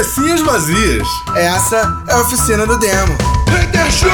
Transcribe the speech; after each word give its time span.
cabecinhas 0.00 0.40
vazias. 0.40 1.06
Essa 1.36 2.02
é 2.08 2.12
a 2.14 2.20
oficina 2.22 2.66
do 2.66 2.78
demo. 2.78 3.12
Hater 3.48 3.90
Show! 3.90 4.10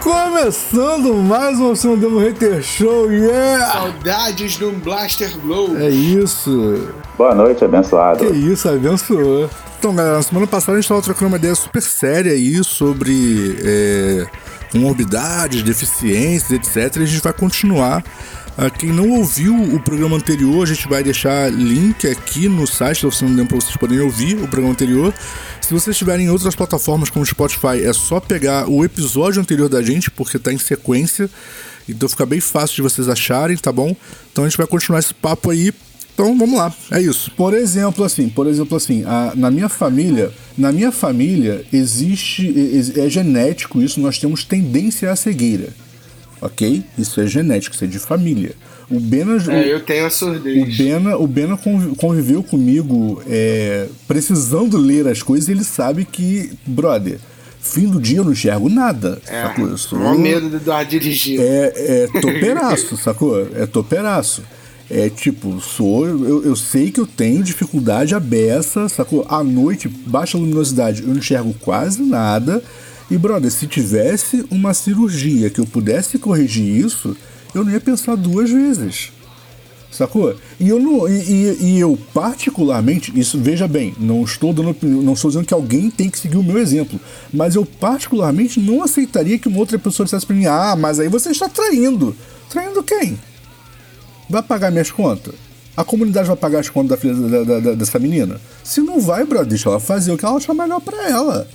Começando 0.00 1.14
mais 1.14 1.58
uma 1.58 1.70
oficina 1.70 1.94
do 1.94 2.00
demo 2.00 2.18
Hater 2.18 2.60
Show, 2.62 3.12
yeah! 3.12 3.72
Saudades 3.72 4.56
do 4.56 4.72
Blaster 4.72 5.38
Blow. 5.38 5.78
É 5.78 5.88
isso. 5.88 6.88
Boa 7.16 7.32
noite, 7.32 7.64
abençoado. 7.64 8.18
Que 8.18 8.32
isso, 8.32 8.68
abençoou. 8.68 9.48
Então, 9.78 9.94
galera, 9.94 10.16
na 10.16 10.22
semana 10.22 10.48
passada 10.48 10.72
a 10.72 10.74
gente 10.76 10.84
estava 10.84 11.00
trocando 11.02 11.28
uma 11.28 11.36
ideia 11.36 11.54
super 11.54 11.82
séria 11.82 12.32
aí 12.32 12.64
sobre 12.64 13.56
é, 13.62 14.26
comorbidades, 14.70 15.62
deficiências, 15.62 16.50
etc. 16.50 16.96
E 16.96 17.02
a 17.02 17.06
gente 17.06 17.22
vai 17.22 17.32
continuar. 17.32 18.04
Ah, 18.60 18.68
quem 18.68 18.90
não 18.90 19.10
ouviu 19.10 19.54
o 19.54 19.80
programa 19.80 20.16
anterior, 20.16 20.64
a 20.64 20.66
gente 20.66 20.88
vai 20.88 21.00
deixar 21.00 21.48
link 21.48 22.08
aqui 22.08 22.48
no 22.48 22.66
site 22.66 23.02
da 23.02 23.08
Oficina 23.08 23.30
do 23.30 23.36
Tempo 23.36 23.50
para 23.50 23.60
vocês 23.60 23.76
poderem 23.76 24.02
ouvir 24.02 24.34
o 24.34 24.48
programa 24.48 24.72
anterior. 24.72 25.14
Se 25.60 25.72
vocês 25.72 25.94
estiverem 25.94 26.26
em 26.26 26.28
outras 26.28 26.56
plataformas 26.56 27.08
como 27.08 27.24
Spotify, 27.24 27.84
é 27.84 27.92
só 27.92 28.18
pegar 28.18 28.68
o 28.68 28.84
episódio 28.84 29.40
anterior 29.40 29.68
da 29.68 29.80
gente, 29.80 30.10
porque 30.10 30.38
está 30.38 30.52
em 30.52 30.58
sequência. 30.58 31.30
Então 31.88 32.08
fica 32.08 32.26
bem 32.26 32.40
fácil 32.40 32.76
de 32.76 32.82
vocês 32.82 33.08
acharem, 33.08 33.56
tá 33.56 33.70
bom? 33.70 33.94
Então 34.32 34.44
a 34.44 34.48
gente 34.48 34.58
vai 34.58 34.66
continuar 34.66 34.98
esse 34.98 35.14
papo 35.14 35.50
aí 35.50 35.72
então 36.20 36.36
vamos 36.36 36.58
lá, 36.58 36.74
é 36.90 37.00
isso. 37.00 37.30
Por 37.36 37.54
exemplo, 37.54 38.02
assim, 38.04 38.28
por 38.28 38.46
exemplo, 38.48 38.76
assim, 38.76 39.04
a, 39.06 39.32
na 39.36 39.50
minha 39.50 39.68
família, 39.68 40.32
na 40.56 40.72
minha 40.72 40.90
família 40.90 41.64
existe 41.72 42.92
é, 42.96 43.06
é, 43.06 43.08
genético 43.08 43.80
isso. 43.80 44.00
Nós 44.00 44.18
temos 44.18 44.42
tendência 44.44 45.10
à 45.12 45.14
cegueira, 45.16 45.68
ok? 46.40 46.82
Isso 46.98 47.20
é 47.20 47.26
genético, 47.26 47.74
isso 47.76 47.84
é 47.84 47.86
de 47.86 47.98
família. 48.00 48.52
O 48.90 48.98
Bena, 48.98 49.36
É, 49.52 49.72
eu 49.72 49.80
tenho 49.80 50.06
a 50.06 50.10
surdez. 50.10 50.74
o 50.74 50.76
Bena, 50.82 51.16
o 51.18 51.26
Bena 51.26 51.56
convi- 51.56 51.94
conviveu 51.94 52.42
comigo 52.42 53.22
é, 53.28 53.86
precisando 54.08 54.76
ler 54.78 55.06
as 55.06 55.22
coisas 55.22 55.48
e 55.48 55.52
ele 55.52 55.62
sabe 55.62 56.04
que, 56.06 56.50
brother, 56.66 57.18
fim 57.60 57.86
do 57.86 58.00
dia 58.00 58.16
eu 58.16 58.24
não 58.24 58.32
enxergo 58.32 58.68
nada. 58.70 59.20
É, 59.26 59.42
sacou? 59.42 59.68
Eu 59.68 59.76
sou- 59.78 60.18
medo 60.18 60.48
do 60.48 60.56
Eduardo 60.56 60.90
dirigir. 60.90 61.38
é, 61.38 61.72
é 62.14 62.20
toperaço, 62.20 62.96
sacou? 62.98 63.46
É 63.54 63.66
toperaço. 63.66 64.42
É 64.90 65.10
tipo, 65.10 65.60
sou. 65.60 66.06
Eu, 66.06 66.44
eu 66.44 66.56
sei 66.56 66.90
que 66.90 66.98
eu 66.98 67.06
tenho 67.06 67.42
dificuldade 67.42 68.14
à 68.14 68.20
beça, 68.20 68.88
sacou? 68.88 69.26
À 69.28 69.44
noite, 69.44 69.86
baixa 69.88 70.38
luminosidade, 70.38 71.02
eu 71.02 71.08
não 71.08 71.18
enxergo 71.18 71.54
quase 71.60 72.02
nada. 72.02 72.62
E, 73.10 73.16
brother, 73.16 73.50
se 73.50 73.66
tivesse 73.66 74.44
uma 74.50 74.72
cirurgia 74.72 75.50
que 75.50 75.60
eu 75.60 75.66
pudesse 75.66 76.18
corrigir 76.18 76.84
isso, 76.84 77.16
eu 77.54 77.64
não 77.64 77.72
ia 77.72 77.80
pensar 77.80 78.16
duas 78.16 78.50
vezes. 78.50 79.10
Sacou? 79.90 80.34
E 80.60 80.68
eu 80.68 80.78
não. 80.78 81.08
E, 81.08 81.56
e- 81.60 81.78
eu, 81.78 81.98
particularmente, 82.12 83.10
isso, 83.18 83.38
veja 83.38 83.66
bem, 83.66 83.94
não 83.98 84.22
estou 84.22 84.52
dando 84.52 84.76
não 84.82 85.14
estou 85.14 85.30
dizendo 85.30 85.46
que 85.46 85.54
alguém 85.54 85.90
tem 85.90 86.10
que 86.10 86.18
seguir 86.18 86.36
o 86.36 86.42
meu 86.42 86.58
exemplo. 86.58 87.00
Mas 87.32 87.54
eu, 87.54 87.64
particularmente, 87.64 88.60
não 88.60 88.82
aceitaria 88.82 89.38
que 89.38 89.48
uma 89.48 89.58
outra 89.58 89.78
pessoa 89.78 90.04
dissesse 90.04 90.26
pra 90.26 90.36
mim, 90.36 90.44
ah, 90.46 90.76
mas 90.78 91.00
aí 91.00 91.08
você 91.08 91.30
está 91.30 91.48
traindo. 91.48 92.14
Traindo 92.50 92.82
quem? 92.82 93.18
Vai 94.28 94.42
pagar 94.42 94.70
minhas 94.70 94.90
contas? 94.90 95.34
A 95.76 95.84
comunidade 95.84 96.26
vai 96.26 96.36
pagar 96.36 96.58
as 96.60 96.68
contas 96.68 96.90
da 96.90 96.96
filha 96.96 97.14
da- 97.14 97.44
da- 97.44 97.60
da- 97.60 97.74
dessa 97.74 97.98
menina? 97.98 98.40
Se 98.64 98.80
não 98.80 99.00
vai, 99.00 99.24
brother, 99.24 99.48
deixa 99.48 99.68
ela 99.68 99.78
fazer 99.80 100.10
o 100.12 100.18
que 100.18 100.24
ela 100.24 100.36
achar 100.36 100.52
melhor 100.54 100.80
pra 100.80 101.08
ela. 101.08 101.48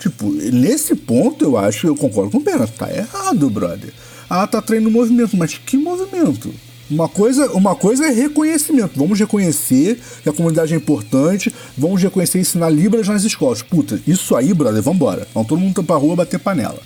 Tipo, 0.00 0.28
nesse 0.30 0.94
ponto 0.94 1.44
eu 1.44 1.56
acho, 1.56 1.86
eu 1.86 1.96
concordo 1.96 2.30
com 2.30 2.38
o 2.38 2.42
Pena, 2.42 2.66
tá 2.66 2.88
errado, 2.92 3.48
brother. 3.50 3.92
Ah, 4.28 4.46
tá 4.46 4.60
treinando 4.60 4.90
movimento, 4.90 5.36
mas 5.36 5.54
que 5.58 5.76
movimento? 5.76 6.52
Uma 6.90 7.08
coisa, 7.08 7.50
uma 7.52 7.74
coisa 7.74 8.06
é 8.06 8.10
reconhecimento. 8.10 8.92
Vamos 8.98 9.18
reconhecer 9.18 10.00
que 10.22 10.28
a 10.28 10.32
comunidade 10.32 10.72
é 10.72 10.76
importante, 10.76 11.52
vamos 11.76 12.02
reconhecer 12.02 12.38
ensinar 12.38 12.70
Libras 12.70 13.06
nas 13.08 13.24
escolas. 13.24 13.62
Puta, 13.62 14.00
isso 14.06 14.34
aí, 14.34 14.54
brother, 14.54 14.82
vambora. 14.82 15.26
Vamos 15.34 15.48
todo 15.48 15.58
mundo 15.60 15.82
pra 15.84 15.96
rua 15.96 16.16
bater 16.16 16.38
panela. 16.40 16.80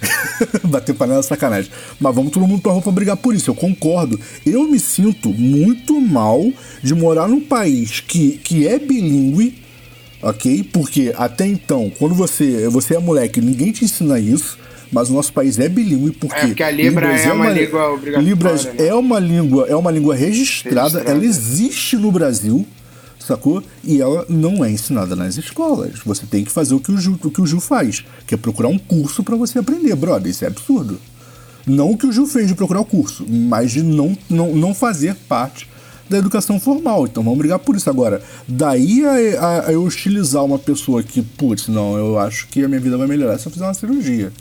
Bater 0.64 0.94
panela 0.94 1.20
é 1.20 1.22
sacanagem. 1.22 1.70
Mas 1.98 2.14
vamos 2.14 2.32
todo 2.32 2.46
mundo 2.46 2.62
pra 2.62 2.72
rua 2.72 2.82
pra 2.82 2.92
brigar 2.92 3.16
por 3.16 3.34
isso. 3.34 3.50
Eu 3.50 3.54
concordo. 3.54 4.18
Eu 4.46 4.66
me 4.68 4.78
sinto 4.78 5.28
muito 5.30 6.00
mal 6.00 6.50
de 6.82 6.94
morar 6.94 7.28
num 7.28 7.40
país 7.40 8.00
que, 8.00 8.38
que 8.42 8.66
é 8.66 8.78
bilíngue, 8.78 9.54
ok? 10.22 10.64
Porque 10.72 11.12
até 11.16 11.46
então, 11.46 11.90
quando 11.98 12.14
você, 12.14 12.68
você 12.68 12.96
é 12.96 12.98
moleque, 12.98 13.40
ninguém 13.40 13.72
te 13.72 13.84
ensina 13.84 14.18
isso. 14.18 14.58
Mas 14.92 15.08
o 15.08 15.12
nosso 15.12 15.32
país 15.32 15.56
é 15.56 15.68
bilíngue 15.68 16.10
porque, 16.10 16.34
É, 16.40 16.46
porque 16.48 16.62
a 16.64 16.70
Libra 16.70 17.06
é 17.16 17.32
uma 17.32 17.50
língua 17.50 17.92
obrigatória, 17.92 18.28
Libras 18.28 18.64
né? 18.64 18.74
é 18.78 18.94
uma 18.94 19.20
língua, 19.20 19.66
é 19.68 19.76
uma 19.76 19.90
língua 19.90 20.16
registrada, 20.16 20.98
Registrada. 20.98 21.10
ela 21.12 21.24
existe 21.24 21.96
no 21.96 22.10
Brasil, 22.10 22.66
sacou? 23.34 23.62
E 23.82 24.00
ela 24.00 24.24
não 24.28 24.64
é 24.64 24.70
ensinada 24.70 25.14
nas 25.16 25.36
escolas. 25.36 25.98
Você 26.04 26.26
tem 26.26 26.44
que 26.44 26.50
fazer 26.52 26.74
o 26.74 26.80
que 26.80 26.92
o 26.92 26.98
Gil, 26.98 27.18
o 27.24 27.30
que 27.30 27.40
o 27.40 27.46
Gil 27.46 27.60
faz, 27.60 28.04
que 28.26 28.34
é 28.34 28.38
procurar 28.38 28.68
um 28.68 28.78
curso 28.78 29.22
pra 29.22 29.36
você 29.36 29.58
aprender, 29.58 29.94
brother. 29.96 30.30
Isso 30.30 30.44
é 30.44 30.48
absurdo. 30.48 30.98
Não 31.66 31.90
o 31.92 31.96
que 31.98 32.06
o 32.06 32.12
Gil 32.12 32.26
fez 32.26 32.48
de 32.48 32.54
procurar 32.54 32.80
o 32.80 32.84
curso, 32.84 33.24
mas 33.28 33.70
de 33.72 33.82
não, 33.82 34.16
não, 34.28 34.54
não 34.54 34.74
fazer 34.74 35.14
parte 35.28 35.68
da 36.08 36.18
educação 36.18 36.58
formal. 36.58 37.06
Então 37.06 37.22
vamos 37.22 37.38
brigar 37.38 37.58
por 37.60 37.76
isso. 37.76 37.88
Agora, 37.88 38.20
daí 38.48 39.04
a, 39.06 39.12
a- 39.44 39.66
a 39.68 39.72
eu 39.72 39.84
hostilizar 39.84 40.44
uma 40.44 40.58
pessoa 40.58 41.02
que, 41.02 41.22
putz, 41.22 41.68
não, 41.68 41.96
eu 41.96 42.18
acho 42.18 42.48
que 42.48 42.64
a 42.64 42.68
minha 42.68 42.80
vida 42.80 42.96
vai 42.98 43.06
melhorar 43.06 43.38
se 43.38 43.46
eu 43.46 43.52
fizer 43.52 43.64
uma 43.64 43.74
cirurgia. 43.74 44.32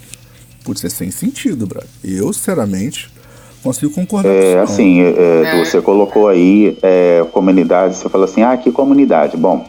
Putz, 0.64 0.84
é 0.84 0.90
sem 0.90 1.12
sentido, 1.12 1.68
brother. 1.68 1.90
Eu, 2.04 2.32
sinceramente, 2.34 3.12
consigo 3.64 3.94
concordar 3.94 4.30
É, 4.30 4.60
assim, 4.60 5.02
é, 5.02 5.44
É. 5.46 5.58
você 5.64 5.82
colocou 5.82 6.28
aí 6.28 6.78
é, 6.82 7.26
comunidade, 7.32 7.96
você 7.96 8.10
falou 8.10 8.26
assim, 8.26 8.42
ah, 8.42 8.56
que 8.58 8.72
comunidade? 8.72 9.36
Bom, 9.38 9.66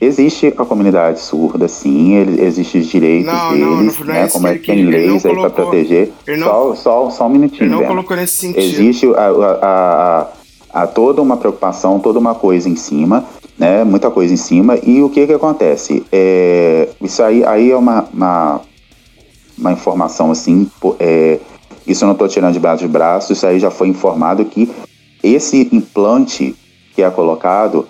existe 0.00 0.46
a 0.56 0.64
comunidade 0.64 1.20
surda, 1.20 1.66
sim, 1.68 2.14
ele, 2.14 2.42
existe 2.42 2.78
os 2.78 2.86
direitos 2.86 3.32
Não, 3.32 3.50
deles, 3.50 3.98
não, 3.98 4.06
não 4.06 4.14
é 4.14 4.18
né, 4.20 4.24
isso 4.26 4.32
como 4.34 4.46
é 4.46 4.58
que 4.58 4.66
tem 4.66 4.84
leis 4.84 5.26
aí 5.26 5.34
para 5.34 5.50
proteger. 5.50 6.12
só, 6.42 6.74
só, 6.74 7.10
só 7.10 7.26
um 7.26 7.30
minutinho, 7.30 7.64
Ele 7.64 7.70
não 7.74 7.84
colocou 7.84 8.16
nesse 8.16 8.34
sentido. 8.38 8.60
Existe 8.60 9.06
a, 9.14 9.28
a, 9.28 9.58
a- 9.62 10.26
a 10.70 10.86
toda 10.86 11.22
uma 11.22 11.36
preocupação, 11.38 11.98
toda 11.98 12.18
uma 12.18 12.34
coisa 12.34 12.68
em 12.68 12.76
cima, 12.76 13.24
né? 13.58 13.82
Muita 13.84 14.10
coisa 14.10 14.34
em 14.34 14.36
cima. 14.36 14.78
E 14.82 15.02
o 15.02 15.08
que 15.08 15.26
que 15.26 15.32
acontece? 15.32 16.04
É, 16.12 16.90
isso 17.00 17.22
aí, 17.22 17.42
aí 17.42 17.70
é 17.70 17.76
uma, 17.76 18.06
uma, 18.12 18.60
uma 19.56 19.72
informação 19.72 20.30
assim, 20.30 20.70
é, 21.00 21.38
isso 21.88 22.04
eu 22.04 22.06
não 22.06 22.12
estou 22.12 22.28
tirando 22.28 22.52
de 22.52 22.60
braço 22.60 22.82
de 22.82 22.88
braço, 22.88 23.32
isso 23.32 23.46
aí 23.46 23.58
já 23.58 23.70
foi 23.70 23.88
informado 23.88 24.44
que 24.44 24.70
esse 25.22 25.68
implante 25.72 26.54
que 26.94 27.02
é 27.02 27.10
colocado, 27.10 27.86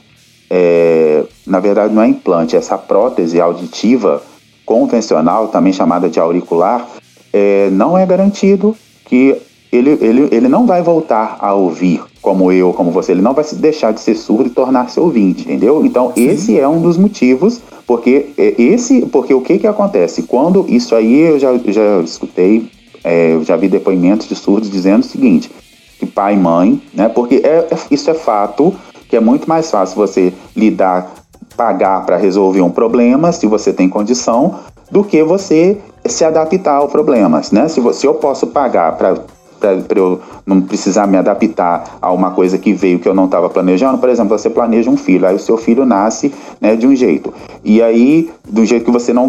é, 0.51 1.25
na 1.47 1.61
verdade 1.61 1.95
não 1.95 2.03
é 2.03 2.09
implante, 2.09 2.57
essa 2.57 2.79
prótese 2.79 3.41
auditiva 3.41 4.23
convencional, 4.65 5.49
também 5.49 5.73
chamada 5.73 6.09
de 6.09 6.21
auricular, 6.21 6.87
é, 7.33 7.71
não 7.71 7.97
é 7.97 8.05
garantido 8.05 8.77
que 9.05 9.37
ele, 9.73 9.99
ele, 10.01 10.29
ele 10.31 10.49
não 10.49 10.67
vai 10.67 10.83
voltar 10.83 11.37
a 11.41 11.55
ouvir 11.55 12.03
como 12.21 12.53
eu, 12.53 12.73
como 12.73 12.91
você, 12.91 13.13
ele 13.13 13.23
não 13.23 13.33
vai 13.33 13.45
se 13.45 13.55
deixar 13.55 13.93
de 13.93 14.01
ser 14.01 14.15
surdo 14.15 14.49
e 14.49 14.51
tornar-se 14.51 14.99
ouvinte, 14.99 15.43
entendeu? 15.43 15.85
Então 15.85 16.13
esse 16.17 16.59
é 16.59 16.67
um 16.67 16.81
dos 16.81 16.99
motivos, 16.99 17.61
porque 17.87 18.31
é, 18.37 18.55
esse, 18.61 19.07
porque 19.07 19.33
o 19.33 19.41
que 19.41 19.59
que 19.59 19.67
acontece? 19.67 20.23
Quando 20.23 20.67
isso 20.69 20.95
aí 20.95 21.21
eu 21.21 21.39
já, 21.39 21.57
já 21.67 22.01
escutei, 22.01 22.71
é, 23.05 23.33
eu 23.33 23.45
já 23.45 23.57
vi 23.57 23.69
depoimentos 23.69 24.29
de 24.29 24.35
surdos 24.35 24.71
dizendo 24.71 25.01
o 25.03 25.07
seguinte, 25.07 25.51
que 25.99 26.07
pai 26.07 26.35
e 26.35 26.37
mãe, 26.37 26.83
né? 26.95 27.09
Porque 27.09 27.43
é, 27.45 27.67
é- 27.71 27.79
isso 27.91 28.11
é 28.11 28.15
fato 28.15 28.75
que 29.09 29.17
é 29.17 29.21
muito 29.21 29.49
mais 29.49 29.71
fácil 29.71 29.97
você 29.97 30.33
lidar, 30.55 31.11
pagar 31.57 32.05
para 32.05 32.17
resolver 32.17 32.61
um 32.61 32.71
problema, 32.71 33.33
se 33.33 33.47
você 33.47 33.73
tem 33.73 33.89
condição, 33.89 34.57
do 34.91 35.03
que 35.03 35.23
você 35.23 35.79
se 36.07 36.25
adaptar 36.25 36.77
ao 36.77 36.89
problema, 36.89 37.41
né? 37.53 37.69
Se, 37.69 37.81
você, 37.81 38.07
eu 38.07 38.15
posso 38.15 38.47
pagar 38.47 38.97
para 38.97 39.17
para 39.59 39.99
eu 39.99 40.21
não 40.47 40.61
precisar 40.61 41.09
me 41.09 41.17
adaptar 41.17 41.99
a 42.01 42.13
uma 42.13 42.31
coisa 42.31 42.57
que 42.59 42.73
veio 42.73 43.01
que 43.01 43.09
eu 43.09 43.15
não 43.15 43.25
estava 43.25 43.51
planejando, 43.51 43.99
por 43.99 44.09
exemplo, 44.09 44.39
você 44.39 44.49
planeja 44.49 44.89
um 44.89 44.97
filho, 44.97 45.27
aí 45.27 45.35
o 45.35 45.39
seu 45.39 45.57
filho 45.57 45.85
nasce 45.85 46.33
né, 46.61 46.77
de 46.77 46.87
um 46.87 46.95
jeito, 46.95 47.35
e 47.65 47.83
aí 47.83 48.31
do 48.49 48.65
jeito 48.65 48.85
que 48.85 48.91
você 48.93 49.13
não 49.13 49.29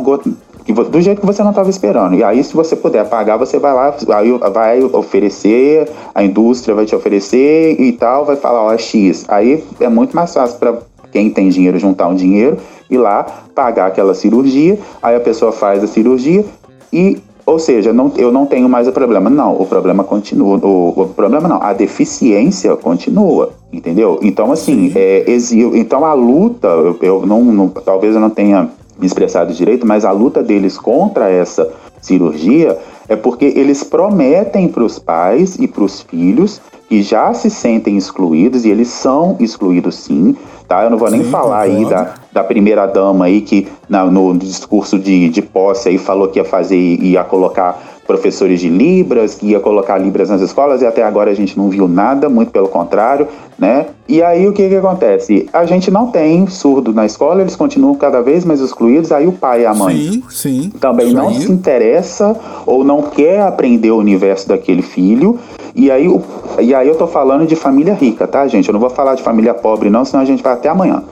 que 0.74 0.84
do 0.90 1.02
jeito 1.02 1.20
que 1.20 1.26
você 1.26 1.42
não 1.42 1.50
estava 1.50 1.70
esperando. 1.70 2.16
E 2.16 2.24
aí, 2.24 2.44
se 2.44 2.54
você 2.54 2.76
puder 2.76 3.08
pagar, 3.10 3.38
você 3.38 3.58
vai 3.58 3.74
lá, 3.74 3.96
aí 4.16 4.32
vai 4.54 4.84
oferecer, 4.84 5.90
a 6.14 6.24
indústria 6.24 6.76
vai 6.76 6.86
te 6.86 6.96
oferecer 6.96 7.80
e 7.80 7.92
tal, 7.94 8.24
vai 8.26 8.36
falar, 8.36 8.62
ó, 8.64 8.72
é 8.74 8.78
X. 8.78 9.26
Aí 9.28 9.64
é 9.80 9.90
muito 9.90 10.16
mais 10.16 10.34
fácil 10.34 10.60
para 10.60 10.78
quem 11.12 11.30
tem 11.32 11.50
dinheiro 11.50 11.80
juntar 11.80 12.08
um 12.08 12.14
dinheiro, 12.16 12.58
ir 12.90 12.98
lá, 13.00 13.26
pagar 13.56 13.88
aquela 13.88 14.14
cirurgia, 14.14 14.78
aí 15.02 15.16
a 15.16 15.20
pessoa 15.20 15.52
faz 15.52 15.84
a 15.84 15.88
cirurgia 15.88 16.46
e 16.94 17.18
ou 17.46 17.58
seja, 17.58 17.92
não, 17.92 18.12
eu 18.16 18.32
não 18.32 18.46
tenho 18.46 18.70
mais 18.70 18.88
o 18.88 18.92
problema. 18.92 19.28
Não, 19.28 19.60
o 19.60 19.66
problema 19.66 20.04
continua. 20.04 20.60
O, 20.64 20.94
o 20.96 21.08
problema 21.08 21.48
não, 21.48 21.60
a 21.64 21.74
deficiência 21.74 22.76
continua, 22.76 23.50
entendeu? 23.74 24.20
Então, 24.22 24.52
assim, 24.52 24.92
é, 24.96 25.24
exi- 25.26 25.64
então 25.74 26.06
a 26.06 26.14
luta, 26.14 26.68
eu, 26.68 26.96
eu 27.02 27.26
não, 27.26 27.44
não- 27.44 27.68
talvez 27.70 28.14
eu 28.14 28.22
não 28.22 28.30
tenha 28.30 28.70
me 29.00 29.06
expressado 29.06 29.54
direito, 29.54 29.88
mas 29.88 30.04
a 30.04 30.12
luta 30.12 30.44
deles 30.44 30.78
contra 30.78 31.30
essa 31.30 31.72
cirurgia 32.02 32.78
É 33.10 33.16
porque 33.16 33.46
eles 33.46 33.84
prometem 33.84 34.68
para 34.68 34.84
os 34.84 35.00
pais 35.00 35.56
e 35.56 35.68
para 35.68 35.84
os 35.84 36.02
filhos 36.02 36.62
que 36.90 37.02
já 37.04 37.32
se 37.36 37.50
sentem 37.52 37.96
excluídos, 37.96 38.66
e 38.66 38.70
eles 38.70 38.88
são 38.88 39.38
excluídos 39.40 39.96
sim, 39.96 40.36
tá? 40.68 40.84
Eu 40.84 40.90
não 40.90 40.98
vou 40.98 41.10
nem 41.12 41.24
Sim, 41.24 41.30
falar 41.30 41.62
aí 41.62 41.86
da, 41.86 42.16
da 42.34 42.44
primeira 42.44 42.88
dama 42.88 43.26
aí 43.26 43.42
que 43.42 43.68
na- 43.88 44.06
no 44.06 44.36
discurso 44.36 44.98
de, 44.98 45.30
de 45.30 45.42
posse 45.42 45.88
aí 45.90 45.98
falou 46.00 46.28
que 46.30 46.40
ia 46.40 46.46
fazer, 46.46 46.76
ia 46.78 47.24
colocar 47.24 47.80
professores 48.08 48.60
de 48.60 48.70
Libras, 48.70 49.36
que 49.36 49.46
ia 49.52 49.60
colocar 49.60 50.00
Libras 50.00 50.30
nas 50.32 50.42
escolas, 50.42 50.82
e 50.82 50.86
até 50.88 51.04
agora 51.04 51.30
a 51.30 51.34
gente 51.36 51.56
não 51.56 51.70
viu 51.70 51.88
nada, 51.88 52.28
muito 52.28 52.52
pelo 52.52 52.68
contrário, 52.68 53.28
né? 53.58 53.86
E 54.08 54.24
aí 54.24 54.48
o 54.48 54.52
que 54.54 54.68
que 54.68 54.76
acontece? 54.76 55.48
A 55.54 55.64
gente 55.68 55.92
não 55.92 56.08
tem 56.08 56.48
surdo 56.48 56.92
na 56.92 57.06
escola, 57.06 57.42
eles 57.42 57.56
continuam 57.56 57.94
cada 57.94 58.20
vez 58.20 58.44
mais 58.44 58.62
excluídos, 58.62 59.12
aí 59.12 59.28
o 59.28 59.32
pai 59.32 59.62
e 59.62 59.66
a 59.68 59.76
mãe 59.76 59.96
Sim, 59.96 60.24
sim. 60.32 60.70
também 60.80 61.14
não 61.14 61.28
aí. 61.28 61.42
se 61.42 61.52
interessa 61.52 62.36
ou 62.66 62.84
não 62.84 63.04
quer 63.04 63.42
aprender 63.44 63.92
o 63.92 63.98
universo 63.98 64.48
daquele 64.48 64.82
filho. 64.82 65.38
E 65.76 65.92
aí, 65.92 66.08
o- 66.10 66.22
e 66.60 66.74
aí 66.80 66.88
eu 66.88 66.96
tô 66.96 67.08
falando 67.08 67.46
de 67.46 67.56
família 67.56 67.94
rica, 67.94 68.28
tá, 68.28 68.48
gente? 68.48 68.68
Eu 68.68 68.74
não 68.74 68.80
vou 68.80 68.90
falar 68.90 69.16
de 69.16 69.22
família 69.22 69.54
pobre, 69.54 69.90
não, 69.90 70.06
senão 70.06 70.24
a 70.24 70.26
gente 70.26 70.42
vai 70.42 70.54
até 70.54 70.70
amanhã. 70.70 71.04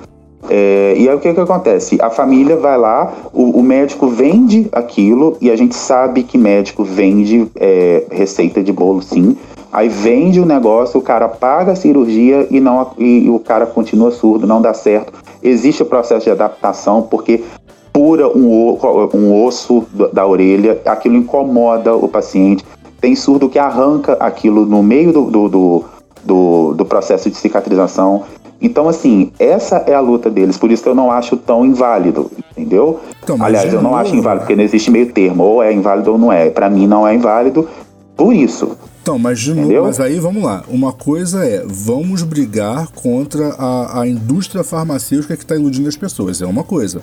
É, 0.50 0.96
e 0.98 1.10
aí 1.10 1.16
o 1.16 1.20
que 1.20 1.34
que 1.34 1.40
acontece? 1.40 1.98
A 2.02 2.10
família 2.10 2.56
vai 2.56 2.78
lá, 2.78 3.14
o, 3.34 3.60
o 3.60 3.64
médico 3.64 4.08
vende 4.08 4.70
aquilo, 4.72 5.36
e 5.42 5.52
a 5.52 5.56
gente 5.56 5.76
sabe 5.76 6.24
que 6.24 6.38
médico 6.38 6.84
vende 6.84 7.48
é, 7.56 8.06
receita 8.10 8.64
de 8.64 8.72
bolo 8.72 9.02
sim. 9.02 9.36
Aí 9.72 9.90
vende 9.90 10.40
o 10.40 10.46
negócio, 10.46 11.00
o 11.00 11.04
cara 11.04 11.28
paga 11.28 11.74
a 11.74 11.76
cirurgia 11.76 12.48
e, 12.50 12.60
não, 12.60 12.92
e 12.98 13.30
o 13.30 13.38
cara 13.38 13.66
continua 13.66 14.12
surdo, 14.12 14.48
não 14.48 14.62
dá 14.62 14.74
certo. 14.74 15.14
Existe 15.44 15.84
o 15.84 15.86
processo 15.86 16.24
de 16.24 16.32
adaptação, 16.32 17.02
porque 17.02 17.44
pura 17.92 18.30
um, 18.30 18.78
um 19.14 19.44
osso 19.44 19.86
da 20.14 20.26
orelha, 20.26 20.80
aquilo 20.86 21.16
incomoda 21.16 21.94
o 21.96 22.08
paciente. 22.08 22.64
Tem 23.00 23.16
surdo 23.16 23.48
que 23.50 23.60
arranca 23.60 24.14
aquilo 24.14 24.66
no 24.66 24.82
meio 24.82 25.14
do, 25.14 25.30
do, 25.30 25.50
do, 25.50 25.84
do- 26.24 26.74
do 26.74 26.86
processo 26.86 27.30
de 27.30 27.38
cicatrização. 27.38 28.24
Então, 28.60 28.90
assim, 28.90 29.32
essa 29.38 29.78
é 29.86 29.94
a 29.94 30.00
luta 30.00 30.32
deles, 30.32 30.58
por 30.58 30.72
isso 30.72 30.82
que 30.82 30.90
eu 30.90 30.96
não 30.96 31.12
acho 31.12 31.38
tão 31.38 31.64
inválido, 31.64 32.32
entendeu? 32.58 33.00
Então, 33.24 33.38
Aliás, 33.40 33.70
de 33.70 33.76
eu 33.76 33.82
não 33.84 33.96
acho 33.96 34.16
inválido, 34.16 34.42
porque 34.46 34.56
não 34.56 34.64
existe 34.64 34.90
meio 34.90 35.12
termo, 35.14 35.44
ou 35.44 35.62
é 35.62 35.72
inválido 35.72 36.12
ou 36.14 36.18
não 36.18 36.34
é. 36.34 36.50
Pra 36.50 36.68
mim 36.70 36.88
não 36.88 37.08
é 37.08 37.14
inválido 37.14 37.68
por 38.16 38.34
isso. 38.34 38.72
Então, 39.04 39.20
mas 39.20 39.40
de 39.40 39.54
novo, 39.54 39.84
mas 39.84 40.00
aí 40.00 40.20
vamos 40.20 40.44
lá. 40.44 40.64
Uma 40.68 40.92
coisa 40.92 41.46
é, 41.46 41.64
vamos 41.68 42.24
brigar 42.24 42.88
contra 42.92 43.50
a, 43.60 44.02
a 44.02 44.08
indústria 44.08 44.64
farmacêutica 44.64 45.38
que 45.38 45.44
está 45.44 45.56
iludindo 45.56 45.88
as 45.88 45.96
pessoas. 45.96 46.42
É 46.42 46.46
uma 46.48 46.64
coisa. 46.64 47.02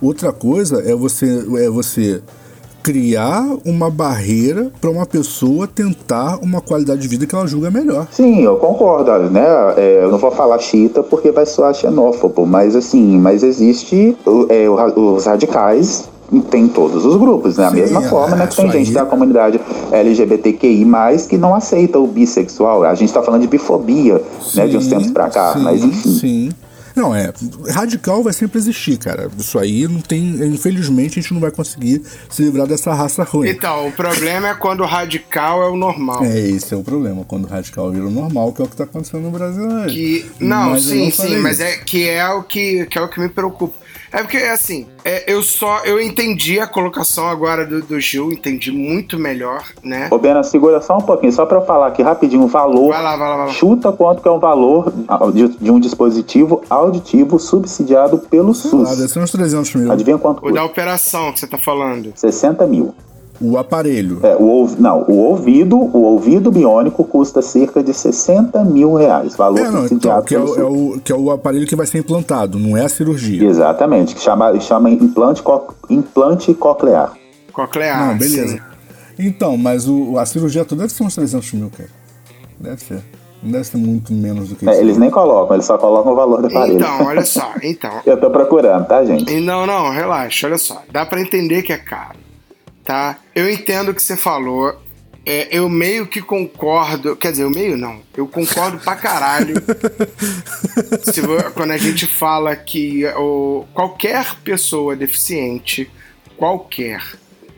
Outra 0.00 0.32
coisa 0.32 0.80
é 0.90 0.94
você, 0.96 1.44
é 1.58 1.68
você 1.68 2.22
criar 2.84 3.42
uma 3.64 3.90
barreira 3.90 4.70
para 4.78 4.90
uma 4.90 5.06
pessoa 5.06 5.66
tentar 5.66 6.38
uma 6.42 6.60
qualidade 6.60 7.00
de 7.00 7.08
vida 7.08 7.24
que 7.24 7.34
ela 7.34 7.46
julga 7.46 7.70
melhor. 7.70 8.06
Sim, 8.12 8.42
eu 8.42 8.56
concordo, 8.56 9.30
né? 9.30 9.42
É, 9.78 10.00
eu 10.02 10.10
não 10.10 10.18
vou 10.18 10.30
falar 10.30 10.58
chita 10.58 11.02
porque 11.02 11.32
vai 11.32 11.46
soar 11.46 11.74
xenófobo, 11.74 12.46
mas 12.46 12.76
assim, 12.76 13.18
mas 13.18 13.42
existe 13.42 14.14
é, 14.50 14.68
os 14.68 15.24
radicais 15.24 16.10
tem 16.50 16.68
todos 16.68 17.06
os 17.06 17.16
grupos, 17.16 17.56
né? 17.56 17.66
A 17.66 17.70
Sim, 17.70 17.76
mesma 17.76 18.04
é, 18.04 18.08
forma, 18.08 18.36
né? 18.36 18.46
Que 18.46 18.56
tem 18.56 18.66
isso 18.66 18.76
gente 18.76 18.88
aí. 18.88 18.94
da 18.94 19.06
comunidade 19.06 19.60
LGBTQI+, 19.90 20.86
que 21.28 21.38
não 21.38 21.54
aceita 21.54 21.98
o 21.98 22.06
bissexual. 22.06 22.82
A 22.84 22.94
gente 22.94 23.12
tá 23.12 23.22
falando 23.22 23.42
de 23.42 23.46
bifobia, 23.46 24.20
né? 24.54 24.66
De 24.66 24.76
uns 24.76 24.84
Sim, 24.84 24.90
tempos 24.90 25.10
pra 25.10 25.30
cá, 25.30 25.54
sim, 25.54 25.62
mas 25.62 25.82
enfim. 25.82 26.10
Sim. 26.10 26.50
Não, 26.94 27.14
é. 27.14 27.32
Radical 27.70 28.22
vai 28.22 28.32
sempre 28.32 28.58
existir, 28.58 28.96
cara. 28.98 29.28
Isso 29.36 29.58
aí 29.58 29.88
não 29.88 30.00
tem. 30.00 30.22
Infelizmente, 30.46 31.18
a 31.18 31.22
gente 31.22 31.34
não 31.34 31.40
vai 31.40 31.50
conseguir 31.50 32.02
se 32.30 32.42
livrar 32.42 32.66
dessa 32.66 32.94
raça 32.94 33.24
ruim. 33.24 33.48
Então, 33.48 33.88
o 33.88 33.92
problema 33.92 34.48
é 34.48 34.54
quando 34.54 34.80
o 34.80 34.86
radical 34.86 35.62
é 35.62 35.68
o 35.68 35.76
normal. 35.76 36.24
É, 36.24 36.38
esse 36.38 36.72
é 36.72 36.76
o 36.76 36.84
problema. 36.84 37.24
Quando 37.24 37.44
o 37.44 37.48
radical 37.48 37.90
vira 37.90 38.06
o 38.06 38.10
normal, 38.10 38.52
que 38.52 38.62
é 38.62 38.64
o 38.64 38.68
que 38.68 38.76
tá 38.76 38.84
acontecendo 38.84 39.22
no 39.22 39.30
Brasil 39.30 39.66
hoje. 39.66 39.94
Que, 39.94 40.30
não, 40.44 40.70
Mas 40.70 40.84
sim, 40.84 41.04
não 41.04 41.10
sim, 41.10 41.16
falei 41.16 41.38
mas 41.38 41.58
isso. 41.58 41.62
é 41.62 41.76
que 41.78 42.08
é 42.08 42.28
o 42.28 42.42
que, 42.42 42.86
que 42.86 42.98
é 42.98 43.02
o 43.02 43.08
que 43.08 43.20
me 43.20 43.28
preocupa. 43.28 43.83
É 44.14 44.22
porque, 44.22 44.36
assim, 44.36 44.86
é, 45.04 45.30
eu 45.32 45.42
só. 45.42 45.80
Eu 45.84 46.00
entendi 46.00 46.60
a 46.60 46.66
colocação 46.68 47.26
agora 47.26 47.66
do, 47.66 47.82
do 47.82 47.98
Gil, 47.98 48.30
entendi 48.32 48.70
muito 48.70 49.18
melhor, 49.18 49.64
né? 49.82 50.06
Ô, 50.10 50.16
Bena, 50.18 50.42
segura 50.44 50.80
só 50.80 50.98
um 50.98 51.00
pouquinho, 51.00 51.32
só 51.32 51.44
pra 51.44 51.58
eu 51.58 51.64
falar 51.66 51.88
aqui 51.88 52.00
rapidinho 52.02 52.44
o 52.44 52.46
valor. 52.46 52.90
Vai 52.92 53.02
lá, 53.02 53.16
vai 53.16 53.28
lá, 53.28 53.36
vai 53.38 53.46
lá. 53.48 53.52
Chuta 53.52 53.90
quanto 53.90 54.22
que 54.22 54.28
é 54.28 54.30
o 54.30 54.38
valor 54.38 54.92
de, 55.32 55.48
de 55.48 55.70
um 55.70 55.80
dispositivo 55.80 56.62
auditivo 56.70 57.38
subsidiado 57.40 58.18
pelo 58.18 58.52
Ah, 58.52 58.54
SUS. 58.54 58.96
deve 58.96 59.08
ser 59.08 59.18
uns 59.18 59.32
300 59.32 59.74
mil. 59.74 59.90
Adivinha 59.90 60.16
quanto 60.18 60.38
O 60.38 60.42
custa? 60.42 60.54
da 60.54 60.64
operação 60.64 61.32
que 61.32 61.40
você 61.40 61.46
tá 61.48 61.58
falando. 61.58 62.12
60 62.14 62.64
mil. 62.68 62.94
O 63.40 63.58
aparelho. 63.58 64.20
É, 64.22 64.36
o, 64.36 64.44
ouv- 64.44 64.78
não, 64.78 65.02
o 65.08 65.14
ouvido, 65.18 65.76
o 65.76 66.02
ouvido 66.02 66.50
biônico 66.52 67.02
custa 67.04 67.42
cerca 67.42 67.82
de 67.82 67.92
60 67.92 68.62
mil 68.64 68.94
reais. 68.94 69.34
Valor 69.36 69.58
É, 69.58 69.70
não, 69.70 69.86
então, 69.86 70.22
que 70.22 70.34
é, 70.34 70.38
o, 70.38 70.54
é, 70.56 70.64
o, 70.64 71.00
que 71.02 71.12
é 71.12 71.16
o 71.16 71.30
aparelho 71.30 71.66
que 71.66 71.74
vai 71.74 71.86
ser 71.86 71.98
implantado, 71.98 72.58
não 72.58 72.76
é 72.76 72.84
a 72.84 72.88
cirurgia. 72.88 73.44
Exatamente, 73.44 74.14
que 74.14 74.20
chama, 74.20 74.58
chama 74.60 74.88
implante, 74.88 75.42
co- 75.42 75.74
implante 75.90 76.54
coclear. 76.54 77.12
Coclear. 77.52 78.06
não, 78.08 78.18
beleza. 78.18 78.48
sim. 78.56 78.60
Então, 79.18 79.56
mas 79.56 79.88
o, 79.88 80.18
a 80.18 80.24
cirurgia 80.26 80.64
toda 80.64 80.82
deve 80.82 80.92
ser 80.92 81.02
uns 81.04 81.14
300 81.14 81.52
mil, 81.54 81.70
cara. 81.70 81.90
Deve 82.58 82.80
ser. 82.82 83.00
Não 83.42 83.50
deve 83.52 83.64
ser 83.64 83.76
muito 83.76 84.12
menos 84.12 84.48
do 84.48 84.56
que 84.56 84.66
É, 84.68 84.72
isso. 84.72 84.80
eles 84.80 84.96
nem 84.96 85.10
colocam, 85.10 85.54
eles 85.54 85.66
só 85.66 85.76
colocam 85.76 86.12
o 86.12 86.16
valor 86.16 86.40
do 86.40 86.46
aparelho. 86.48 86.76
Então, 86.78 87.04
olha 87.06 87.24
só, 87.24 87.52
então. 87.62 87.90
Eu 88.06 88.18
tô 88.18 88.30
procurando, 88.30 88.86
tá, 88.86 89.04
gente? 89.04 89.30
E 89.32 89.40
Não, 89.40 89.66
não, 89.66 89.90
relaxa, 89.90 90.46
olha 90.46 90.56
só. 90.58 90.82
Dá 90.90 91.04
pra 91.04 91.20
entender 91.20 91.62
que 91.62 91.72
é 91.72 91.76
caro, 91.76 92.16
tá? 92.84 93.18
Eu 93.34 93.50
entendo 93.50 93.90
o 93.90 93.94
que 93.94 94.02
você 94.02 94.16
falou. 94.16 94.80
É, 95.26 95.48
eu 95.50 95.68
meio 95.70 96.06
que 96.06 96.20
concordo. 96.20 97.16
Quer 97.16 97.30
dizer, 97.30 97.44
eu 97.44 97.50
meio 97.50 97.76
não. 97.78 98.00
Eu 98.14 98.28
concordo 98.28 98.78
pra 98.78 98.94
caralho. 98.94 99.54
se 101.02 101.22
quando 101.54 101.70
a 101.70 101.78
gente 101.78 102.06
fala 102.06 102.54
que 102.54 103.06
o, 103.16 103.64
qualquer 103.72 104.34
pessoa 104.44 104.94
deficiente, 104.94 105.90
qualquer, 106.36 107.02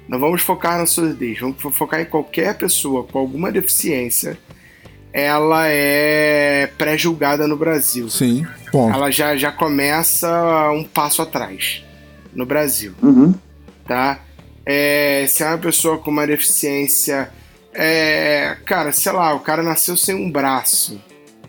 não 0.09 0.19
vamos 0.21 0.43
focar 0.43 0.79
na 0.79 0.87
surdez, 0.87 1.41
vamos 1.41 1.61
fo- 1.61 1.71
focar 1.73 2.01
em 2.01 2.05
qualquer 2.05 2.57
pessoa 2.57 3.03
com 3.05 3.19
alguma 3.19 3.51
deficiência, 3.51 4.39
ela 5.13 5.67
é 5.67 6.71
pré-julgada 6.79 7.49
no 7.49 7.57
Brasil 7.57 8.09
Sim, 8.11 8.47
ponto. 8.71 8.95
ela 8.95 9.11
já, 9.11 9.35
já 9.37 9.51
começa 9.51 10.71
um 10.71 10.85
passo 10.85 11.23
atrás 11.23 11.83
no 12.35 12.45
Brasil, 12.47 12.93
Uhum. 13.03 13.35
tá? 13.89 14.21
É, 14.67 15.27
se 15.29 15.45
é 15.45 15.47
uma 15.47 15.59
pessoa 15.59 15.97
com 15.97 16.11
uma 16.11 16.27
deficiência, 16.27 17.31
é, 17.73 18.57
cara, 18.67 18.91
sei 18.91 19.13
lá, 19.13 19.33
o 19.33 19.41
cara 19.41 19.63
nasceu 19.63 19.97
sem 19.97 20.15
um 20.15 20.29
braço, 20.29 21.01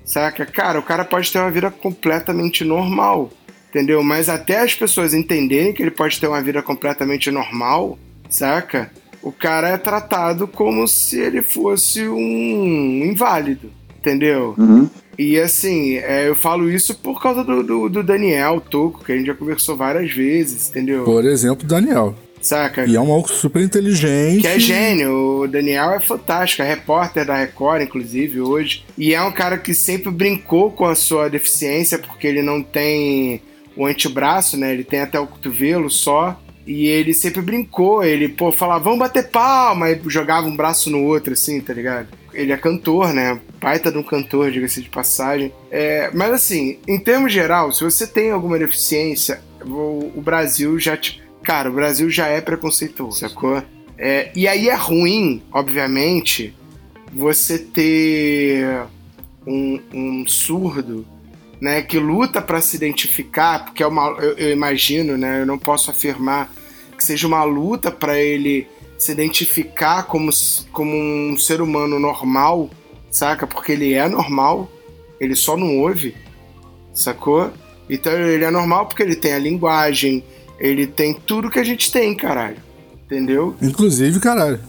saca? 0.06 0.46
Cara, 0.46 0.78
o 0.78 0.84
cara 0.84 1.04
pode 1.04 1.32
ter 1.32 1.40
uma 1.40 1.50
vida 1.50 1.72
completamente 1.72 2.64
normal, 2.64 3.32
entendeu? 3.70 4.04
Mas 4.04 4.30
até 4.30 4.60
as 4.60 4.76
pessoas 4.76 5.16
entenderem 5.16 5.74
que 5.74 5.82
ele 5.82 5.90
pode 5.90 6.20
ter 6.20 6.28
uma 6.28 6.42
vida 6.42 6.62
completamente 6.62 7.32
normal, 7.32 7.98
saca? 8.30 8.92
O 9.24 9.32
cara 9.32 9.70
é 9.70 9.78
tratado 9.78 10.48
como 10.48 10.88
se 10.88 11.20
ele 11.20 11.42
fosse 11.42 12.08
um 12.08 13.04
inválido, 13.04 13.72
entendeu? 13.98 14.54
Uhum. 14.58 14.88
E 15.18 15.40
assim, 15.40 15.96
é, 15.96 16.30
eu 16.30 16.36
falo 16.36 16.70
isso 16.70 16.94
por 16.94 17.20
causa 17.20 17.44
do, 17.44 17.64
do, 17.64 17.90
do 17.90 18.04
Daniel 18.04 18.62
Toco, 18.62 19.04
que 19.04 19.12
a 19.12 19.18
gente 19.18 19.26
já 19.26 19.34
conversou 19.34 19.76
várias 19.76 20.12
vezes, 20.12 20.70
entendeu? 20.70 21.04
Por 21.04 21.26
exemplo, 21.26 21.66
Daniel. 21.66 22.14
Saca? 22.42 22.86
E 22.86 22.96
é 22.96 23.00
um 23.00 23.08
maluco 23.08 23.32
super 23.32 23.62
inteligente. 23.62 24.42
Que 24.42 24.48
é 24.48 24.60
gênio, 24.60 25.42
o 25.42 25.48
Daniel 25.48 25.92
é 25.92 26.00
fantástico, 26.00 26.62
é 26.62 26.68
repórter 26.68 27.26
da 27.26 27.36
Record, 27.36 27.82
inclusive, 27.82 28.40
hoje. 28.42 28.86
E 28.98 29.14
é 29.14 29.22
um 29.22 29.32
cara 29.32 29.58
que 29.58 29.74
sempre 29.74 30.12
brincou 30.12 30.72
com 30.72 30.86
a 30.86 30.96
sua 30.96 31.30
deficiência, 31.30 31.98
porque 31.98 32.28
ele 32.28 32.42
não 32.42 32.62
tem 32.62 33.42
o 33.76 33.86
antebraço, 33.86 34.58
né? 34.58 34.74
Ele 34.74 34.84
tem 34.84 35.02
até 35.02 35.20
o 35.20 35.28
cotovelo 35.28 35.90
só. 35.90 36.40
E 36.66 36.88
ele 36.88 37.14
sempre 37.14 37.42
brincou, 37.42 38.04
ele, 38.04 38.28
pô, 38.28 38.52
falava, 38.52 38.84
vamos 38.84 39.00
bater 39.00 39.30
palma, 39.30 39.90
e 39.90 40.02
jogava 40.08 40.48
um 40.48 40.56
braço 40.56 40.90
no 40.90 41.02
outro, 41.06 41.32
assim, 41.32 41.62
tá 41.62 41.74
ligado? 41.74 42.10
Ele 42.34 42.52
é 42.52 42.58
cantor, 42.58 43.14
né? 43.14 43.40
Baita 43.62 43.90
de 43.90 43.98
um 43.98 44.04
cantor, 44.04 44.52
diga-se 44.52 44.82
de 44.82 44.90
passagem. 44.90 45.54
É, 45.72 46.12
mas 46.14 46.34
assim, 46.34 46.78
em 46.86 47.00
termos 47.00 47.32
geral, 47.32 47.72
se 47.72 47.86
você 47.86 48.06
tem 48.06 48.32
alguma 48.32 48.60
deficiência, 48.60 49.40
o, 49.66 50.12
o 50.14 50.22
Brasil 50.22 50.78
já 50.78 50.98
te. 50.98 51.24
Cara, 51.48 51.70
o 51.70 51.74
Brasil 51.74 52.10
já 52.10 52.28
é 52.28 52.42
preconceituoso, 52.42 53.20
sacou? 53.20 53.64
É, 53.98 54.30
e 54.36 54.50
aí 54.50 54.68
é 54.68 54.76
ruim, 54.76 55.42
obviamente, 55.50 56.54
você 57.14 57.58
ter 57.58 58.86
um, 59.48 59.80
um 59.94 60.28
surdo 60.28 61.08
né, 61.62 61.82
que 61.82 61.98
luta 62.00 62.42
para 62.42 62.60
se 62.60 62.76
identificar, 62.76 63.64
porque 63.64 63.82
é 63.82 63.88
uma, 63.88 64.10
eu, 64.20 64.34
eu 64.34 64.52
imagino, 64.52 65.18
né, 65.18 65.40
eu 65.40 65.46
não 65.46 65.58
posso 65.58 65.90
afirmar 65.90 66.54
que 66.98 67.02
seja 67.02 67.26
uma 67.26 67.46
luta 67.46 67.90
para 67.92 68.20
ele 68.20 68.68
se 68.98 69.14
identificar 69.14 70.04
como, 70.04 70.30
como 70.74 70.94
um 70.94 71.38
ser 71.38 71.62
humano 71.62 71.98
normal, 71.98 72.70
saca? 73.10 73.48
Porque 73.48 73.72
ele 73.72 73.94
é 73.94 74.06
normal, 74.10 74.70
ele 75.18 75.34
só 75.34 75.56
não 75.56 75.80
ouve, 75.80 76.14
sacou? 76.94 77.54
Então 77.90 78.12
ele 78.12 78.44
é 78.44 78.52
normal 78.52 78.86
porque 78.86 79.02
ele 79.02 79.16
tem 79.16 79.32
a 79.32 79.40
linguagem, 79.40 80.26
ele 80.60 80.88
tem 80.88 81.14
tudo 81.14 81.50
que 81.50 81.60
a 81.60 81.64
gente 81.64 81.92
tem, 81.92 82.16
caralho. 82.16 82.58
Entendeu? 83.06 83.56
Inclusive, 83.62 84.20
caralho. 84.20 84.60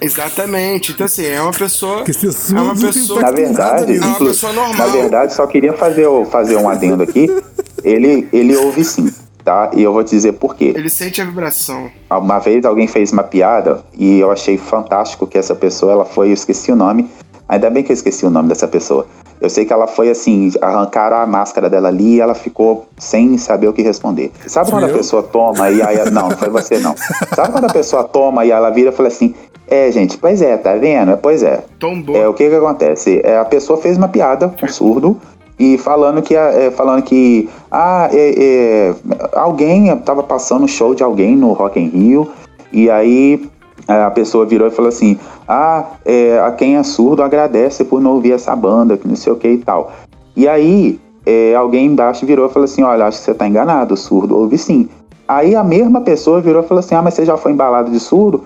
Exatamente. 0.00 0.92
Então, 0.92 1.06
assim, 1.06 1.26
é 1.26 1.40
uma 1.40 1.52
pessoa. 1.52 2.04
É 2.04 2.60
uma 2.60 2.74
pessoa. 2.74 3.20
Na 3.20 3.26
nada 3.26 3.36
verdade. 3.36 3.96
É 3.96 4.00
uma 4.00 4.18
pessoa 4.18 4.52
normal. 4.52 4.76
na 4.76 4.86
verdade, 4.86 5.34
só 5.34 5.46
queria 5.46 5.72
fazer, 5.72 6.06
fazer 6.26 6.56
um 6.56 6.68
adendo 6.68 7.02
aqui. 7.02 7.28
Ele, 7.82 8.26
ele 8.32 8.56
ouve 8.56 8.82
sim, 8.82 9.12
tá? 9.44 9.70
E 9.74 9.82
eu 9.82 9.92
vou 9.92 10.02
te 10.02 10.12
dizer 10.12 10.32
por 10.32 10.56
quê. 10.56 10.72
Ele 10.74 10.88
sente 10.88 11.20
a 11.20 11.24
vibração. 11.26 11.90
Uma 12.10 12.38
vez 12.38 12.64
alguém 12.64 12.88
fez 12.88 13.12
uma 13.12 13.22
piada 13.22 13.84
e 13.92 14.20
eu 14.20 14.30
achei 14.30 14.56
fantástico 14.56 15.26
que 15.26 15.36
essa 15.36 15.54
pessoa, 15.54 15.92
ela 15.92 16.04
foi, 16.06 16.28
eu 16.28 16.32
esqueci 16.32 16.72
o 16.72 16.76
nome. 16.76 17.10
Ainda 17.46 17.68
bem 17.68 17.82
que 17.82 17.92
eu 17.92 17.94
esqueci 17.94 18.24
o 18.24 18.30
nome 18.30 18.48
dessa 18.48 18.66
pessoa. 18.66 19.06
Eu 19.44 19.50
sei 19.50 19.64
que 19.64 19.72
ela 19.72 19.86
foi 19.86 20.10
assim, 20.10 20.50
arrancaram 20.60 21.18
a 21.18 21.26
máscara 21.26 21.68
dela 21.68 21.88
ali 21.88 22.16
e 22.16 22.20
ela 22.20 22.34
ficou 22.34 22.86
sem 22.98 23.36
saber 23.38 23.68
o 23.68 23.72
que 23.72 23.82
responder. 23.82 24.32
Sabe 24.46 24.70
Fui 24.70 24.80
quando 24.80 24.90
a 24.90 24.96
pessoa 24.96 25.22
toma 25.22 25.70
e 25.70 25.82
aí. 25.82 25.98
Não, 26.10 26.28
não 26.28 26.30
foi 26.30 26.48
você 26.48 26.78
não. 26.78 26.94
Sabe 27.34 27.52
quando 27.52 27.64
a 27.66 27.72
pessoa 27.72 28.04
toma 28.04 28.44
e 28.44 28.50
ela 28.50 28.70
vira 28.70 28.90
e 28.90 28.92
fala 28.92 29.08
assim: 29.08 29.34
É, 29.68 29.90
gente, 29.92 30.18
pois 30.18 30.42
é, 30.42 30.56
tá 30.56 30.74
vendo? 30.74 31.16
Pois 31.18 31.42
é. 31.42 31.62
Tombou. 31.78 32.16
É, 32.16 32.28
o 32.28 32.34
que 32.34 32.48
que 32.48 32.54
acontece? 32.54 33.20
É, 33.24 33.38
a 33.38 33.44
pessoa 33.44 33.78
fez 33.78 33.96
uma 33.96 34.08
piada 34.08 34.48
com 34.48 34.66
surdo 34.68 35.20
e 35.58 35.78
falando 35.78 36.20
que, 36.20 36.34
é, 36.34 36.70
falando 36.70 37.02
que 37.02 37.48
ah, 37.70 38.08
é, 38.12 38.34
é, 38.36 38.94
alguém 39.34 39.88
estava 39.88 40.22
passando 40.22 40.64
o 40.64 40.68
show 40.68 40.94
de 40.94 41.02
alguém 41.02 41.36
no 41.36 41.52
Rock 41.52 41.78
in 41.78 41.88
Rio 41.88 42.30
e 42.72 42.90
aí 42.90 43.40
é, 43.40 43.48
a 43.86 44.10
pessoa 44.10 44.46
virou 44.46 44.66
e 44.66 44.70
falou 44.70 44.88
assim, 44.88 45.18
ah, 45.46 45.84
é, 46.04 46.38
a 46.40 46.50
quem 46.52 46.76
é 46.76 46.82
surdo 46.82 47.22
agradece 47.22 47.84
por 47.84 48.00
não 48.00 48.12
ouvir 48.12 48.32
essa 48.32 48.54
banda, 48.56 48.96
que 48.96 49.06
não 49.06 49.16
sei 49.16 49.32
o 49.32 49.36
que 49.36 49.48
e 49.48 49.58
tal. 49.58 49.92
E 50.36 50.48
aí 50.48 50.98
é, 51.26 51.54
alguém 51.54 51.86
embaixo 51.86 52.26
virou 52.26 52.46
e 52.46 52.52
falou 52.52 52.64
assim, 52.64 52.82
olha, 52.82 53.06
acho 53.06 53.18
que 53.18 53.24
você 53.24 53.30
está 53.32 53.46
enganado, 53.46 53.96
surdo 53.96 54.36
ouve 54.36 54.58
sim. 54.58 54.88
Aí 55.26 55.54
a 55.54 55.64
mesma 55.64 56.00
pessoa 56.00 56.40
virou 56.40 56.62
e 56.62 56.66
falou 56.66 56.80
assim, 56.80 56.94
ah, 56.94 57.02
mas 57.02 57.14
você 57.14 57.24
já 57.24 57.36
foi 57.36 57.52
embalado 57.52 57.90
de 57.90 57.98
surdo? 57.98 58.44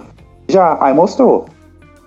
Já, 0.49 0.77
aí 0.81 0.95
mostrou. 0.95 1.47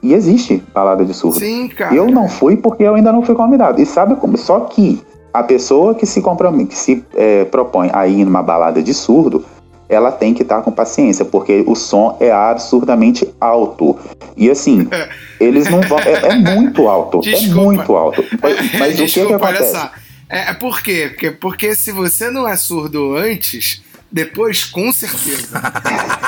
E 0.01 0.13
existe 0.13 0.63
balada 0.73 1.05
de 1.05 1.13
surdo. 1.13 1.39
Sim, 1.39 1.67
cara. 1.67 1.93
Eu 1.93 2.07
não 2.07 2.27
fui 2.27 2.57
porque 2.57 2.83
eu 2.83 2.95
ainda 2.95 3.11
não 3.11 3.21
fui 3.21 3.35
convidado. 3.35 3.79
E 3.81 3.85
sabe 3.85 4.15
como? 4.15 4.37
Só 4.37 4.61
que 4.61 5.01
a 5.33 5.43
pessoa 5.43 5.93
que 5.93 6.05
se 6.05 6.21
compromete, 6.21 6.69
que 6.69 6.77
se 6.77 7.05
é, 7.15 7.45
propõe 7.45 7.89
a 7.93 8.07
ir 8.07 8.25
numa 8.25 8.41
balada 8.41 8.81
de 8.81 8.93
surdo, 8.93 9.45
ela 9.91 10.11
tem 10.11 10.33
que 10.33 10.41
estar 10.41 10.61
com 10.61 10.71
paciência, 10.71 11.25
porque 11.25 11.63
o 11.67 11.75
som 11.75 12.17
é 12.19 12.31
absurdamente 12.31 13.27
alto. 13.39 13.99
E 14.37 14.49
assim, 14.49 14.87
eles 15.39 15.69
não 15.69 15.81
vão. 15.81 15.99
É, 15.99 16.13
é 16.29 16.35
muito 16.35 16.87
alto. 16.87 17.19
Desculpa. 17.19 17.51
É 17.61 17.63
muito 17.65 17.95
alto. 17.95 18.23
Mas, 18.41 18.55
mas 18.79 18.93
o 18.93 18.95
que, 18.95 18.95
que 18.95 19.03
Desculpa, 19.03 19.45
olha 19.45 19.55
acontece? 19.59 19.71
só. 19.71 19.91
É, 20.29 20.51
é 20.51 20.53
por 20.53 20.81
quê? 20.81 21.09
Porque, 21.11 21.31
porque 21.31 21.75
se 21.75 21.91
você 21.91 22.31
não 22.31 22.47
é 22.47 22.55
surdo 22.55 23.15
antes, 23.17 23.81
depois, 24.11 24.63
com 24.63 24.91
certeza. 24.93 25.61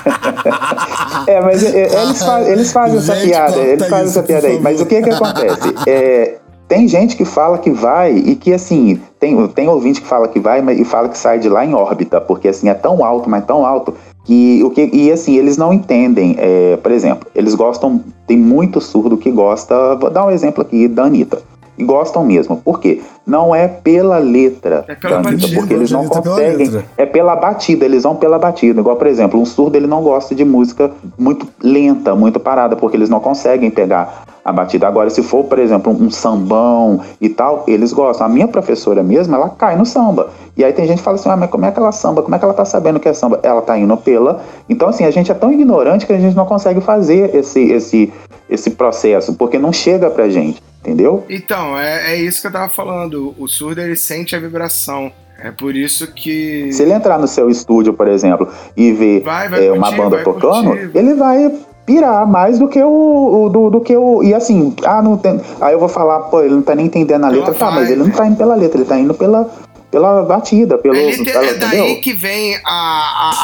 É, 1.27 1.39
mas 1.41 1.63
é, 1.63 1.83
é, 1.83 2.01
eles, 2.03 2.19
fa- 2.23 2.41
eles 2.41 2.71
fazem 2.73 2.97
essa 2.97 3.15
piada, 3.15 3.57
eles 3.59 3.87
fazem 3.87 4.07
isso, 4.07 4.19
essa 4.19 4.23
piada 4.27 4.47
aí. 4.47 4.59
Mas 4.59 4.81
o 4.81 4.85
que 4.85 5.01
que 5.01 5.09
acontece? 5.09 5.73
É, 5.87 6.37
tem 6.73 6.87
gente 6.87 7.15
que 7.15 7.23
fala 7.23 7.59
que 7.59 7.69
vai 7.69 8.15
e 8.15 8.35
que 8.35 8.51
assim, 8.51 8.99
tem, 9.19 9.47
tem 9.49 9.69
ouvinte 9.69 10.01
que 10.01 10.07
fala 10.07 10.27
que 10.27 10.39
vai 10.39 10.59
mas, 10.59 10.79
e 10.79 10.83
fala 10.83 11.07
que 11.07 11.15
sai 11.15 11.37
de 11.37 11.47
lá 11.47 11.63
em 11.63 11.75
órbita, 11.75 12.19
porque 12.19 12.47
assim 12.47 12.67
é 12.67 12.73
tão 12.73 13.05
alto, 13.05 13.29
mas 13.29 13.45
tão 13.45 13.63
alto 13.63 13.93
que 14.25 14.59
o 14.63 14.71
que 14.71 14.89
e 14.91 15.11
assim 15.11 15.35
eles 15.35 15.55
não 15.55 15.71
entendem. 15.71 16.35
é, 16.39 16.75
por 16.77 16.91
exemplo, 16.91 17.27
eles 17.35 17.53
gostam, 17.53 18.01
tem 18.25 18.37
muito 18.37 18.81
surdo 18.81 19.17
que 19.17 19.29
gosta. 19.29 19.95
Vou 19.97 20.09
dar 20.09 20.25
um 20.25 20.31
exemplo 20.31 20.63
aqui 20.63 20.87
da 20.87 21.03
Anitta. 21.03 21.43
E 21.77 21.83
gostam 21.83 22.23
mesmo. 22.23 22.57
Por 22.57 22.79
quê? 22.79 23.01
Não 23.25 23.53
é 23.53 23.67
pela 23.67 24.19
letra 24.19 24.85
É 24.87 24.95
pela 24.95 25.21
da 25.21 25.29
Anitta, 25.29 25.41
batida, 25.41 25.59
porque 25.59 25.73
eles 25.73 25.91
não 25.91 26.01
Anitta 26.01 26.17
é 26.17 26.21
pela 26.21 26.35
conseguem. 26.35 26.67
letra. 26.67 26.85
É 26.97 27.05
pela 27.05 27.35
batida, 27.35 27.85
eles 27.85 28.03
vão 28.03 28.15
pela 28.15 28.39
batida. 28.39 28.79
Igual, 28.79 28.95
por 28.95 29.07
exemplo, 29.07 29.39
um 29.39 29.45
surdo 29.45 29.75
ele 29.75 29.87
não 29.87 30.01
gosta 30.03 30.35
de 30.35 30.45
música 30.45 30.91
muito 31.17 31.47
lenta, 31.61 32.15
muito 32.15 32.39
parada, 32.39 32.75
porque 32.75 32.95
eles 32.97 33.09
não 33.09 33.19
conseguem 33.19 33.69
pegar 33.71 34.22
a 34.43 34.51
batida. 34.51 34.87
Agora, 34.87 35.09
se 35.09 35.23
for, 35.23 35.45
por 35.45 35.57
exemplo, 35.59 35.91
um 35.91 36.09
sambão 36.09 37.01
e 37.21 37.29
tal, 37.29 37.63
eles 37.67 37.93
gostam. 37.93 38.27
A 38.27 38.29
minha 38.29 38.47
professora 38.47 39.01
mesmo, 39.01 39.33
ela 39.35 39.49
cai 39.49 39.75
no 39.75 39.85
samba. 39.85 40.29
E 40.57 40.63
aí 40.63 40.73
tem 40.73 40.85
gente 40.85 40.97
que 40.97 41.03
fala 41.03 41.15
assim, 41.15 41.29
ah, 41.29 41.37
mas 41.37 41.49
como 41.49 41.65
é 41.65 41.71
que 41.71 41.79
ela 41.79 41.91
samba? 41.91 42.21
Como 42.21 42.35
é 42.35 42.39
que 42.39 42.45
ela 42.45 42.53
tá 42.53 42.65
sabendo 42.65 42.99
que 42.99 43.07
é 43.07 43.13
samba? 43.13 43.39
Ela 43.41 43.61
tá 43.61 43.77
indo 43.77 43.95
pela. 43.97 44.43
Então, 44.69 44.89
assim, 44.89 45.05
a 45.05 45.11
gente 45.11 45.31
é 45.31 45.33
tão 45.33 45.51
ignorante 45.51 46.05
que 46.05 46.13
a 46.13 46.19
gente 46.19 46.35
não 46.35 46.45
consegue 46.45 46.81
fazer 46.81 47.33
esse, 47.35 47.61
esse, 47.71 48.13
esse 48.49 48.71
processo, 48.71 49.33
porque 49.35 49.57
não 49.57 49.71
chega 49.71 50.09
pra 50.09 50.29
gente, 50.29 50.61
entendeu? 50.81 51.23
Então, 51.29 51.77
é, 51.77 52.13
é 52.13 52.15
isso 52.17 52.41
que 52.41 52.47
eu 52.47 52.51
tava 52.51 52.69
falando. 52.69 53.33
O 53.39 53.47
surdo, 53.47 53.81
ele 53.81 53.95
sente 53.95 54.35
a 54.35 54.39
vibração. 54.39 55.11
É 55.41 55.51
por 55.51 55.75
isso 55.75 56.07
que... 56.13 56.71
Se 56.71 56.83
ele 56.83 56.93
entrar 56.93 57.19
no 57.19 57.27
seu 57.27 57.49
estúdio, 57.49 57.93
por 57.93 58.07
exemplo, 58.07 58.47
e 58.77 58.93
ver 58.93 59.21
Vai, 59.23 59.49
vai 59.49 59.67
é, 59.67 59.71
uma 59.73 59.87
curtir, 59.87 59.97
banda 59.97 60.15
vai 60.15 60.23
tocando, 60.23 60.69
curtir. 60.69 60.91
ele 60.93 61.13
vai 61.15 61.51
pirar 61.85 62.25
mais 62.27 62.57
do 62.59 62.67
que 62.67 62.81
o, 62.81 63.45
o- 63.45 63.49
do, 63.49 63.69
do 63.69 63.81
que 63.81 63.95
o 63.95 64.23
e 64.23 64.33
assim, 64.33 64.75
ah, 64.85 65.01
não 65.01 65.17
tem, 65.17 65.39
aí 65.59 65.73
eu 65.73 65.79
vou 65.79 65.89
falar, 65.89 66.19
pô, 66.21 66.41
ele 66.41 66.53
não 66.55 66.61
tá 66.61 66.73
nem 66.75 66.85
entendendo 66.85 67.25
a 67.25 67.29
letra, 67.29 67.53
tá, 67.53 67.71
mas 67.71 67.89
ele 67.89 68.03
não 68.03 68.09
tá 68.09 68.25
indo 68.27 68.37
pela 68.37 68.55
letra, 68.55 68.77
ele 68.79 68.87
tá 68.87 68.97
indo 68.97 69.13
pela 69.13 69.49
pela 69.91 70.23
batida, 70.23 70.75
pelo, 70.77 70.95
tem- 70.95 71.23
pela- 71.23 71.45
é 71.45 71.53
daí 71.53 71.77
entendeu? 71.79 72.01
que 72.01 72.13
vem 72.13 72.55
a, 72.65 72.69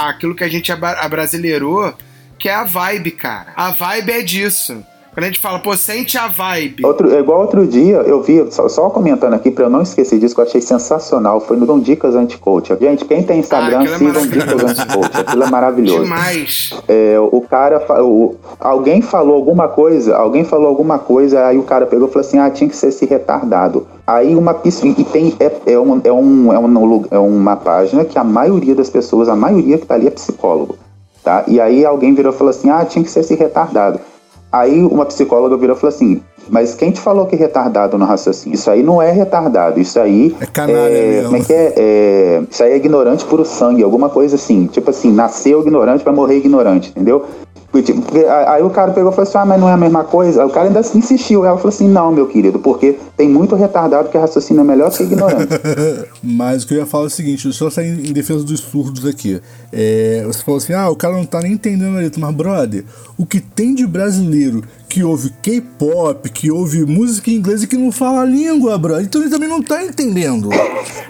a- 0.06 0.10
aquilo 0.10 0.34
que 0.34 0.44
a 0.44 0.48
gente 0.50 0.72
abra- 0.72 1.00
abrasileirou, 1.02 1.94
que 2.40 2.50
é 2.50 2.56
a 2.56 2.64
vibe, 2.64 3.12
cara. 3.12 3.48
A 3.56 3.70
vibe 3.70 4.12
é 4.12 4.22
disso. 4.24 4.84
Quando 5.14 5.24
a 5.24 5.28
gente 5.28 5.40
fala, 5.40 5.60
pô, 5.60 5.76
sente 5.76 6.18
a 6.18 6.28
vibe. 6.28 6.86
Outro, 6.86 7.14
é 7.14 7.20
igual 7.20 7.42
outro 7.42 7.66
dia, 7.68 7.98
eu 7.98 8.22
vi, 8.22 8.46
só, 8.52 8.70
só 8.70 8.90
comentando 8.90 9.34
aqui 9.34 9.50
pra 9.52 9.66
eu 9.66 9.70
não 9.70 9.82
esquecer 9.82 10.18
disso, 10.20 10.36
que 10.36 10.42
eu 10.42 10.46
achei 10.46 10.62
sensacional, 10.62 11.42
foi 11.42 11.58
no 11.58 11.66
Dom 11.66 11.80
Dicas 11.80 12.16
Anticoach. 12.16 12.74
Gente, 12.80 13.04
quem 13.06 13.24
tem 13.24 13.40
Instagram, 13.40 13.80
Ah, 13.80 13.84
é 13.84 13.88
sigam 13.98 14.14
maravilhoso. 14.14 14.30
Dicas 14.56 14.80
Anticoach, 14.80 15.18
aquilo 15.18 15.44
é 15.44 15.50
maravilhoso. 15.50 16.04
Demais. 16.04 16.74
É, 16.88 17.16
o 17.20 17.42
cara, 17.42 17.84
o- 18.04 18.36
alguém 18.60 19.02
falou 19.02 19.36
alguma 19.36 19.68
coisa, 19.68 20.16
alguém 20.16 20.44
falou 20.44 20.68
alguma 20.68 21.00
coisa, 21.00 21.46
aí 21.46 21.58
o 21.58 21.64
cara 21.64 21.86
pegou 21.86 22.08
e 22.08 22.12
falou 22.12 22.26
assim, 22.26 22.38
ah, 22.40 22.50
tinha 22.50 22.70
que 22.70 22.76
ser 22.76 22.88
esse 22.88 23.06
retardado. 23.06 23.88
Aí 24.06 24.36
uma 24.36 24.54
e 24.64 25.04
tem 25.04 25.36
é, 25.40 25.74
é, 25.74 25.80
um, 25.80 26.00
é, 26.04 26.12
um, 26.12 26.54
é, 26.54 26.60
um, 26.60 26.86
lu- 26.86 27.06
é 27.12 27.18
uma 27.20 27.56
página 27.56 28.06
que 28.06 28.18
a 28.18 28.24
maioria 28.24 28.74
das 28.76 28.90
pessoas, 28.90 29.28
a 29.30 29.36
maioria 29.36 29.78
que 29.78 29.86
tá 29.86 29.96
ali 29.96 30.08
é 30.08 30.12
psicólogo, 30.12 30.78
tá? 31.24 31.44
E 31.48 31.60
aí 31.60 31.86
alguém 31.86 32.14
virou 32.14 32.34
e 32.34 32.36
falou 32.38 32.50
assim, 32.52 32.70
ah, 32.70 32.86
tinha 32.86 33.04
que 33.04 33.12
ser 33.12 33.20
esse 33.22 33.36
retardado. 33.36 34.00
Aí 34.52 34.84
uma 34.84 35.06
psicóloga 35.06 35.56
virou 35.58 35.76
e 35.76 35.80
falou 35.80 35.94
assim, 35.96 36.22
mas 36.50 36.74
quem 36.74 36.92
te 36.92 37.00
falou 37.00 37.28
que 37.28 37.36
é 37.36 37.38
retardado 37.38 37.98
no 37.98 38.06
raciocínio? 38.06 38.56
Isso 38.56 38.70
aí 38.72 38.82
não 38.82 39.02
é 39.02 39.12
retardado, 39.12 39.80
isso 39.80 40.00
aí 40.00 40.36
É 40.42 40.46
canalha 40.48 40.90
é, 40.90 41.08
mesmo. 41.08 41.30
como 41.30 41.38
é 41.38 41.46
que 41.46 41.54
é? 41.54 41.74
É, 41.78 42.42
Isso 42.50 42.64
aí 42.64 42.72
é 42.72 42.76
ignorante 42.76 43.24
puro 43.26 43.46
sangue, 43.46 43.84
alguma 43.84 44.10
coisa 44.10 44.36
assim. 44.36 44.66
Tipo 44.68 44.90
assim, 44.90 45.12
nasceu 45.12 45.62
ignorante, 45.62 46.04
vai 46.04 46.14
morrer 46.14 46.38
ignorante, 46.38 46.90
entendeu? 46.90 47.26
Porque, 47.72 47.94
tipo, 47.94 48.04
aí 48.48 48.64
o 48.64 48.70
cara 48.70 48.92
pegou 48.92 49.12
e 49.12 49.16
falou 49.16 49.28
assim: 49.28 49.38
ah, 49.38 49.46
mas 49.46 49.62
não 49.62 49.70
é 49.70 49.74
a 49.74 49.78
mesma 49.78 50.04
coisa? 50.04 50.44
O 50.46 50.50
cara 50.50 50.68
ainda 50.68 50.80
insistiu. 50.80 51.46
Ela 51.46 51.58
falou 51.58 51.70
assim: 51.70 51.88
não, 51.88 52.12
meu 52.12 52.28
querido, 52.28 52.58
porque 52.58 52.98
tem 53.16 53.30
muito 53.30 53.56
retardado 53.56 54.10
que 54.10 54.18
raciocina 54.18 54.64
melhor 54.64 54.90
que 54.92 55.04
ignorante. 55.04 55.48
Mas 56.24 56.64
o 56.64 56.68
que 56.68 56.74
eu 56.74 56.80
ia 56.80 56.86
falar 56.86 57.04
é 57.04 57.08
o 57.08 57.10
seguinte, 57.10 57.52
só 57.54 57.70
sair 57.70 58.10
em 58.10 58.12
defesa 58.14 58.44
dos 58.44 58.60
surdos 58.60 59.06
aqui. 59.06 59.40
É, 59.72 60.24
você 60.26 60.42
falou 60.44 60.58
assim, 60.58 60.74
ah, 60.74 60.90
o 60.90 60.96
cara 60.96 61.14
não 61.14 61.26
tá 61.26 61.42
nem 61.42 61.54
entendendo 61.54 61.98
a 61.98 62.00
letra, 62.00 62.20
mas 62.20 62.36
brother, 62.36 62.84
o 63.18 63.26
que 63.26 63.40
tem 63.40 63.76
de 63.76 63.86
brasileiro 63.86 64.64
que 64.90 65.04
ouve 65.04 65.30
K-pop, 65.42 66.28
que 66.32 66.50
ouve 66.50 66.84
música 66.84 67.30
em 67.30 67.36
inglês 67.36 67.62
e 67.62 67.68
que 67.68 67.78
não 67.78 67.92
fala 67.92 68.22
a 68.22 68.26
língua, 68.26 68.76
brother, 68.76 69.06
então 69.06 69.22
ele 69.22 69.30
também 69.30 69.48
não 69.48 69.62
tá 69.62 69.84
entendendo. 69.84 70.50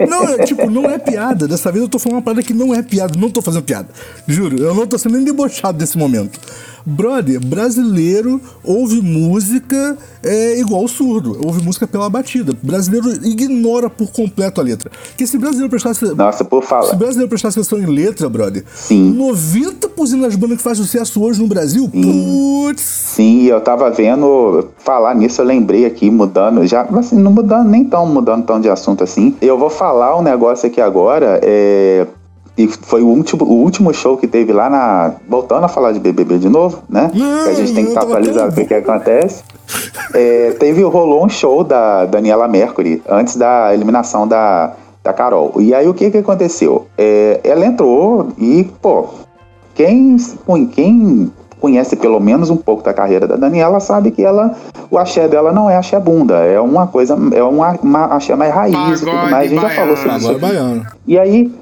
Não, 0.06 0.24
é 0.24 0.44
tipo, 0.44 0.68
não 0.70 0.84
é 0.84 0.98
piada. 0.98 1.48
Dessa 1.48 1.72
vez 1.72 1.82
eu 1.82 1.88
tô 1.88 1.98
falando 1.98 2.16
uma 2.18 2.22
parada 2.22 2.42
que 2.42 2.52
não 2.52 2.74
é 2.74 2.82
piada, 2.82 3.18
não 3.18 3.30
tô 3.30 3.40
fazendo 3.40 3.62
piada. 3.62 3.88
Juro, 4.28 4.62
eu 4.62 4.74
não 4.74 4.86
tô 4.86 4.98
sendo 4.98 5.16
nem 5.16 5.24
debochado 5.24 5.78
nesse 5.78 5.96
momento. 5.96 6.38
Brother, 6.84 7.40
brasileiro 7.44 8.40
ouve 8.64 9.00
música 9.00 9.96
é, 10.22 10.58
igual 10.58 10.86
surdo, 10.88 11.38
ouve 11.44 11.62
música 11.62 11.86
pela 11.86 12.08
batida. 12.08 12.52
Brasileiro 12.62 13.10
ignora 13.26 13.88
por 13.88 14.10
completo 14.10 14.60
a 14.60 14.64
letra. 14.64 14.90
Porque 15.08 15.26
se 15.26 15.38
brasileiro 15.38 15.70
prestasse. 15.70 16.04
Nossa, 16.14 16.44
por 16.44 16.62
Se 16.62 16.68
falar. 16.68 16.94
brasileiro 16.94 17.28
prestasse 17.28 17.58
atenção 17.58 17.78
em 17.78 17.86
letra, 17.86 18.28
brother, 18.28 18.64
Sim. 18.74 19.16
90% 19.18 20.20
das 20.20 20.36
bandas 20.36 20.56
que 20.58 20.62
fazem 20.62 20.84
sucesso 20.84 21.22
hoje 21.22 21.40
no 21.40 21.46
Brasil, 21.46 21.88
putz. 21.88 22.82
Sim, 22.82 23.44
eu 23.44 23.60
tava 23.60 23.90
vendo, 23.90 24.68
falar 24.78 25.14
nisso, 25.14 25.40
eu 25.40 25.44
lembrei 25.44 25.84
aqui, 25.84 26.10
mudando, 26.10 26.66
já, 26.66 26.82
assim, 26.82 27.16
não 27.16 27.32
mudando, 27.32 27.68
nem 27.68 27.84
tão 27.84 28.06
mudando 28.06 28.44
tão 28.44 28.60
de 28.60 28.68
assunto 28.68 29.04
assim. 29.04 29.34
Eu 29.40 29.58
vou 29.58 29.70
falar 29.70 30.18
um 30.18 30.22
negócio 30.22 30.68
aqui 30.68 30.80
agora, 30.80 31.40
é. 31.42 32.06
E 32.60 32.68
foi 32.68 33.00
o 33.00 33.06
último, 33.06 33.42
o 33.44 33.54
último 33.54 33.94
show 33.94 34.18
que 34.18 34.26
teve 34.26 34.52
lá 34.52 34.68
na. 34.68 35.14
Voltando 35.26 35.64
a 35.64 35.68
falar 35.68 35.92
de 35.92 35.98
BBB 35.98 36.38
de 36.38 36.48
novo, 36.50 36.82
né? 36.90 37.10
Não, 37.14 37.44
que 37.44 37.48
a 37.48 37.54
gente 37.54 37.72
tem 37.72 37.84
que 37.84 37.90
estar 37.90 38.02
tava 38.02 38.12
atualizado 38.12 38.50
do 38.50 38.54
que, 38.54 38.66
que 38.66 38.74
acontece. 38.74 39.42
É, 40.12 40.50
teve, 40.58 40.82
rolou 40.82 41.24
um 41.24 41.28
show 41.28 41.64
da 41.64 42.04
Daniela 42.04 42.46
Mercury 42.46 43.02
antes 43.08 43.36
da 43.36 43.72
eliminação 43.72 44.28
da, 44.28 44.74
da 45.02 45.12
Carol. 45.14 45.54
E 45.58 45.74
aí 45.74 45.88
o 45.88 45.94
que 45.94 46.10
que 46.10 46.18
aconteceu? 46.18 46.86
É, 46.98 47.40
ela 47.42 47.64
entrou 47.64 48.28
e, 48.36 48.64
pô, 48.82 49.06
quem, 49.74 50.18
quem 50.72 51.32
conhece 51.58 51.96
pelo 51.96 52.20
menos 52.20 52.50
um 52.50 52.56
pouco 52.56 52.82
da 52.82 52.92
carreira 52.92 53.26
da 53.26 53.36
Daniela 53.36 53.80
sabe 53.80 54.10
que 54.10 54.22
ela, 54.22 54.54
o 54.90 54.98
axé 54.98 55.28
dela 55.28 55.50
não 55.50 55.70
é 55.70 55.76
axé 55.76 55.98
bunda, 55.98 56.36
é 56.44 56.60
uma 56.60 56.86
coisa, 56.86 57.16
é 57.32 57.42
uma, 57.42 57.78
uma 57.82 58.04
axé 58.16 58.34
mais 58.36 58.52
raiz 58.52 59.00
e 59.00 59.04
tudo 59.04 59.16
mais. 59.30 59.34
A 59.34 59.46
gente 59.46 59.62
já 59.62 59.70
falou 59.70 59.96
sobre 59.96 60.16
isso 60.16 60.30
Agora. 60.30 60.86
E 61.06 61.18
aí, 61.18 61.52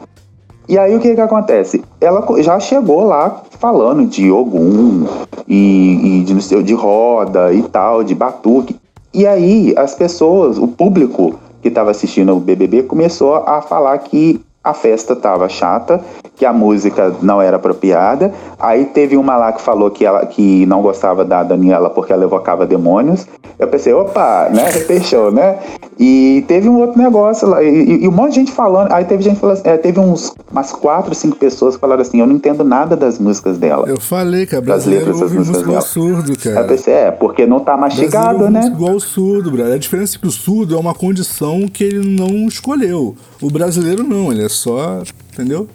e 0.69 0.79
aí 0.79 0.95
o 0.95 1.01
que 1.01 1.15
que 1.15 1.21
acontece? 1.21 1.83
Ela 2.01 2.25
já 2.43 2.61
chegou 2.61 3.05
lá 3.05 3.43
falando 3.59 4.05
de 4.07 4.31
Ogum 4.31 5.07
e, 5.47 6.21
e 6.21 6.25
de, 6.25 6.63
de 6.63 6.75
roda 6.75 7.53
e 7.53 7.63
tal, 7.63 8.05
de 8.05 8.15
batuque. 8.15 8.77
E 9.15 9.27
aí 9.27 9.73
as 9.77 9.95
pessoas, 9.95 10.59
o 10.59 10.69
público 10.69 11.39
que 11.63 11.69
estava 11.69 11.91
assistindo 11.91 12.37
o 12.37 12.41
BBB 12.41 12.83
começou 12.83 13.37
a 13.37 13.63
falar 13.63 13.97
que 13.99 14.41
a 14.63 14.75
festa 14.75 15.15
estava 15.15 15.49
chata, 15.49 16.05
que 16.39 16.47
a 16.47 16.53
música 16.53 17.15
não 17.21 17.43
era 17.43 17.57
apropriada. 17.57 18.33
Aí 18.59 18.87
teve 18.87 19.17
uma 19.17 19.37
lá 19.37 19.53
que 19.53 19.61
falou 19.61 19.91
que, 19.91 20.07
ela, 20.07 20.25
que 20.25 20.65
não 20.67 20.81
gostava 20.81 21.25
da 21.25 21.43
Daniela 21.43 21.91
porque 21.91 22.13
ela 22.13 22.25
evocava 22.25 22.65
demônios. 22.65 23.27
Eu 23.59 23.67
pensei, 23.67 23.93
opa, 23.93 24.49
né? 24.49 24.71
Fechou, 24.71 25.33
né? 25.33 25.59
E 25.99 26.45
teve 26.47 26.69
um 26.69 26.79
outro 26.79 26.97
negócio 26.97 27.49
lá, 27.49 27.61
e, 27.61 28.05
e 28.05 28.09
um 28.09 28.13
monte 28.13 28.31
de 28.31 28.35
gente 28.37 28.53
falando. 28.53 28.93
Aí 28.93 29.05
teve 29.05 29.21
gente 29.25 29.41
falando, 29.41 29.61
é, 29.65 29.77
teve 29.77 29.99
uns 29.99 30.33
umas 30.49 30.71
quatro, 30.71 31.13
cinco 31.13 31.37
pessoas 31.37 31.75
que 31.75 31.81
falaram 31.81 32.03
assim: 32.03 32.21
eu 32.21 32.27
não 32.27 32.37
entendo 32.37 32.63
nada 32.63 32.97
das 32.97 33.19
músicas 33.19 33.59
dela. 33.59 33.89
Eu 33.89 34.01
falei, 34.01 34.47
cara, 34.47 34.63
brasileiro 34.63 35.11
ouve 35.19 35.39
música 35.39 35.81
surdo, 35.81 36.39
cara. 36.39 36.61
Eu 36.61 36.69
pensei, 36.69 36.95
é, 36.95 37.11
porque 37.11 37.47
não 37.47 37.59
tá 37.59 37.77
mastigado, 37.77 38.49
né? 38.49 38.67
Igual 38.67 38.95
o 38.95 39.01
surdo, 39.01 39.51
brother. 39.51 39.75
A 39.75 39.79
diferença 39.79 40.17
é 40.17 40.21
que 40.21 40.27
o 40.29 40.31
surdo 40.31 40.77
é 40.77 40.79
uma 40.79 40.95
condição 40.95 41.67
que 41.67 41.83
ele 41.83 42.17
não 42.17 42.47
escolheu. 42.47 43.17
O 43.43 43.51
brasileiro 43.51 44.05
não, 44.05 44.31
ele 44.31 44.45
é 44.45 44.49
só. 44.49 45.03
Entendeu? 45.33 45.69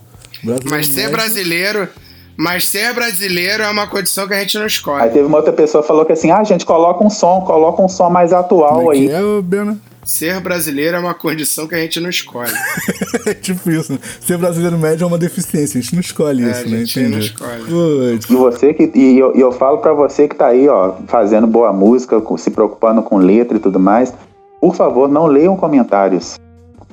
Mas 0.69 0.87
ser 0.87 1.09
brasileiro. 1.09 1.87
Mas 2.35 2.67
ser 2.67 2.93
brasileiro 2.93 3.63
é 3.63 3.69
uma 3.69 3.87
condição 3.87 4.27
que 4.27 4.33
a 4.33 4.39
gente 4.39 4.57
não 4.57 4.65
escolhe. 4.65 5.03
Aí 5.03 5.09
teve 5.09 5.25
uma 5.25 5.37
outra 5.37 5.53
pessoa 5.53 5.83
que 5.83 5.87
falou 5.87 6.03
que 6.03 6.13
assim, 6.13 6.31
ah, 6.31 6.43
gente, 6.43 6.65
coloca 6.65 7.03
um 7.03 7.09
som, 7.09 7.41
coloca 7.41 7.81
um 7.81 7.87
som 7.87 8.09
mais 8.09 8.33
atual 8.33 8.91
é 8.91 8.95
aí. 8.95 9.07
É, 9.09 9.41
Bena? 9.41 9.77
Ser 10.03 10.41
brasileiro 10.41 10.97
é 10.97 10.99
uma 10.99 11.13
condição 11.13 11.67
que 11.67 11.75
a 11.75 11.77
gente 11.77 11.99
não 11.99 12.09
escolhe. 12.09 12.51
é 13.25 13.33
tipo 13.33 13.69
isso, 13.69 13.93
né? 13.93 13.99
Ser 14.19 14.37
brasileiro 14.37 14.77
médio 14.77 15.05
é 15.05 15.07
uma 15.07 15.17
deficiência, 15.17 15.79
a 15.79 15.81
gente 15.81 15.93
não 15.93 16.01
escolhe 16.01 16.43
é, 16.43 16.51
isso, 16.51 16.69
né? 16.69 16.75
A 16.75 16.79
gente 16.79 16.99
Entendi. 16.99 17.15
não 17.15 17.19
escolhe. 17.19 17.63
Putz. 17.63 18.29
E 18.29 18.35
você 18.35 18.73
que. 18.73 18.91
E 18.95 19.17
eu, 19.17 19.31
eu 19.33 19.51
falo 19.51 19.77
para 19.77 19.93
você 19.93 20.27
que 20.27 20.35
tá 20.35 20.47
aí, 20.47 20.67
ó, 20.67 20.95
fazendo 21.07 21.47
boa 21.47 21.71
música, 21.71 22.21
se 22.37 22.51
preocupando 22.51 23.01
com 23.01 23.17
letra 23.17 23.55
e 23.55 23.59
tudo 23.61 23.79
mais. 23.79 24.13
Por 24.59 24.75
favor, 24.75 25.07
não 25.07 25.25
leiam 25.25 25.55
comentários 25.55 26.37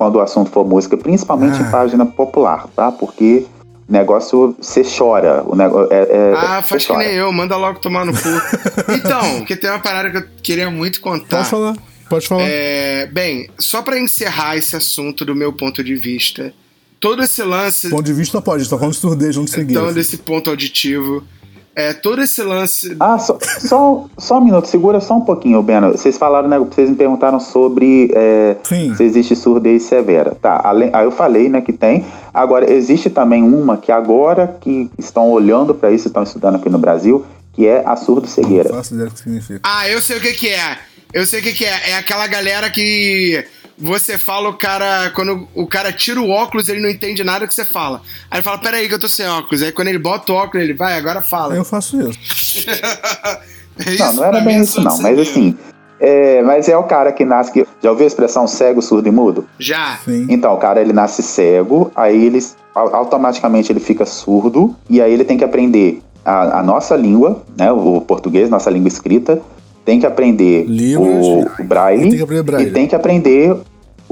quando 0.01 0.15
o 0.15 0.19
assunto 0.19 0.49
for 0.49 0.65
música, 0.67 0.97
principalmente 0.97 1.61
Ah. 1.61 1.67
em 1.67 1.69
página 1.69 2.03
popular, 2.07 2.67
tá? 2.75 2.91
Porque 2.91 3.45
negócio 3.87 4.55
você 4.59 4.81
chora. 4.83 5.43
O 5.45 5.55
negócio 5.55 5.93
é, 5.93 6.01
é- 6.09 6.33
Ah, 6.35 6.63
faz 6.63 6.87
que 6.87 6.91
chora. 6.91 7.05
nem 7.05 7.13
eu, 7.15 7.31
manda 7.31 7.55
logo 7.55 7.77
tomar 7.77 8.03
no 8.03 8.11
cu. 8.11 8.17
Então, 8.97 9.21
porque 9.37 9.55
tem 9.55 9.69
uma 9.69 9.77
parada 9.77 10.09
que 10.09 10.17
eu 10.17 10.23
queria 10.41 10.71
muito 10.71 10.99
contar. 11.01 11.37
Pode 11.37 11.49
falar, 11.49 11.75
pode 12.09 12.27
falar. 12.27 12.41
É, 12.47 13.05
bem, 13.13 13.47
só 13.59 13.83
pra 13.83 13.99
encerrar 13.99 14.57
esse 14.57 14.75
assunto 14.75 15.23
do 15.23 15.35
meu 15.35 15.53
ponto 15.53 15.83
de 15.83 15.93
vista, 15.93 16.51
todo 16.99 17.21
esse 17.21 17.43
lance, 17.43 17.87
Ponto 17.91 18.01
de 18.01 18.13
vista 18.13 18.41
pode, 18.41 18.65
só 18.65 18.79
falando 18.79 18.93
de 18.95 18.99
surdez, 18.99 19.37
não 19.37 19.45
seguir. 19.45 19.73
então, 19.73 19.93
desse 19.93 20.17
ponto 20.17 20.49
auditivo, 20.49 21.23
é, 21.75 21.93
todo 21.93 22.21
esse 22.21 22.41
lance. 22.43 22.95
Ah, 22.99 23.17
só, 23.17 23.37
só, 23.59 24.05
só 24.17 24.37
um 24.39 24.45
minuto, 24.45 24.67
segura 24.67 24.99
só 24.99 25.15
um 25.15 25.21
pouquinho, 25.21 25.61
Beno. 25.61 25.91
Vocês 25.91 26.17
falaram, 26.17 26.47
né, 26.49 26.59
vocês 26.59 26.89
me 26.89 26.95
perguntaram 26.95 27.39
sobre 27.39 28.11
é, 28.13 28.57
Sim. 28.63 28.93
se 28.95 29.03
existe 29.03 29.35
surdez 29.35 29.83
severa. 29.83 30.35
Tá, 30.41 30.59
além, 30.63 30.89
aí 30.93 31.05
eu 31.05 31.11
falei, 31.11 31.49
né, 31.49 31.61
que 31.61 31.71
tem. 31.71 32.05
Agora, 32.33 32.71
existe 32.71 33.09
também 33.09 33.43
uma 33.43 33.77
que 33.77 33.91
agora 33.91 34.57
que 34.59 34.89
estão 34.97 35.29
olhando 35.29 35.73
para 35.73 35.91
isso, 35.91 36.07
estão 36.07 36.23
estudando 36.23 36.55
aqui 36.55 36.69
no 36.69 36.77
Brasil, 36.77 37.25
que 37.53 37.67
é 37.67 37.83
a 37.85 37.95
surdo-cegueira. 37.95 38.69
Ah, 39.63 39.87
eu 39.87 40.01
sei 40.01 40.17
o 40.17 40.21
que 40.21 40.33
que 40.33 40.49
é. 40.49 40.77
Eu 41.13 41.25
sei 41.25 41.39
o 41.39 41.43
que 41.43 41.53
que 41.53 41.65
é. 41.65 41.91
É 41.91 41.97
aquela 41.97 42.25
galera 42.27 42.69
que 42.69 43.43
você 43.81 44.17
fala 44.17 44.49
o 44.49 44.53
cara. 44.53 45.09
Quando 45.15 45.47
o 45.55 45.65
cara 45.67 45.91
tira 45.91 46.21
o 46.21 46.29
óculos, 46.29 46.69
ele 46.69 46.79
não 46.81 46.89
entende 46.89 47.23
nada 47.23 47.47
que 47.47 47.53
você 47.53 47.65
fala. 47.65 48.01
Aí 48.29 48.37
ele 48.37 48.43
fala, 48.43 48.57
peraí 48.59 48.87
que 48.87 48.93
eu 48.93 48.99
tô 48.99 49.07
sem 49.07 49.27
óculos. 49.27 49.61
Aí 49.63 49.71
quando 49.71 49.87
ele 49.89 49.99
bota 49.99 50.31
o 50.31 50.35
óculos, 50.35 50.63
ele 50.63 50.73
vai, 50.73 50.93
agora 50.97 51.21
fala. 51.21 51.55
Eu 51.55 51.65
faço 51.65 51.99
isso. 52.01 52.65
É 53.85 53.97
Não, 53.97 54.13
não 54.13 54.23
era 54.25 54.41
bem 54.41 54.59
isso 54.61 54.81
não, 54.81 54.97
mas 55.01 55.15
surdo-cegueiro. 55.15 55.21
assim... 55.21 55.57
É, 56.03 56.41
mas 56.41 56.67
é 56.67 56.75
o 56.75 56.83
cara 56.83 57.11
que 57.11 57.23
nasce... 57.23 57.51
Que, 57.51 57.65
já 57.81 57.89
ouviu 57.91 58.05
a 58.05 58.07
expressão 58.07 58.47
cego, 58.47 58.81
surdo 58.81 59.07
e 59.07 59.11
mudo? 59.11 59.47
Já. 59.59 59.97
Sim. 60.03 60.25
Então, 60.29 60.53
o 60.53 60.57
cara 60.57 60.81
ele 60.81 60.91
nasce 60.91 61.21
cego, 61.23 61.91
aí 61.95 62.25
ele 62.25 62.39
au- 62.73 62.95
automaticamente 62.95 63.71
ele 63.71 63.79
fica 63.79 64.03
surdo 64.05 64.75
e 64.89 64.99
aí 65.01 65.13
ele 65.13 65.23
tem 65.23 65.37
que 65.37 65.43
aprender 65.43 66.01
a, 66.25 66.59
a 66.59 66.63
nossa 66.63 66.95
língua, 66.95 67.43
né, 67.57 67.71
o 67.71 68.01
português, 68.01 68.49
nossa 68.49 68.69
língua 68.71 68.87
escrita, 68.87 69.39
tem 69.85 69.99
que 69.99 70.05
aprender 70.07 70.65
Libras, 70.67 71.25
o, 71.25 71.61
o 71.61 71.63
braille, 71.63 72.01
tem 72.09 72.17
que 72.17 72.23
aprender 72.23 72.43
braille. 72.43 72.69
e 72.69 72.73
tem 72.73 72.87
que 72.87 72.95
aprender 72.95 73.55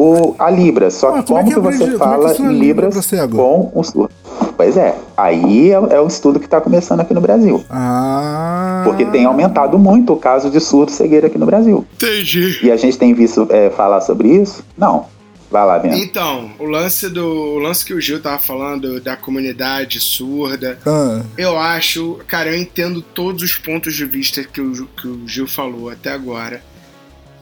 o, 0.01 0.35
a 0.39 0.49
libra. 0.49 0.89
Só 0.89 1.15
Ah, 1.15 1.21
que 1.23 1.27
como 1.27 1.39
é 1.39 1.43
como, 1.43 1.49
que 1.49 1.55
que, 1.55 1.61
você 1.77 1.83
aprende- 1.83 1.97
como 1.99 2.13
é 2.13 2.17
que 2.17 2.35
fala 2.37 2.51
líbra 2.51 2.87
libras 2.87 3.11
com 3.31 3.71
o 3.75 3.83
surdo? 3.83 4.11
Pois 4.55 4.75
é, 4.77 4.95
aí 5.15 5.71
é, 5.71 5.73
é 5.73 6.01
o 6.01 6.07
estudo 6.07 6.39
que 6.39 6.45
está 6.45 6.59
começando 6.61 6.99
aqui 7.01 7.13
no 7.13 7.21
Brasil. 7.21 7.63
Ah. 7.69 8.81
Porque 8.85 9.05
tem 9.05 9.25
aumentado 9.25 9.77
muito 9.79 10.13
o 10.13 10.17
caso 10.17 10.49
de 10.49 10.59
surdo 10.59 10.91
cegueira 10.91 11.27
aqui 11.27 11.37
no 11.37 11.45
Brasil. 11.45 11.85
Entendi. 11.95 12.59
E 12.63 12.71
a 12.71 12.75
gente 12.77 12.97
tem 12.97 13.13
visto 13.13 13.47
é, 13.49 13.69
falar 13.69 14.01
sobre 14.01 14.29
isso? 14.29 14.63
Não. 14.77 15.05
Vai 15.51 15.65
lá, 15.65 15.79
Bento. 15.79 15.97
Então, 15.97 16.51
o 16.59 16.65
lance 16.65 17.09
do. 17.09 17.25
O 17.25 17.57
lance 17.57 17.83
que 17.83 17.91
o 17.93 17.99
Gil 17.99 18.21
tava 18.21 18.37
falando 18.37 19.01
da 19.01 19.15
comunidade 19.17 19.99
surda. 19.99 20.77
Ah, 20.85 21.21
Eu 21.37 21.57
acho, 21.57 22.19
cara, 22.27 22.49
eu 22.51 22.55
entendo 22.61 23.01
todos 23.01 23.41
os 23.41 23.55
pontos 23.55 23.95
de 23.95 24.05
vista 24.05 24.43
que 24.43 24.61
o, 24.61 24.85
que 24.95 25.07
o 25.07 25.27
Gil 25.27 25.47
falou 25.47 25.89
até 25.89 26.11
agora, 26.11 26.61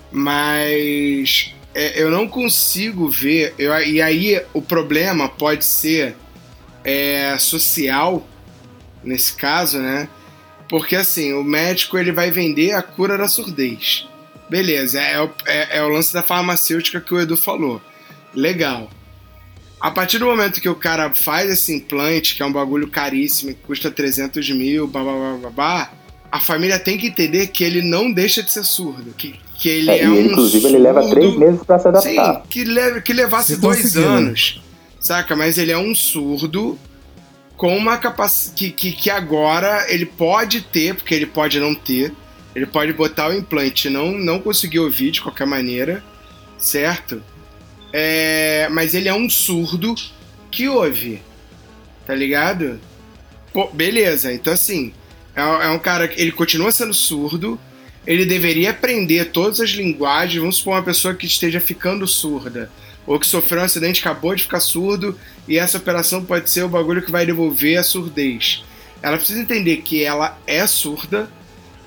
mas 0.09 1.53
é, 1.79 2.01
eu 2.01 2.09
não 2.09 2.27
consigo 2.27 3.09
ver. 3.09 3.53
eu- 3.57 3.73
e 3.83 4.01
aí 4.01 4.41
o 4.53 4.61
problema 4.61 5.29
pode 5.29 5.63
ser 5.63 6.15
é, 6.83 7.37
social, 7.37 8.25
nesse 9.03 9.33
caso, 9.33 9.79
né? 9.79 10.07
Porque 10.69 10.95
assim, 10.95 11.33
o 11.33 11.43
médico 11.43 11.97
ele 11.97 12.11
vai 12.11 12.31
vender 12.31 12.71
a 12.73 12.81
cura 12.81 13.17
da 13.17 13.27
surdez. 13.27 14.07
Beleza, 14.49 15.01
é, 15.01 15.21
o- 15.21 15.29
é- 15.45 15.77
é 15.79 15.83
o 15.83 15.89
lance 15.89 16.13
da 16.13 16.23
farmacêutica 16.23 17.01
que 17.01 17.13
o 17.13 17.19
Edu 17.19 17.35
falou. 17.35 17.81
Legal. 18.33 18.89
A 19.79 19.91
partir 19.91 20.17
do 20.17 20.25
momento 20.25 20.59
que 20.61 20.69
o 20.69 20.75
cara 20.75 21.13
faz 21.13 21.49
esse 21.51 21.73
implante, 21.73 22.35
que 22.35 22.41
é 22.41 22.45
um 22.45 22.51
bagulho 22.51 22.87
caríssimo, 22.87 23.53
que 23.53 23.59
custa 23.67 23.91
300 23.91 24.49
mil, 24.49 24.87
babá, 24.87 25.91
a 26.31 26.39
família 26.39 26.79
tem 26.79 26.97
que 26.97 27.07
entender 27.07 27.47
que 27.47 27.63
ele 27.63 27.81
não 27.81 28.11
deixa 28.11 28.41
de 28.41 28.51
ser 28.51 28.63
surdo. 28.63 29.13
Que, 29.17 29.35
que 29.57 29.69
ele 29.69 29.89
é, 29.91 30.01
É, 30.03 30.09
um 30.09 30.15
ele, 30.15 30.27
inclusive 30.31 30.65
ele 30.67 30.77
leva 30.79 31.01
surdo- 31.01 31.15
três 31.15 31.35
meses 31.37 31.63
para 31.63 31.79
se 31.79 31.87
adaptar. 31.87 32.35
Sim, 32.35 32.41
que, 32.49 32.63
leve, 32.63 33.01
que 33.01 33.13
levasse 33.13 33.55
Se 33.55 33.61
dois 33.61 33.95
né? 33.95 34.03
anos. 34.03 34.61
Saca? 34.99 35.35
Mas 35.35 35.57
ele 35.57 35.71
é 35.71 35.77
um 35.77 35.95
surdo 35.95 36.77
com 37.55 37.75
uma 37.75 37.97
capacidade. 37.97 38.55
Que, 38.55 38.71
que, 38.71 38.91
que 38.91 39.09
agora 39.09 39.85
ele 39.91 40.05
pode 40.05 40.61
ter, 40.61 40.95
porque 40.95 41.13
ele 41.15 41.25
pode 41.25 41.59
não 41.59 41.73
ter. 41.73 42.13
Ele 42.55 42.65
pode 42.65 42.91
botar 42.93 43.29
o 43.29 43.33
implante 43.33 43.87
e 43.87 43.91
não, 43.91 44.11
não 44.11 44.39
conseguir 44.39 44.79
ouvir 44.79 45.11
de 45.11 45.21
qualquer 45.21 45.45
maneira, 45.45 46.03
certo? 46.57 47.21
É, 47.93 48.67
mas 48.71 48.93
ele 48.93 49.07
é 49.07 49.13
um 49.13 49.29
surdo 49.29 49.93
que 50.51 50.67
ouve, 50.67 51.21
tá 52.05 52.13
ligado? 52.15 52.79
Pô, 53.53 53.67
beleza, 53.67 54.33
então 54.33 54.51
assim, 54.53 54.91
é, 55.35 55.41
é 55.41 55.69
um 55.69 55.79
cara 55.79 56.07
que 56.07 56.19
ele 56.19 56.31
continua 56.31 56.71
sendo 56.71 56.93
surdo, 56.93 57.59
ele 58.07 58.25
deveria 58.25 58.71
aprender 58.71 59.25
todas 59.25 59.59
as 59.59 59.71
linguagens. 59.71 60.39
Vamos 60.39 60.57
supor 60.57 60.75
uma 60.75 60.83
pessoa 60.83 61.13
que 61.13 61.27
esteja 61.27 61.59
ficando 61.59 62.07
surda, 62.07 62.71
ou 63.05 63.19
que 63.19 63.27
sofreu 63.27 63.61
um 63.61 63.65
acidente, 63.65 63.99
acabou 63.99 64.33
de 64.33 64.43
ficar 64.43 64.61
surdo, 64.61 65.19
e 65.47 65.59
essa 65.59 65.77
operação 65.77 66.23
pode 66.23 66.49
ser 66.49 66.63
o 66.63 66.69
bagulho 66.69 67.01
que 67.01 67.11
vai 67.11 67.25
devolver 67.25 67.77
a 67.77 67.83
surdez. 67.83 68.63
Ela 69.01 69.17
precisa 69.17 69.41
entender 69.41 69.77
que 69.77 70.03
ela 70.03 70.39
é 70.47 70.65
surda, 70.65 71.29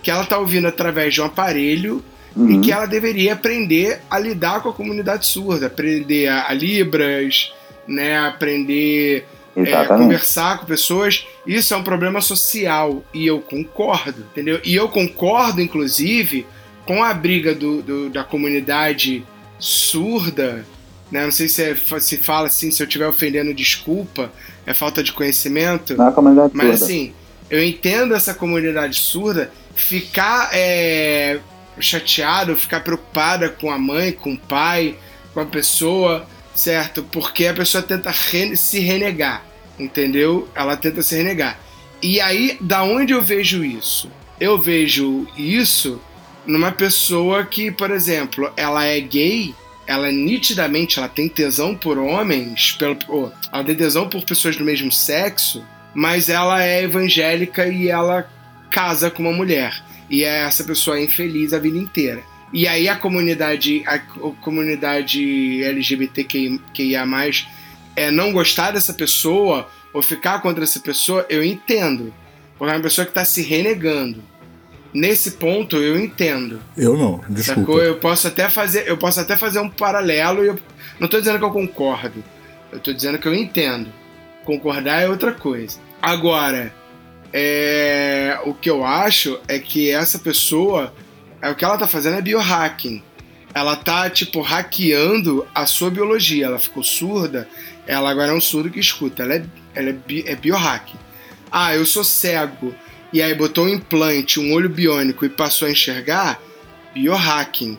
que 0.02 0.10
ela 0.10 0.24
tá 0.24 0.38
ouvindo 0.38 0.68
através 0.68 1.14
de 1.14 1.20
um 1.20 1.24
aparelho 1.24 2.04
e 2.36 2.40
Uhum. 2.40 2.60
que 2.60 2.70
ela 2.70 2.86
deveria 2.86 3.32
aprender 3.32 4.00
a 4.08 4.16
lidar 4.16 4.62
com 4.62 4.68
a 4.68 4.72
comunidade 4.72 5.26
surda, 5.26 5.66
aprender 5.66 6.28
a, 6.28 6.48
a 6.48 6.52
Libras, 6.54 7.52
né, 7.88 8.18
aprender 8.18 9.26
é, 9.56 9.70
conversar 9.98 10.58
com 10.58 10.66
pessoas, 10.66 11.26
isso 11.46 11.74
é 11.74 11.76
um 11.76 11.82
problema 11.82 12.20
social. 12.20 13.04
E 13.12 13.26
eu 13.26 13.40
concordo, 13.40 14.20
entendeu? 14.30 14.60
E 14.64 14.74
eu 14.74 14.88
concordo, 14.88 15.60
inclusive, 15.60 16.46
com 16.86 17.02
a 17.02 17.12
briga 17.12 17.54
do, 17.54 17.82
do- 17.82 18.10
da 18.10 18.22
comunidade 18.24 19.24
surda. 19.58 20.64
Né? 21.10 21.24
Não 21.24 21.32
sei 21.32 21.48
se, 21.48 21.62
é- 21.62 21.76
se 22.00 22.16
fala 22.18 22.46
assim, 22.46 22.70
se 22.70 22.82
eu 22.82 22.86
estiver 22.86 23.06
ofendendo, 23.08 23.52
desculpa, 23.52 24.30
é 24.66 24.72
falta 24.74 25.02
de 25.02 25.12
conhecimento. 25.12 25.94
Comunidade 26.14 26.52
Mas 26.54 26.78
surda. 26.78 26.84
assim, 26.84 27.12
eu 27.50 27.62
entendo 27.64 28.14
essa 28.14 28.32
comunidade 28.34 28.98
surda 28.98 29.50
ficar 29.74 30.50
é, 30.52 31.40
chateado, 31.78 32.56
ficar 32.56 32.80
preocupada 32.80 33.48
com 33.48 33.70
a 33.70 33.78
mãe, 33.78 34.12
com 34.12 34.34
o 34.34 34.38
pai, 34.38 34.94
com 35.34 35.40
a 35.40 35.46
pessoa, 35.46 36.26
certo? 36.54 37.02
Porque 37.02 37.46
a 37.46 37.54
pessoa 37.54 37.82
tenta 37.82 38.10
re- 38.10 38.56
se 38.56 38.80
renegar, 38.80 39.44
entendeu? 39.78 40.48
Ela 40.54 40.76
tenta 40.76 41.02
se 41.02 41.16
renegar. 41.16 41.58
E 42.02 42.20
aí, 42.20 42.56
da 42.60 42.82
onde 42.82 43.12
eu 43.12 43.22
vejo 43.22 43.64
isso? 43.64 44.10
Eu 44.40 44.58
vejo 44.58 45.26
isso 45.36 46.00
numa 46.46 46.72
pessoa 46.72 47.44
que, 47.44 47.70
por 47.70 47.90
exemplo, 47.90 48.50
ela 48.56 48.84
é 48.84 48.98
gay, 49.00 49.54
ela 49.86 50.10
nitidamente 50.10 50.98
ela 50.98 51.08
tem 51.08 51.28
tesão 51.28 51.74
por 51.74 51.98
homens, 51.98 52.72
pelo, 52.72 52.96
ou, 53.08 53.32
ela 53.52 53.64
tem 53.64 53.74
tesão 53.74 54.08
por 54.08 54.24
pessoas 54.24 54.56
do 54.56 54.64
mesmo 54.64 54.90
sexo, 54.90 55.62
mas 55.94 56.28
ela 56.28 56.64
é 56.64 56.82
evangélica 56.82 57.66
e 57.66 57.88
ela 57.88 58.30
casa 58.70 59.10
com 59.10 59.22
uma 59.22 59.32
mulher. 59.32 59.82
E 60.08 60.24
é 60.24 60.40
essa 60.42 60.64
pessoa 60.64 60.98
é 60.98 61.04
infeliz 61.04 61.52
a 61.52 61.58
vida 61.58 61.76
inteira. 61.76 62.22
E 62.52 62.66
aí 62.66 62.88
a 62.88 62.96
comunidade, 62.96 63.82
a, 63.86 63.98
comunidade 64.40 65.62
LGBTQIA+, 65.62 67.06
é 67.96 68.10
não 68.10 68.32
gostar 68.32 68.72
dessa 68.72 68.92
pessoa 68.92 69.68
ou 69.92 70.02
ficar 70.02 70.40
contra 70.40 70.64
essa 70.64 70.80
pessoa, 70.80 71.26
eu 71.28 71.44
entendo. 71.44 72.12
Porque 72.58 72.72
é 72.72 72.76
uma 72.76 72.82
pessoa 72.82 73.04
que 73.04 73.10
está 73.10 73.24
se 73.24 73.42
renegando. 73.42 74.22
Nesse 74.92 75.32
ponto 75.32 75.76
eu 75.76 75.98
entendo. 75.98 76.60
Eu 76.76 76.96
não, 76.96 77.20
desculpa. 77.28 77.60
Sacou? 77.60 77.82
Eu 77.82 77.98
posso 77.98 78.26
até 78.26 78.50
fazer, 78.50 78.88
eu 78.88 78.98
posso 78.98 79.20
até 79.20 79.36
fazer 79.36 79.60
um 79.60 79.70
paralelo 79.70 80.44
e 80.44 80.48
eu 80.48 80.58
não 80.98 81.06
estou 81.06 81.20
dizendo 81.20 81.38
que 81.38 81.44
eu 81.44 81.50
concordo. 81.50 82.22
Eu 82.72 82.78
estou 82.78 82.92
dizendo 82.92 83.18
que 83.18 83.26
eu 83.26 83.34
entendo. 83.34 83.92
Concordar 84.44 85.02
é 85.02 85.08
outra 85.08 85.32
coisa. 85.32 85.78
Agora, 86.02 86.74
é, 87.32 88.38
o 88.44 88.52
que 88.52 88.68
eu 88.68 88.84
acho 88.84 89.38
é 89.46 89.58
que 89.58 89.90
essa 89.90 90.18
pessoa, 90.18 90.92
é 91.42 91.50
o 91.50 91.54
que 91.54 91.64
ela 91.64 91.78
tá 91.78 91.88
fazendo 91.88 92.18
é 92.18 92.22
biohacking. 92.22 93.02
Ela 93.52 93.74
tá, 93.76 94.08
tipo, 94.08 94.40
hackeando 94.40 95.46
a 95.54 95.66
sua 95.66 95.90
biologia. 95.90 96.46
Ela 96.46 96.58
ficou 96.58 96.82
surda, 96.82 97.48
ela 97.86 98.10
agora 98.10 98.32
é 98.32 98.34
um 98.34 98.40
surdo 98.40 98.70
que 98.70 98.78
escuta. 98.78 99.22
Ela 99.22 99.34
é, 99.34 99.44
ela 99.74 99.88
é, 99.90 99.92
bi, 99.92 100.24
é 100.26 100.36
biohacking. 100.36 100.98
Ah, 101.50 101.74
eu 101.74 101.84
sou 101.84 102.04
cego. 102.04 102.74
E 103.12 103.20
aí 103.20 103.34
botou 103.34 103.64
um 103.64 103.68
implante, 103.68 104.38
um 104.38 104.52
olho 104.52 104.68
biônico 104.68 105.24
e 105.24 105.28
passou 105.28 105.66
a 105.66 105.70
enxergar. 105.70 106.40
Biohacking, 106.94 107.76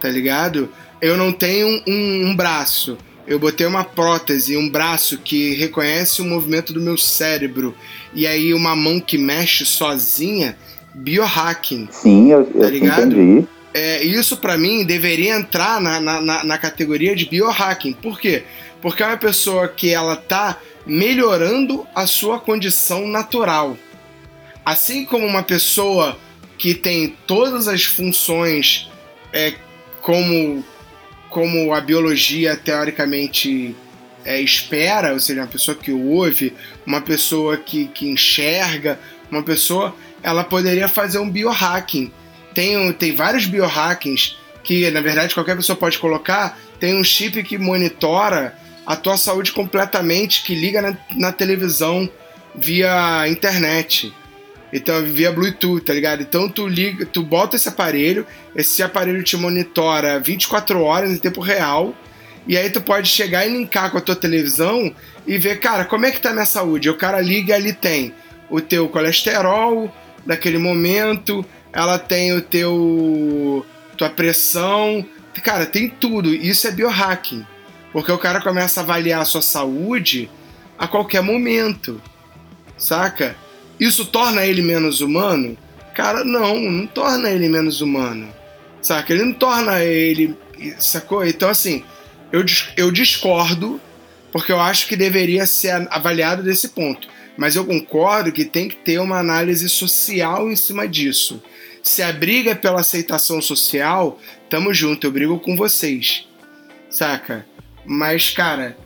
tá 0.00 0.08
ligado? 0.08 0.72
Eu 1.00 1.16
não 1.16 1.32
tenho 1.32 1.82
um, 1.86 2.28
um 2.28 2.36
braço 2.36 2.96
eu 3.28 3.38
botei 3.38 3.66
uma 3.66 3.84
prótese, 3.84 4.56
um 4.56 4.70
braço 4.70 5.18
que 5.18 5.54
reconhece 5.54 6.22
o 6.22 6.24
movimento 6.24 6.72
do 6.72 6.80
meu 6.80 6.96
cérebro 6.96 7.76
e 8.14 8.26
aí 8.26 8.54
uma 8.54 8.74
mão 8.74 8.98
que 8.98 9.18
mexe 9.18 9.66
sozinha, 9.66 10.56
biohacking. 10.98 11.88
Sim, 11.90 12.32
eu, 12.32 12.50
eu 12.54 12.80
tá 12.80 13.02
entendi. 13.02 13.46
É, 13.72 14.02
isso 14.02 14.36
para 14.36 14.56
mim 14.56 14.84
deveria 14.84 15.36
entrar 15.36 15.80
na, 15.80 16.00
na, 16.00 16.44
na, 16.44 16.58
categoria 16.58 17.14
de 17.14 17.26
biohacking. 17.26 17.92
Por 17.92 18.18
quê? 18.18 18.42
Porque 18.80 19.02
é 19.02 19.06
uma 19.06 19.16
pessoa 19.16 19.68
que 19.68 19.92
ela 19.92 20.16
tá 20.16 20.58
melhorando 20.86 21.86
a 21.94 22.06
sua 22.06 22.40
condição 22.40 23.06
natural. 23.06 23.76
Assim 24.64 25.04
como 25.04 25.26
uma 25.26 25.42
pessoa 25.42 26.18
que 26.56 26.74
tem 26.74 27.14
todas 27.26 27.68
as 27.68 27.84
funções 27.84 28.90
é, 29.32 29.54
como 30.00 30.64
como 31.28 31.74
a 31.74 31.80
biologia 31.80 32.56
teoricamente 32.56 33.76
é, 34.24 34.40
espera, 34.40 35.12
ou 35.12 35.20
seja, 35.20 35.42
uma 35.42 35.46
pessoa 35.46 35.76
que 35.76 35.92
ouve, 35.92 36.54
uma 36.86 37.00
pessoa 37.00 37.56
que, 37.56 37.86
que 37.88 38.08
enxerga, 38.08 38.98
uma 39.30 39.42
pessoa, 39.42 39.94
ela 40.22 40.44
poderia 40.44 40.88
fazer 40.88 41.18
um 41.18 41.30
biohacking. 41.30 42.12
Tem, 42.54 42.92
tem 42.92 43.14
vários 43.14 43.46
biohackings 43.46 44.36
que, 44.62 44.90
na 44.90 45.00
verdade, 45.00 45.34
qualquer 45.34 45.56
pessoa 45.56 45.76
pode 45.76 45.98
colocar. 45.98 46.58
Tem 46.80 46.94
um 46.94 47.04
chip 47.04 47.42
que 47.42 47.58
monitora 47.58 48.54
a 48.86 48.96
tua 48.96 49.16
saúde 49.16 49.52
completamente, 49.52 50.42
que 50.42 50.54
liga 50.54 50.80
na, 50.80 50.96
na 51.16 51.32
televisão 51.32 52.08
via 52.54 53.28
internet. 53.28 54.12
Então, 54.72 55.02
via 55.02 55.32
Bluetooth, 55.32 55.84
tá 55.84 55.92
ligado? 55.92 56.22
Então, 56.22 56.48
tu 56.48 56.66
liga, 56.66 57.06
tu 57.06 57.22
bota 57.22 57.56
esse 57.56 57.68
aparelho, 57.68 58.26
esse 58.54 58.82
aparelho 58.82 59.22
te 59.22 59.36
monitora 59.36 60.20
24 60.20 60.82
horas 60.82 61.10
em 61.10 61.16
tempo 61.16 61.40
real, 61.40 61.94
e 62.46 62.56
aí 62.56 62.68
tu 62.70 62.80
pode 62.80 63.08
chegar 63.08 63.46
e 63.46 63.50
linkar 63.50 63.90
com 63.90 63.98
a 63.98 64.00
tua 64.00 64.16
televisão 64.16 64.94
e 65.26 65.36
ver, 65.36 65.60
cara, 65.60 65.84
como 65.84 66.06
é 66.06 66.10
que 66.10 66.20
tá 66.20 66.32
minha 66.32 66.46
saúde? 66.46 66.88
O 66.88 66.96
cara 66.96 67.20
liga 67.20 67.52
e 67.52 67.54
ali 67.54 67.72
tem 67.72 68.14
o 68.48 68.60
teu 68.60 68.88
colesterol 68.88 69.94
daquele 70.28 70.58
momento, 70.58 71.42
ela 71.72 71.98
tem 71.98 72.34
o 72.34 72.42
teu 72.42 73.64
tua 73.96 74.10
pressão, 74.10 75.04
cara, 75.42 75.64
tem 75.64 75.88
tudo. 75.88 76.32
Isso 76.32 76.68
é 76.68 76.70
biohacking. 76.70 77.44
Porque 77.92 78.12
o 78.12 78.18
cara 78.18 78.42
começa 78.42 78.80
a 78.80 78.82
avaliar 78.82 79.22
a 79.22 79.24
sua 79.24 79.40
saúde 79.40 80.30
a 80.78 80.86
qualquer 80.86 81.22
momento. 81.22 82.00
Saca? 82.76 83.34
Isso 83.80 84.04
torna 84.04 84.44
ele 84.44 84.60
menos 84.60 85.00
humano? 85.00 85.56
Cara, 85.94 86.22
não, 86.22 86.60
não 86.60 86.86
torna 86.86 87.30
ele 87.30 87.48
menos 87.48 87.80
humano. 87.80 88.28
Saca? 88.82 89.12
Ele 89.12 89.24
não 89.24 89.32
torna 89.32 89.82
ele. 89.82 90.36
Sacou? 90.78 91.26
Então, 91.26 91.48
assim, 91.48 91.82
eu, 92.30 92.44
eu 92.76 92.92
discordo, 92.92 93.80
porque 94.30 94.52
eu 94.52 94.60
acho 94.60 94.86
que 94.86 94.94
deveria 94.94 95.46
ser 95.46 95.88
avaliado 95.90 96.42
desse 96.42 96.68
ponto. 96.68 97.08
Mas 97.38 97.56
eu 97.56 97.64
concordo 97.64 98.32
que 98.32 98.44
tem 98.44 98.68
que 98.68 98.76
ter 98.76 98.98
uma 98.98 99.18
análise 99.18 99.66
social 99.68 100.50
em 100.50 100.56
cima 100.56 100.86
disso. 100.86 101.42
Se 101.82 102.02
a 102.02 102.12
briga 102.12 102.50
é 102.50 102.54
pela 102.54 102.80
aceitação 102.80 103.40
social, 103.40 104.20
tamo 104.50 104.74
junto, 104.74 105.06
eu 105.06 105.12
brigo 105.12 105.38
com 105.38 105.56
vocês. 105.56 106.26
Saca? 106.90 107.46
Mas, 107.86 108.28
cara, 108.30 108.76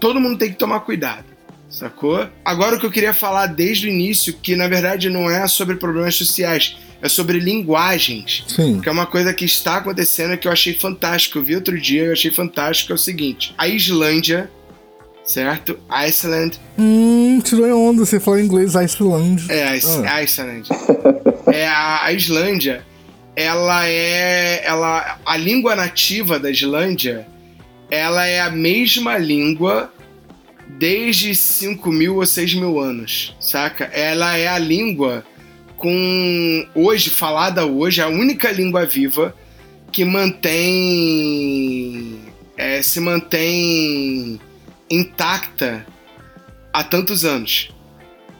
todo 0.00 0.20
mundo 0.20 0.38
tem 0.38 0.50
que 0.50 0.56
tomar 0.56 0.80
cuidado 0.80 1.38
sacou? 1.68 2.28
Agora 2.44 2.76
o 2.76 2.80
que 2.80 2.86
eu 2.86 2.90
queria 2.90 3.14
falar 3.14 3.46
desde 3.46 3.86
o 3.86 3.90
início, 3.90 4.32
que 4.32 4.56
na 4.56 4.68
verdade 4.68 5.08
não 5.08 5.30
é 5.30 5.46
sobre 5.46 5.76
problemas 5.76 6.14
sociais, 6.14 6.76
é 7.00 7.08
sobre 7.08 7.38
linguagens. 7.38 8.44
Sim. 8.48 8.80
Que 8.80 8.88
é 8.88 8.92
uma 8.92 9.06
coisa 9.06 9.32
que 9.32 9.44
está 9.44 9.76
acontecendo 9.76 10.36
que 10.36 10.48
eu 10.48 10.52
achei 10.52 10.74
fantástico. 10.74 11.38
Eu 11.38 11.42
vi 11.42 11.54
outro 11.54 11.78
dia, 11.80 12.04
eu 12.04 12.12
achei 12.12 12.30
fantástico, 12.30 12.92
é 12.92 12.94
o 12.94 12.98
seguinte. 12.98 13.54
A 13.56 13.68
Islândia, 13.68 14.50
certo? 15.28 15.78
Iceland. 15.88 16.58
Hum, 16.78 17.40
tirou 17.44 17.90
onda, 17.90 18.04
você 18.04 18.18
falou 18.18 18.40
em 18.40 18.44
inglês 18.44 18.74
Iceland. 18.74 19.44
É, 19.52 19.68
ah. 19.68 20.16
Iceland. 20.22 20.68
é, 21.52 21.68
a, 21.68 22.06
a 22.06 22.12
Islândia, 22.12 22.84
ela 23.36 23.86
é... 23.86 24.66
Ela, 24.66 25.20
a 25.24 25.36
língua 25.36 25.76
nativa 25.76 26.38
da 26.38 26.50
Islândia, 26.50 27.28
ela 27.90 28.26
é 28.26 28.40
a 28.40 28.50
mesma 28.50 29.18
língua 29.18 29.92
desde 30.66 31.34
5 31.34 31.92
mil 31.92 32.16
ou 32.16 32.26
6 32.26 32.54
mil 32.54 32.80
anos, 32.80 33.36
saca? 33.38 33.84
Ela 33.84 34.36
é 34.36 34.48
a 34.48 34.58
língua 34.58 35.24
com 35.76 36.66
hoje, 36.74 37.10
falada 37.10 37.66
hoje, 37.66 38.00
a 38.02 38.08
única 38.08 38.50
língua 38.50 38.84
viva 38.86 39.34
que 39.92 40.04
mantém. 40.04 40.48
É, 42.56 42.82
se 42.82 42.98
mantém 42.98 44.40
intacta 44.90 45.84
há 46.72 46.84
tantos 46.84 47.24
anos. 47.24 47.70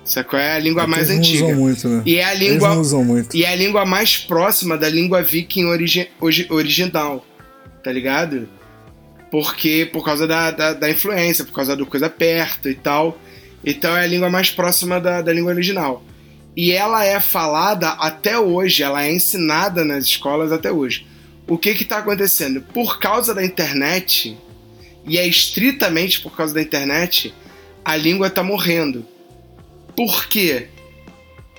Sacou? 0.05 0.39
É 0.39 0.55
a 0.55 0.59
língua 0.59 0.85
é 0.85 0.87
mais 0.87 1.11
antiga. 1.11 1.45
Usam 1.45 1.57
muito, 1.57 1.89
né? 1.89 2.03
E 2.07 2.17
é 2.17 2.25
a 2.25 2.35
língua. 2.35 2.75
Usam 2.75 3.05
muito. 3.05 3.37
E 3.37 3.45
é 3.45 3.53
a 3.53 3.57
língua 3.57 3.85
mais 3.85 4.17
próxima 4.17 4.79
da 4.79 4.89
língua 4.89 5.23
viking 5.23 5.67
origi, 5.67 6.09
original. 6.49 7.25
Tá 7.83 7.93
ligado? 7.93 8.49
porque 9.31 9.89
por 9.93 10.05
causa 10.05 10.27
da, 10.27 10.51
da, 10.51 10.73
da, 10.73 10.91
influência, 10.91 11.45
por 11.45 11.53
causa 11.53 11.77
do 11.77 11.87
coisa 11.87 12.09
perto 12.09 12.69
e 12.69 12.75
tal. 12.75 13.19
Então 13.65 13.97
é 13.97 14.03
a 14.03 14.07
língua 14.07 14.31
mais 14.31 14.51
próxima 14.51 15.01
da, 15.01 15.21
da 15.21 15.33
língua 15.33 15.53
original. 15.53 16.03
E 16.57 16.73
ela 16.73 17.05
é 17.05 17.21
falada 17.21 17.91
até 17.91 18.39
hoje, 18.39 18.83
ela 18.83 19.05
é 19.05 19.13
ensinada 19.13 19.85
nas 19.85 20.05
escolas 20.05 20.51
até 20.51 20.73
hoje. 20.73 21.07
O 21.47 21.57
que 21.57 21.71
está 21.71 21.99
acontecendo? 21.99 22.61
Por 22.61 22.99
causa 22.99 23.35
da 23.35 23.45
internet, 23.45 24.37
e 25.09 25.17
é 25.19 25.27
estritamente 25.27 26.21
por 26.21 26.37
causa 26.37 26.55
da 26.55 26.63
internet, 26.63 27.35
a 27.85 27.97
língua 27.97 28.27
está 28.27 28.43
morrendo. 28.43 29.05
Por 29.97 30.29
quê? 30.29 30.69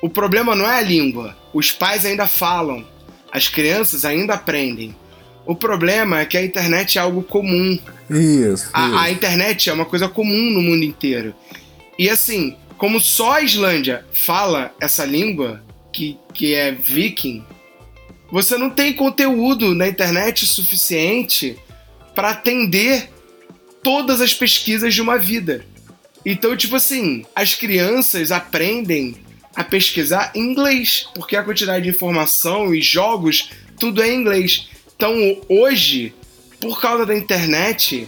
O 0.02 0.10
problema 0.10 0.56
não 0.56 0.70
é 0.70 0.78
a 0.78 0.82
língua. 0.82 1.36
Os 1.54 1.72
pais 1.72 2.06
ainda 2.06 2.28
falam, 2.28 2.86
as 3.32 3.48
crianças 3.48 4.06
ainda 4.06 4.36
aprendem. 4.36 4.96
O 5.46 5.56
problema 5.56 6.20
é 6.20 6.26
que 6.26 6.38
a 6.38 6.46
internet 6.46 6.98
é 6.98 7.02
algo 7.02 7.24
comum. 7.24 7.78
Isso. 8.10 8.70
A, 8.72 8.88
isso. 8.88 8.98
a 8.98 9.12
internet 9.12 9.70
é 9.70 9.74
uma 9.74 9.86
coisa 9.86 10.08
comum 10.08 10.52
no 10.52 10.62
mundo 10.62 10.84
inteiro. 10.84 11.34
E 11.98 12.08
assim, 12.10 12.56
como 12.78 13.00
só 13.00 13.34
a 13.34 13.42
Islândia 13.42 14.06
fala 14.14 14.74
essa 14.80 15.04
língua, 15.04 15.64
que, 15.92 16.18
que 16.34 16.54
é 16.54 16.72
viking, 16.72 17.44
você 18.32 18.58
não 18.58 18.70
tem 18.70 18.94
conteúdo 18.94 19.74
na 19.74 19.88
internet 19.88 20.46
suficiente 20.46 21.58
para 22.14 22.30
atender 22.30 23.10
todas 23.84 24.22
as 24.22 24.34
pesquisas 24.34 24.94
de 24.94 25.02
uma 25.02 25.18
vida. 25.18 25.66
Então, 26.26 26.56
tipo 26.56 26.76
assim, 26.76 27.26
as 27.36 27.56
crianças 27.56 28.32
aprendem 28.32 29.16
a 29.56 29.64
pesquisar 29.64 30.32
em 30.36 30.42
inglês, 30.42 31.08
porque 31.16 31.36
a 31.36 31.44
quantidade 31.44 31.84
de 31.84 31.90
informação 31.90 32.74
e 32.74 32.82
jogos, 32.82 33.50
tudo 33.80 34.02
é 34.02 34.10
em 34.10 34.20
inglês. 34.20 34.70
Então, 34.96 35.16
hoje, 35.48 36.14
por 36.60 36.80
causa 36.80 37.06
da 37.06 37.16
internet, 37.16 38.08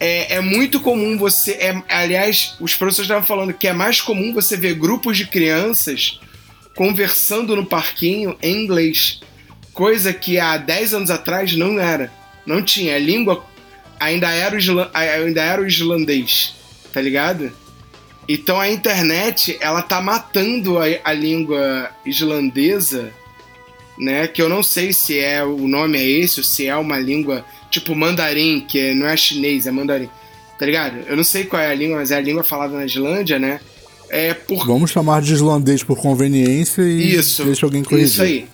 é, 0.00 0.36
é 0.36 0.40
muito 0.40 0.80
comum 0.80 1.18
você. 1.18 1.52
É, 1.52 1.82
aliás, 1.88 2.54
os 2.60 2.74
professores 2.74 3.06
estavam 3.06 3.26
falando 3.26 3.52
que 3.52 3.66
é 3.66 3.72
mais 3.72 4.00
comum 4.00 4.32
você 4.32 4.56
ver 4.56 4.74
grupos 4.74 5.16
de 5.16 5.26
crianças 5.26 6.20
conversando 6.74 7.56
no 7.56 7.66
parquinho 7.66 8.36
em 8.40 8.62
inglês. 8.62 9.20
Coisa 9.72 10.12
que 10.12 10.38
há 10.38 10.56
10 10.56 10.94
anos 10.94 11.10
atrás 11.10 11.54
não 11.56 11.78
era. 11.78 12.12
Não 12.46 12.62
tinha. 12.62 12.94
A 12.94 12.98
língua 12.98 13.44
ainda 13.98 14.30
era 14.30 14.56
o, 14.56 14.60
ainda 14.94 15.42
era 15.42 15.62
o 15.62 15.66
islandês. 15.66 16.54
Tá 16.92 17.00
ligado? 17.00 17.52
Então 18.28 18.60
a 18.60 18.68
internet, 18.68 19.56
ela 19.60 19.80
tá 19.82 20.00
matando 20.00 20.78
a, 20.78 20.84
a 21.04 21.12
língua 21.12 21.90
islandesa, 22.04 23.10
né? 23.98 24.26
Que 24.26 24.40
eu 24.42 24.48
não 24.48 24.62
sei 24.62 24.92
se 24.92 25.18
é 25.18 25.42
o 25.42 25.66
nome 25.68 25.98
é 25.98 26.04
esse 26.04 26.40
ou 26.40 26.44
se 26.44 26.66
é 26.66 26.76
uma 26.76 26.98
língua 26.98 27.44
tipo 27.70 27.94
mandarim, 27.94 28.60
que 28.60 28.78
é- 28.78 28.94
não 28.94 29.06
é 29.06 29.16
chinês, 29.16 29.66
é 29.66 29.70
mandarim. 29.70 30.08
Tá 30.58 30.66
ligado? 30.66 30.98
Eu 31.06 31.16
não 31.16 31.24
sei 31.24 31.44
qual 31.44 31.62
é 31.62 31.70
a 31.70 31.74
língua, 31.74 31.98
mas 31.98 32.10
é 32.10 32.16
a 32.16 32.20
língua 32.20 32.42
falada 32.42 32.74
na 32.76 32.84
Islândia, 32.84 33.38
né? 33.38 33.60
É 34.10 34.32
por 34.34 34.66
Vamos 34.66 34.90
chamar 34.90 35.20
de 35.22 35.32
islandês 35.34 35.82
por 35.82 35.96
conveniência 35.98 36.82
e 36.82 37.14
isso. 37.14 37.44
deixa 37.44 37.64
alguém 37.66 37.84
corrigir. 37.84 38.08
Isso 38.08 38.22
aí. 38.22 38.46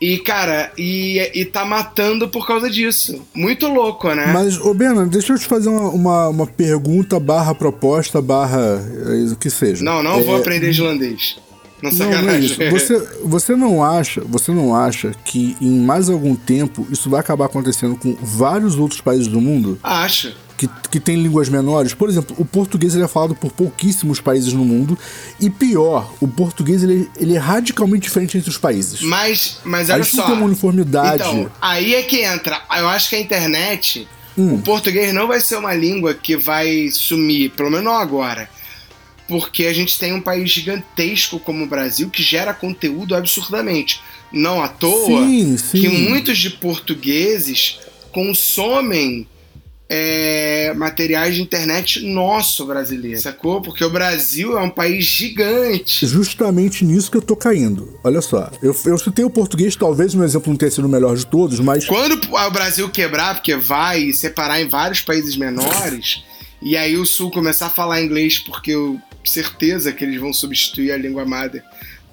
E, 0.00 0.18
cara, 0.18 0.72
e, 0.76 1.30
e 1.34 1.44
tá 1.44 1.64
matando 1.64 2.28
por 2.28 2.46
causa 2.46 2.68
disso. 2.68 3.22
Muito 3.34 3.68
louco, 3.68 4.12
né? 4.12 4.26
Mas, 4.32 4.58
ô 4.60 4.74
Bena, 4.74 5.06
deixa 5.06 5.32
eu 5.32 5.38
te 5.38 5.46
fazer 5.46 5.68
uma, 5.68 5.88
uma, 5.90 6.28
uma 6.28 6.46
pergunta 6.46 7.18
barra 7.20 7.54
proposta 7.54 8.20
barra 8.20 8.60
eh, 8.60 9.32
o 9.32 9.36
que 9.36 9.50
seja. 9.50 9.84
Não, 9.84 10.02
não 10.02 10.20
É, 10.20 10.22
vou 10.22 10.36
aprender 10.36 10.70
islandês. 10.70 11.36
Não, 11.82 11.90
Não, 11.90 12.22
não 12.22 12.30
é 12.30 12.38
isso. 12.38 12.58
Você, 12.70 12.98
você 13.22 13.54
não 13.54 13.84
acha, 13.84 14.22
você 14.22 14.52
não 14.52 14.74
acha 14.74 15.12
que 15.24 15.54
em 15.60 15.80
mais 15.80 16.08
algum 16.08 16.34
tempo 16.34 16.86
isso 16.90 17.10
vai 17.10 17.20
acabar 17.20 17.44
acontecendo 17.44 17.96
com 17.96 18.16
vários 18.22 18.78
outros 18.78 19.02
países 19.02 19.28
do 19.28 19.40
mundo 19.40 19.78
Acho. 19.82 20.34
Que, 20.68 20.88
que 20.90 21.00
têm 21.00 21.16
línguas 21.16 21.48
menores? 21.48 21.94
Por 21.94 22.08
exemplo, 22.08 22.34
o 22.38 22.44
português 22.44 22.94
ele 22.94 23.04
é 23.04 23.08
falado 23.08 23.34
por 23.34 23.50
pouquíssimos 23.52 24.20
países 24.20 24.52
no 24.52 24.64
mundo 24.64 24.98
e 25.40 25.48
pior, 25.50 26.12
o 26.20 26.28
português 26.28 26.82
ele, 26.82 27.08
ele 27.18 27.34
é 27.34 27.38
radicalmente 27.38 28.02
diferente 28.04 28.36
entre 28.38 28.50
os 28.50 28.58
países. 28.58 29.00
Mas, 29.02 29.58
mas 29.64 29.90
olha 29.90 30.02
gente 30.02 30.16
só. 30.16 30.24
tem 30.24 30.34
uma 30.34 30.46
uniformidade. 30.46 31.22
Então, 31.22 31.50
aí 31.60 31.94
é 31.94 32.02
que 32.02 32.20
entra. 32.24 32.60
Eu 32.76 32.88
acho 32.88 33.08
que 33.08 33.16
a 33.16 33.20
internet, 33.20 34.06
Hum. 34.36 34.54
o 34.54 34.58
português 34.62 35.14
não 35.14 35.28
vai 35.28 35.40
ser 35.40 35.56
uma 35.56 35.72
língua 35.74 36.12
que 36.12 36.36
vai 36.36 36.88
sumir, 36.90 37.50
pelo 37.52 37.70
menos 37.70 37.84
não 37.84 37.94
agora. 37.96 38.50
Porque 39.28 39.64
a 39.66 39.72
gente 39.72 39.98
tem 39.98 40.12
um 40.12 40.20
país 40.20 40.50
gigantesco 40.50 41.38
como 41.38 41.64
o 41.64 41.66
Brasil 41.68 42.10
que 42.10 42.22
gera 42.22 42.52
conteúdo 42.52 43.14
absurdamente. 43.14 44.00
Não 44.32 44.62
à 44.62 44.68
toa 44.68 45.24
Sim, 45.24 45.56
sim. 45.56 45.80
que 45.80 45.88
muitos 45.88 46.36
de 46.36 46.50
portugueses 46.50 47.78
consomem 48.12 49.26
é, 49.88 50.72
materiais 50.74 51.34
de 51.34 51.42
internet 51.42 52.00
nosso 52.00 52.64
brasileiro, 52.64 53.20
sacou? 53.20 53.60
Porque 53.60 53.84
o 53.84 53.90
Brasil 53.90 54.58
é 54.58 54.62
um 54.62 54.70
país 54.70 55.04
gigante. 55.04 56.06
Justamente 56.06 56.84
nisso 56.84 57.10
que 57.10 57.16
eu 57.16 57.22
tô 57.22 57.36
caindo. 57.36 57.98
Olha 58.02 58.20
só, 58.20 58.50
eu, 58.62 58.74
eu 58.86 58.98
citei 58.98 59.24
o 59.24 59.30
português, 59.30 59.76
talvez 59.76 60.14
um 60.14 60.24
exemplo 60.24 60.50
não 60.50 60.56
tenha 60.56 60.70
sido 60.70 60.86
o 60.86 60.88
melhor 60.88 61.16
de 61.16 61.26
todos, 61.26 61.60
mas 61.60 61.84
Quando 61.84 62.18
o 62.32 62.50
Brasil 62.50 62.88
quebrar, 62.88 63.34
porque 63.34 63.54
vai 63.56 64.12
separar 64.12 64.60
em 64.60 64.68
vários 64.68 65.00
países 65.00 65.36
menores, 65.36 66.24
e 66.62 66.76
aí 66.76 66.96
o 66.96 67.04
Sul 67.04 67.30
começar 67.30 67.66
a 67.66 67.70
falar 67.70 68.00
inglês, 68.02 68.38
porque 68.38 68.72
eu 68.72 68.98
certeza 69.24 69.92
que 69.92 70.04
eles 70.04 70.20
vão 70.20 70.32
substituir 70.32 70.92
a 70.92 70.96
língua 70.96 71.24
madre 71.24 71.62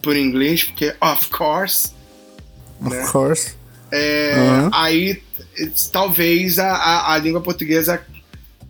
por 0.02 0.16
inglês, 0.16 0.64
porque, 0.64 0.94
of 1.00 1.30
course, 1.30 1.90
of 2.84 3.12
course. 3.12 3.54
é, 3.92 4.34
Aham. 4.36 4.70
aí 4.74 5.22
talvez 5.92 6.60
a, 6.60 6.68
a, 6.74 7.14
a 7.14 7.18
língua 7.18 7.42
portuguesa 7.42 8.02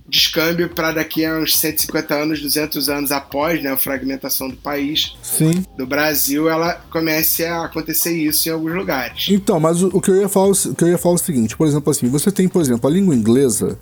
descambe 0.07 0.67
para 0.67 0.91
daqui 0.91 1.23
a 1.23 1.37
uns 1.37 1.55
150 1.57 2.13
anos, 2.13 2.41
200 2.41 2.89
anos 2.89 3.11
após 3.11 3.63
né, 3.63 3.71
a 3.71 3.77
fragmentação 3.77 4.49
do 4.49 4.57
país, 4.57 5.13
Sim. 5.23 5.63
do 5.77 5.87
Brasil, 5.87 6.49
ela 6.49 6.73
comece 6.91 7.45
a 7.45 7.63
acontecer 7.63 8.11
isso 8.11 8.49
em 8.49 8.51
alguns 8.51 8.73
lugares. 8.75 9.27
Então, 9.29 9.57
mas 9.57 9.81
o, 9.81 9.87
o 9.93 10.01
que 10.01 10.11
eu 10.11 10.17
ia 10.17 10.27
falar, 10.27 10.49
o 10.51 10.75
que 10.75 10.83
eu 10.83 10.89
ia 10.89 10.97
falar 10.97 11.13
é 11.13 11.15
o 11.15 11.17
seguinte, 11.17 11.55
por 11.55 11.65
exemplo, 11.65 11.89
assim, 11.89 12.09
você 12.09 12.29
tem, 12.29 12.49
por 12.49 12.61
exemplo, 12.61 12.89
a 12.89 12.93
língua 12.93 13.15
inglesa. 13.15 13.79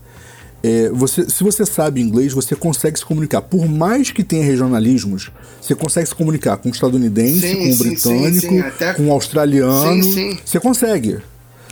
é, 0.62 0.90
você, 0.90 1.28
se 1.28 1.44
você 1.44 1.66
sabe 1.66 2.00
inglês, 2.00 2.32
você 2.32 2.56
consegue 2.56 3.00
se 3.00 3.06
comunicar. 3.06 3.42
Por 3.42 3.68
mais 3.68 4.12
que 4.12 4.24
tenha 4.24 4.44
regionalismos, 4.46 5.32
você 5.60 5.74
consegue 5.74 6.10
se 6.10 6.14
comunicar 6.14 6.58
com 6.58 6.70
o 6.70 6.72
estadunidense, 6.72 7.40
Sim, 7.40 7.56
com 7.56 7.70
o 7.70 7.74
sim, 7.74 7.78
britânico, 7.90 8.48
sim, 8.50 8.60
até- 8.60 8.94
com 8.94 9.08
o 9.08 9.12
australiano. 9.12 10.04
Sim, 10.04 10.12
sim. 10.14 10.40
Você 10.46 10.60
consegue. 10.60 11.18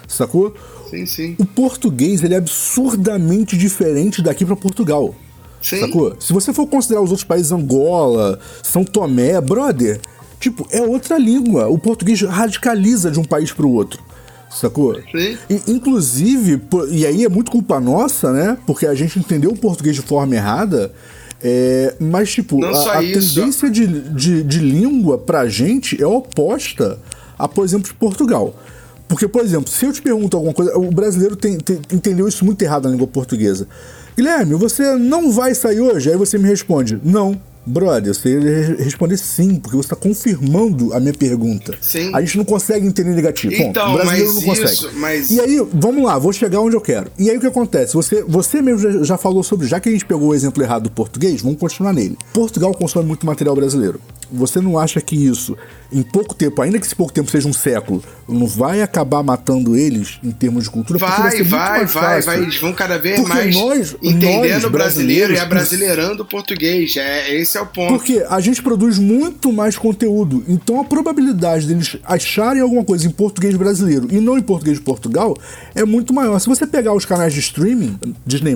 Sacou? 0.08 0.56
Sim, 0.90 1.06
sim. 1.06 1.36
O 1.38 1.46
português 1.46 2.24
ele 2.24 2.34
é 2.34 2.38
absurdamente 2.38 3.58
diferente 3.58 4.22
daqui 4.22 4.46
pra 4.46 4.56
Portugal. 4.56 5.14
Sim. 5.62 5.80
Sacou? 5.80 6.16
Se 6.20 6.32
você 6.34 6.54
for 6.54 6.68
considerar 6.68 7.02
os 7.02 7.10
outros 7.10 7.26
países, 7.26 7.52
Angola, 7.52 8.40
São 8.64 8.84
Tomé, 8.84 9.40
brother, 9.42 10.00
tipo, 10.40 10.68
é 10.72 10.82
outra 10.82 11.18
língua. 11.18 11.68
O 11.68 11.78
português 11.78 12.22
radicaliza 12.22 13.10
de 13.12 13.20
um 13.20 13.24
país 13.24 13.52
pro 13.52 13.70
outro. 13.70 14.02
Sacou? 14.50 14.96
Sim. 15.12 15.38
E, 15.50 15.62
inclusive, 15.68 16.62
e 16.90 17.06
aí 17.06 17.26
é 17.26 17.30
muito 17.30 17.52
culpa 17.52 17.80
nossa, 17.80 18.32
né? 18.32 18.58
Porque 18.66 18.86
a 18.86 18.96
gente 18.96 19.20
entendeu 19.20 19.52
o 19.52 19.58
português 19.58 19.96
de 19.96 20.02
forma 20.02 20.36
errada. 20.36 20.92
é, 21.44 21.96
mas, 22.00 22.32
tipo, 22.32 22.60
Não 22.60 22.70
a, 22.70 22.94
a 22.94 23.00
tendência 23.00 23.70
de, 23.70 23.86
de, 23.88 24.44
de 24.44 24.60
língua 24.60 25.18
pra 25.18 25.48
gente 25.48 26.02
é 26.02 26.08
oposta 26.08 26.98
a, 27.38 27.48
por 27.48 27.66
exemplo, 27.66 27.88
de 27.88 27.94
Portugal. 27.94 28.56
Porque, 29.08 29.28
por 29.28 29.42
exemplo, 29.44 29.70
se 29.72 29.86
eu 29.86 29.94
te 29.94 30.02
pergunto 30.02 30.36
alguma 30.36 30.54
coisa, 30.54 30.78
o 30.78 30.92
brasileiro 30.92 31.36
tem- 31.36 31.58
tem- 31.58 31.80
entendeu 31.94 32.28
isso 32.28 32.44
muito 32.44 32.62
errado 32.62 32.86
na 32.86 32.92
língua 32.92 33.08
portuguesa. 33.08 33.68
Guilherme, 34.16 34.56
você 34.56 34.96
não 34.96 35.32
vai 35.32 35.54
sair 35.56 35.80
hoje? 35.80 36.10
Aí 36.10 36.18
você 36.18 36.38
me 36.38 36.48
responde, 36.48 37.00
não. 37.04 37.40
Brother, 37.68 38.14
você 38.14 38.76
responder 38.80 39.18
sim, 39.18 39.56
porque 39.60 39.76
você 39.76 39.86
está 39.88 39.96
confirmando 39.96 40.94
a 40.94 41.00
minha 41.00 41.14
pergunta. 41.14 41.78
Sim. 41.82 42.12
A 42.14 42.22
gente 42.22 42.38
não 42.38 42.46
consegue 42.46 42.88
entender 42.88 43.12
negativo. 43.12 43.54
Então, 43.54 43.92
o 43.94 43.98
brasileiro 43.98 44.34
não 44.34 44.42
consegue. 44.42 44.72
isso- 44.74 44.92
mas- 44.96 45.30
E 45.30 45.40
aí, 45.40 45.62
vamos 45.74 46.04
lá, 46.04 46.18
vou 46.18 46.32
chegar 46.32 46.62
onde 46.62 46.76
eu 46.76 46.82
quero. 46.82 47.12
E 47.20 47.30
aí 47.30 47.38
o 47.38 47.40
que 47.40 47.48
acontece? 47.48 47.94
Você, 47.94 48.24
você 48.28 48.62
mesmo 48.62 49.04
já, 49.04 49.18
falou 49.18 49.44
sobre, 49.44 49.68
já 49.68 49.80
que 49.80 49.90
a 49.90 49.92
gente 49.92 50.06
pegou 50.06 50.30
o 50.30 50.36
exemplo 50.36 50.64
errado 50.64 50.84
do 50.84 50.92
português, 50.92 51.42
vamos 51.42 51.60
continuar 51.60 51.94
nele. 51.94 52.18
Portugal 52.34 52.74
consome 52.74 53.06
muito 53.06 53.26
material 53.26 53.56
brasileiro. 53.56 54.00
Você 54.32 54.60
não 54.60 54.78
acha 54.78 55.00
que 55.00 55.16
isso, 55.16 55.58
em 55.92 56.02
pouco 56.04 56.36
tempo, 56.36 56.62
ainda 56.62 56.78
que 56.80 56.86
esse 56.86 56.96
pouco 56.96 57.14
tempo 57.14 57.32
seja 57.32 57.48
um 57.48 57.54
século, 57.54 58.04
não 58.28 58.46
vai 58.46 58.82
acabar 58.82 59.24
matando 59.24 59.76
eles 59.78 60.20
em 60.22 60.32
termos 60.32 60.66
de 60.66 60.70
cultura? 60.70 61.00
Vai, 61.00 61.44
vai, 61.44 61.44
vai, 61.44 61.88
fácil. 61.88 62.24
vai. 62.26 62.42
Eles 62.42 62.58
vão 62.58 62.74
cada 62.74 62.98
vez 62.98 63.16
Porque 63.22 63.34
mais 63.34 63.56
nós- 63.56 63.96
entendendo 64.04 64.52
nós, 64.54 64.64
o 64.66 64.70
brasileiro 64.70 65.34
e 65.34 65.40
abrasileirando 65.40 66.24
o 66.24 66.26
português. 66.26 66.96
É, 66.98 67.34
esse 67.36 67.57
é 67.58 67.62
o 67.62 67.66
ponto. 67.66 67.94
Porque 67.94 68.26
a 68.30 68.40
gente 68.40 68.62
produz 68.62 68.98
muito 69.00 69.52
mais 69.52 69.78
conteúdo. 69.78 70.44
Então 70.48 70.80
a 70.80 70.84
probabilidade 70.84 71.68
deles 71.68 71.98
acharem 72.04 72.62
alguma 72.62 72.84
coisa 72.84 73.08
em 73.08 73.12
português 73.12 73.56
brasileiro 73.56 74.08
e 74.12 74.20
não 74.20 74.38
em 74.38 74.42
português 74.42 74.78
de 74.78 74.84
Portugal 74.84 75.36
é 75.76 75.84
muito 75.84 76.14
maior. 76.14 76.40
Se 76.40 76.48
você 76.48 76.66
pegar 76.66 76.94
os 76.94 77.06
canais 77.06 77.34
de 77.34 77.40
streaming, 77.40 78.00
Disney, 78.26 78.56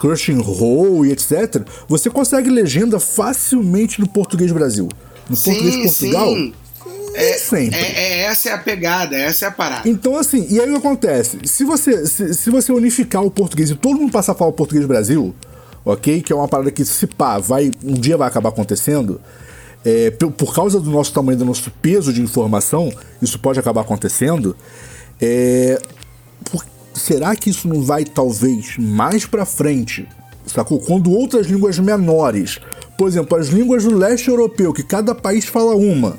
Crushing 0.00 0.40
Roll 0.40 1.06
e 1.06 1.12
etc., 1.12 1.62
você 1.88 2.10
consegue 2.10 2.50
legenda 2.50 2.98
facilmente 3.00 4.00
no 4.00 4.08
português 4.08 4.52
Brasil. 4.52 4.88
No 5.28 5.36
português 5.36 5.74
de 5.74 5.82
Portugal, 5.82 6.28
sim. 6.28 6.52
nem 7.14 7.38
sempre. 7.38 7.78
É, 7.78 8.20
é- 8.20 8.20
essa 8.24 8.50
é 8.50 8.52
a 8.52 8.58
pegada, 8.58 9.16
essa 9.16 9.44
é 9.44 9.48
a 9.48 9.50
parada. 9.50 9.88
Então, 9.88 10.16
assim, 10.16 10.46
e 10.50 10.60
aí 10.60 10.68
o 10.68 10.72
que 10.72 10.78
acontece? 10.78 11.38
Se 11.44 11.64
você, 11.64 12.06
se, 12.06 12.34
se 12.34 12.50
você 12.50 12.72
unificar 12.72 13.22
o 13.22 13.30
português 13.30 13.70
e 13.70 13.74
todo 13.74 13.98
mundo 13.98 14.12
passar 14.12 14.32
a 14.32 14.34
falar 14.34 14.50
o 14.50 14.54
português 14.54 14.84
do 14.84 14.88
Brasil, 14.88 15.34
ok? 15.84 16.22
Que 16.22 16.32
é 16.32 16.36
uma 16.36 16.48
parada 16.48 16.70
que, 16.70 16.84
se 16.84 17.06
pá, 17.06 17.38
vai, 17.38 17.70
um 17.84 17.94
dia 17.94 18.16
vai 18.16 18.28
acabar 18.28 18.50
acontecendo, 18.50 19.20
é, 19.84 20.10
por, 20.10 20.54
causa 20.54 20.80
do 20.80 20.90
nosso 20.90 21.12
tamanho, 21.12 21.38
do 21.38 21.44
nosso 21.44 21.70
peso 21.82 22.12
de 22.12 22.22
informação, 22.22 22.92
isso 23.20 23.38
pode 23.38 23.58
acabar 23.58 23.80
acontecendo. 23.80 24.56
É, 25.20 25.80
por- 26.50 26.64
será 26.94 27.34
que 27.34 27.50
isso 27.50 27.66
não 27.68 27.82
vai, 27.82 28.04
talvez, 28.04 28.76
mais 28.78 29.26
pra 29.26 29.44
frente, 29.44 30.08
sacou? 30.46 30.78
Quando 30.78 31.10
outras 31.10 31.46
línguas 31.46 31.78
menores, 31.78 32.60
por 32.96 33.08
exemplo, 33.08 33.36
as 33.36 33.48
línguas 33.48 33.84
do 33.84 33.96
leste 33.96 34.28
europeu, 34.28 34.72
que 34.72 34.82
cada 34.82 35.14
país 35.14 35.46
fala 35.46 35.74
uma, 35.74 36.16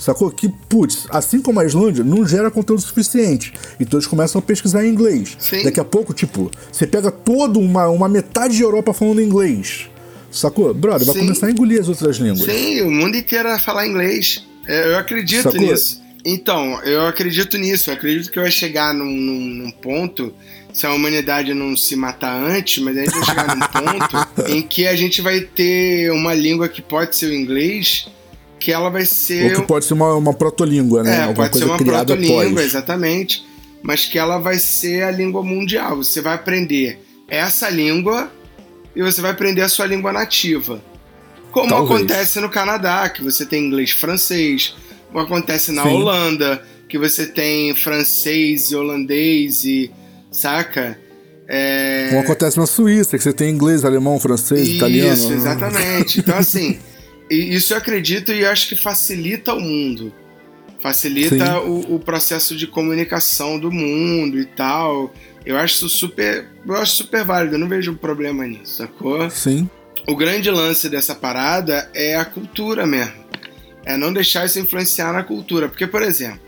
Sacou? 0.00 0.30
Que, 0.30 0.48
putz, 0.48 1.06
assim 1.10 1.42
como 1.42 1.60
a 1.60 1.64
Islândia, 1.66 2.02
não 2.02 2.26
gera 2.26 2.50
conteúdo 2.50 2.80
suficiente. 2.80 3.52
Então 3.78 3.98
eles 3.98 4.06
começam 4.06 4.38
a 4.38 4.42
pesquisar 4.42 4.84
em 4.84 4.88
inglês. 4.90 5.36
Sim. 5.38 5.62
Daqui 5.62 5.78
a 5.78 5.84
pouco, 5.84 6.14
tipo, 6.14 6.50
você 6.72 6.86
pega 6.86 7.10
toda 7.10 7.58
uma, 7.58 7.86
uma 7.88 8.08
metade 8.08 8.56
de 8.56 8.62
Europa 8.62 8.94
falando 8.94 9.20
inglês. 9.20 9.90
Sacou? 10.30 10.72
Brother, 10.72 11.04
vai 11.06 11.14
Sim. 11.16 11.20
começar 11.22 11.46
a 11.48 11.50
engolir 11.50 11.80
as 11.80 11.88
outras 11.88 12.16
línguas. 12.16 12.44
Sim, 12.50 12.80
o 12.82 12.90
mundo 12.90 13.16
inteiro 13.16 13.48
vai 13.50 13.58
falar 13.58 13.86
inglês. 13.86 14.46
É, 14.66 14.92
Eu 14.92 14.98
acredito 14.98 15.42
Sacou? 15.42 15.60
nisso. 15.60 16.00
Então, 16.24 16.80
eu 16.84 17.06
acredito 17.06 17.58
nisso. 17.58 17.90
Eu 17.90 17.94
acredito 17.94 18.30
que 18.30 18.38
vai 18.40 18.50
chegar 18.50 18.94
num, 18.94 19.04
num- 19.10 19.40
num 19.64 19.70
ponto, 19.70 20.32
se 20.72 20.86
a 20.86 20.92
humanidade 20.94 21.52
não 21.52 21.76
se 21.76 21.96
matar 21.96 22.42
antes, 22.42 22.82
mas 22.82 22.96
a 22.96 23.00
gente 23.00 23.10
vai 23.12 23.24
chegar 23.26 23.56
num 23.56 23.66
ponto 23.66 24.26
em 24.48 24.62
que 24.62 24.86
a 24.86 24.94
gente 24.94 25.20
vai 25.20 25.40
ter 25.40 26.10
uma 26.12 26.32
língua 26.32 26.68
que 26.68 26.80
pode 26.80 27.16
ser 27.16 27.26
o 27.26 27.34
inglês, 27.34 28.06
que 28.60 28.70
ela 28.70 28.90
vai 28.90 29.06
ser. 29.06 29.52
Ou 29.52 29.60
que 29.62 29.66
pode 29.66 29.86
ser 29.86 29.94
uma, 29.94 30.14
uma 30.14 30.34
protolíngua, 30.34 31.02
né? 31.02 31.16
É, 31.16 31.20
Alguma 31.22 31.48
pode 31.48 31.58
ser 31.58 31.64
uma 31.64 31.78
protolíngua, 31.78 32.44
após. 32.44 32.66
exatamente. 32.66 33.44
Mas 33.82 34.04
que 34.04 34.18
ela 34.18 34.38
vai 34.38 34.58
ser 34.58 35.02
a 35.02 35.10
língua 35.10 35.42
mundial. 35.42 35.96
Você 35.96 36.20
vai 36.20 36.34
aprender 36.34 37.00
essa 37.26 37.70
língua 37.70 38.30
e 38.94 39.02
você 39.02 39.22
vai 39.22 39.30
aprender 39.30 39.62
a 39.62 39.68
sua 39.68 39.86
língua 39.86 40.12
nativa. 40.12 40.82
Como 41.50 41.68
Talvez. 41.68 42.02
acontece 42.02 42.38
no 42.40 42.50
Canadá, 42.50 43.08
que 43.08 43.24
você 43.24 43.46
tem 43.46 43.66
inglês 43.66 43.90
e 43.90 43.94
francês. 43.94 44.74
Como 45.10 45.24
acontece 45.24 45.72
na 45.72 45.82
Sim. 45.82 45.88
Holanda, 45.88 46.62
que 46.88 46.98
você 46.98 47.26
tem 47.26 47.74
francês 47.74 48.70
e 48.70 48.76
holandês 48.76 49.64
e. 49.64 49.90
Saca? 50.30 50.96
É... 51.48 52.08
Como 52.10 52.20
acontece 52.20 52.56
na 52.58 52.66
Suíça, 52.66 53.16
que 53.16 53.24
você 53.24 53.32
tem 53.32 53.50
inglês, 53.50 53.84
alemão, 53.84 54.20
francês, 54.20 54.68
isso, 54.68 54.76
italiano. 54.76 55.14
Isso, 55.14 55.32
exatamente. 55.32 56.20
Então, 56.20 56.36
assim, 56.36 56.78
isso 57.30 57.72
eu 57.72 57.78
acredito 57.78 58.32
e 58.32 58.44
acho 58.44 58.68
que 58.68 58.76
facilita 58.76 59.54
o 59.54 59.60
mundo. 59.60 60.12
Facilita 60.80 61.60
o, 61.60 61.96
o, 61.96 62.00
processo 62.00 62.56
de 62.56 62.66
comunicação 62.66 63.58
do 63.58 63.70
mundo 63.70 64.38
e 64.38 64.46
tal. 64.46 65.12
Eu 65.44 65.58
acho 65.58 65.74
isso 65.74 65.88
super. 65.90 66.48
Eu 66.66 66.74
acho 66.76 66.92
super 66.92 67.24
válido, 67.24 67.54
eu 67.54 67.58
não 67.58 67.68
vejo 67.68 67.94
problema 67.94 68.46
nisso, 68.46 68.76
sacou? 68.78 69.28
Sim. 69.30 69.68
O 70.08 70.16
grande 70.16 70.50
lance 70.50 70.88
dessa 70.88 71.14
parada 71.14 71.90
é 71.94 72.16
a 72.16 72.24
cultura 72.24 72.86
mesmo. 72.86 73.12
É 73.84 73.96
não 73.96 74.12
deixar 74.12 74.46
isso 74.46 74.58
influenciar 74.58 75.12
na 75.12 75.22
cultura. 75.22 75.68
Porque, 75.68 75.86
por 75.86 76.02
exemplo, 76.02 76.40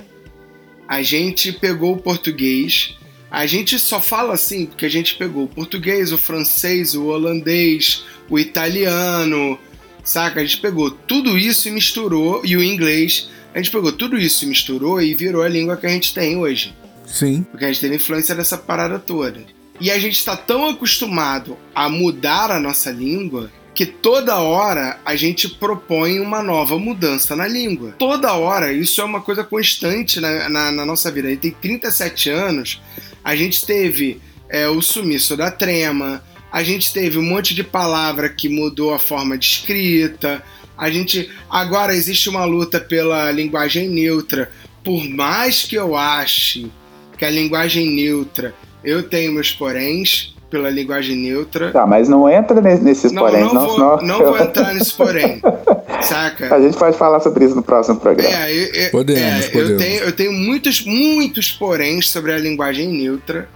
a 0.88 1.02
gente 1.02 1.52
pegou 1.52 1.94
o 1.94 1.98
português. 1.98 2.96
A 3.30 3.46
gente 3.46 3.78
só 3.78 4.00
fala 4.00 4.34
assim 4.34 4.66
porque 4.66 4.86
a 4.86 4.90
gente 4.90 5.14
pegou 5.14 5.44
o 5.44 5.48
português, 5.48 6.12
o 6.12 6.18
francês, 6.18 6.94
o 6.94 7.06
holandês, 7.06 8.04
o 8.28 8.38
italiano, 8.38 9.58
saca? 10.02 10.40
A 10.40 10.44
gente 10.44 10.58
pegou 10.58 10.90
tudo 10.90 11.38
isso 11.38 11.68
e 11.68 11.70
misturou, 11.70 12.42
e 12.44 12.56
o 12.56 12.62
inglês. 12.62 13.28
A 13.54 13.58
gente 13.58 13.70
pegou 13.70 13.92
tudo 13.92 14.16
isso 14.16 14.44
e 14.44 14.48
misturou 14.48 15.00
e 15.00 15.14
virou 15.14 15.42
a 15.42 15.48
língua 15.48 15.76
que 15.76 15.86
a 15.86 15.90
gente 15.90 16.14
tem 16.14 16.36
hoje. 16.36 16.74
Sim. 17.06 17.44
Porque 17.50 17.64
a 17.64 17.68
gente 17.68 17.80
teve 17.80 17.96
influência 17.96 18.34
dessa 18.34 18.56
parada 18.56 18.98
toda. 18.98 19.44
E 19.80 19.90
a 19.90 19.98
gente 19.98 20.14
está 20.14 20.36
tão 20.36 20.68
acostumado 20.68 21.56
a 21.74 21.88
mudar 21.88 22.50
a 22.50 22.60
nossa 22.60 22.90
língua 22.90 23.50
que 23.74 23.86
toda 23.86 24.38
hora 24.38 24.98
a 25.04 25.16
gente 25.16 25.48
propõe 25.48 26.20
uma 26.20 26.42
nova 26.42 26.78
mudança 26.78 27.34
na 27.34 27.48
língua. 27.48 27.94
Toda 27.98 28.34
hora, 28.34 28.72
isso 28.72 29.00
é 29.00 29.04
uma 29.04 29.20
coisa 29.20 29.42
constante 29.42 30.20
na, 30.20 30.48
na, 30.48 30.72
na 30.72 30.86
nossa 30.86 31.10
vida. 31.10 31.28
A 31.28 31.30
gente 31.30 31.40
tem 31.40 31.50
37 31.50 32.30
anos, 32.30 32.80
a 33.24 33.34
gente 33.34 33.64
teve 33.64 34.20
é, 34.48 34.68
o 34.68 34.82
sumiço 34.82 35.36
da 35.36 35.50
trema, 35.50 36.22
a 36.52 36.62
gente 36.62 36.92
teve 36.92 37.18
um 37.18 37.22
monte 37.22 37.54
de 37.54 37.64
palavra 37.64 38.28
que 38.28 38.48
mudou 38.48 38.92
a 38.92 38.98
forma 38.98 39.38
de 39.38 39.46
escrita, 39.46 40.42
a 40.76 40.90
gente 40.90 41.30
agora 41.48 41.94
existe 41.94 42.28
uma 42.28 42.44
luta 42.44 42.78
pela 42.78 43.30
linguagem 43.30 43.88
neutra. 43.88 44.50
Por 44.84 45.08
mais 45.08 45.62
que 45.62 45.76
eu 45.76 45.96
ache 45.96 46.70
que 47.16 47.24
a 47.24 47.30
linguagem 47.30 47.88
neutra, 47.90 48.54
eu 48.84 49.02
tenho 49.02 49.32
meus 49.32 49.50
poréns, 49.52 50.34
pela 50.50 50.68
linguagem 50.68 51.16
neutra. 51.16 51.72
Tá, 51.72 51.86
mas 51.86 52.10
não 52.10 52.28
entra 52.28 52.60
nesses 52.60 53.10
não, 53.10 53.22
porém, 53.22 53.44
não. 53.44 53.54
Não, 53.54 53.66
vou, 53.66 53.74
senão... 53.74 54.02
não 54.02 54.18
vou 54.18 54.38
entrar 54.38 54.74
nesse 54.74 54.92
porém. 54.92 55.40
saca? 56.02 56.54
A 56.54 56.60
gente 56.60 56.76
pode 56.76 56.98
falar 56.98 57.20
sobre 57.20 57.46
isso 57.46 57.54
no 57.54 57.62
próximo 57.62 57.98
programa. 57.98 58.34
É, 58.34 58.52
eu, 58.52 58.66
eu, 58.74 58.90
podemos, 58.90 59.46
é, 59.46 59.48
podemos. 59.48 59.70
Eu 59.70 59.78
tenho, 59.78 60.02
eu 60.02 60.12
tenho 60.12 60.32
muitos, 60.32 60.84
muitos 60.84 61.50
poréns 61.50 62.10
sobre 62.10 62.32
a 62.32 62.38
linguagem 62.38 62.88
neutra, 62.88 63.48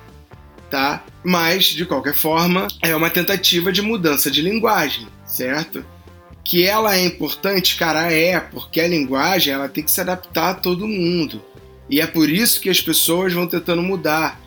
tá? 0.71 1.05
Mas, 1.25 1.65
de 1.67 1.85
qualquer 1.85 2.15
forma, 2.15 2.67
é 2.83 2.95
uma 2.95 3.11
tentativa 3.11 3.73
de 3.73 3.83
mudança 3.83 4.31
de 4.31 4.43
linguagem, 4.43 5.07
certo? 5.25 5.85
Que 6.45 6.65
ela 6.65 6.97
é 6.97 7.05
importante, 7.05 7.77
cara, 7.77 8.13
é, 8.13 8.39
porque 8.39 8.81
a 8.81 8.89
linguagem 8.89 9.53
ela 9.53 9.69
tem 9.69 9.85
que 9.85 9.91
se 9.91 10.01
adaptar 10.01 10.51
a 10.51 10.55
todo 10.55 10.87
mundo. 10.87 11.43
E 11.89 12.01
é 12.01 12.07
por 12.07 12.29
isso 12.29 12.61
que 12.61 12.71
as 12.71 12.81
pessoas 12.81 13.33
vão 13.33 13.47
tentando 13.47 13.83
mudar 13.83 14.41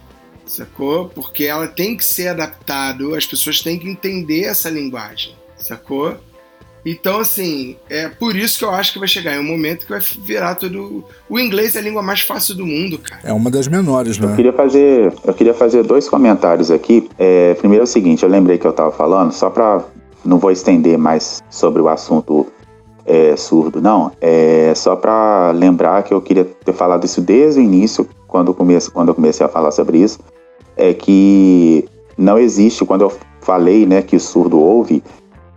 sacou? 0.50 1.08
Porque 1.10 1.46
ela 1.46 1.68
tem 1.68 1.96
que 1.96 2.04
ser 2.04 2.30
adaptado, 2.30 3.16
as 3.16 3.26
pessoas 3.26 3.62
têm 3.62 3.78
que 3.78 3.88
entender 3.88 4.46
essa 4.46 4.70
linguagem, 4.70 5.36
sacou? 5.58 6.20
Então, 6.86 7.20
assim, 7.20 7.76
é 7.90 8.08
por 8.08 8.36
isso 8.36 8.60
que 8.60 8.66
eu 8.66 8.72
acho 8.72 8.94
que 8.94 9.00
vai 9.00 9.08
chegar 9.08 9.36
em 9.36 9.40
um 9.40 9.44
momento 9.44 9.86
que 9.86 9.92
vai 9.92 10.00
virar 10.24 10.56
tudo. 10.56 11.04
O 11.30 11.40
inglês 11.40 11.76
é 11.76 11.80
a 11.80 11.82
língua 11.82 12.02
mais 12.02 12.22
fácil 12.22 12.56
do 12.56 12.66
mundo, 12.66 12.98
cara. 12.98 13.22
É 13.24 13.34
uma 13.34 13.52
das 13.52 13.68
menores, 13.68 14.18
né? 14.18 14.32
Eu 14.32 14.36
queria 14.36 14.54
fazer, 14.54 15.14
eu 15.26 15.34
queria 15.34 15.54
fazer 15.54 15.84
dois 15.84 16.08
comentários 16.08 16.72
aqui. 16.72 17.10
É, 17.18 17.54
primeiro 17.56 17.84
é 17.84 17.86
o 17.86 17.88
seguinte, 17.88 18.24
eu 18.24 18.30
lembrei 18.30 18.58
que 18.58 18.66
eu 18.66 18.72
estava 18.72 18.92
falando, 18.92 19.32
só 19.32 19.50
para 19.50 19.84
não 20.24 20.38
vou 20.38 20.52
estender 20.52 20.98
mais 20.98 21.42
sobre 21.50 21.82
o 21.82 21.88
assunto 21.88 22.48
é, 23.06 23.36
surdo, 23.36 23.82
não. 23.82 24.12
É 24.22 24.74
só 24.76 24.96
para 24.96 25.52
lembrar 25.52 26.04
que 26.04 26.14
eu 26.14 26.22
queria 26.22 26.46
ter 26.46 26.74
falado 26.74 27.06
isso 27.06 27.22
desde 27.22 27.60
o 27.60 27.64
início, 27.64 28.08
quando 28.28 28.50
eu 28.50 28.54
comecei, 28.54 28.92
quando 28.92 29.10
eu 29.10 29.16
comecei 29.16 29.46
a 29.46 29.50
falar 29.50 29.72
sobre 29.72 29.98
isso 29.98 30.20
é 30.80 30.94
que 30.94 31.86
não 32.18 32.40
existe, 32.40 32.86
quando 32.86 33.02
eu 33.02 33.12
falei 33.42 33.86
né, 33.86 34.02
que 34.02 34.16
o 34.16 34.20
surdo 34.20 34.58
ouve, 34.58 35.04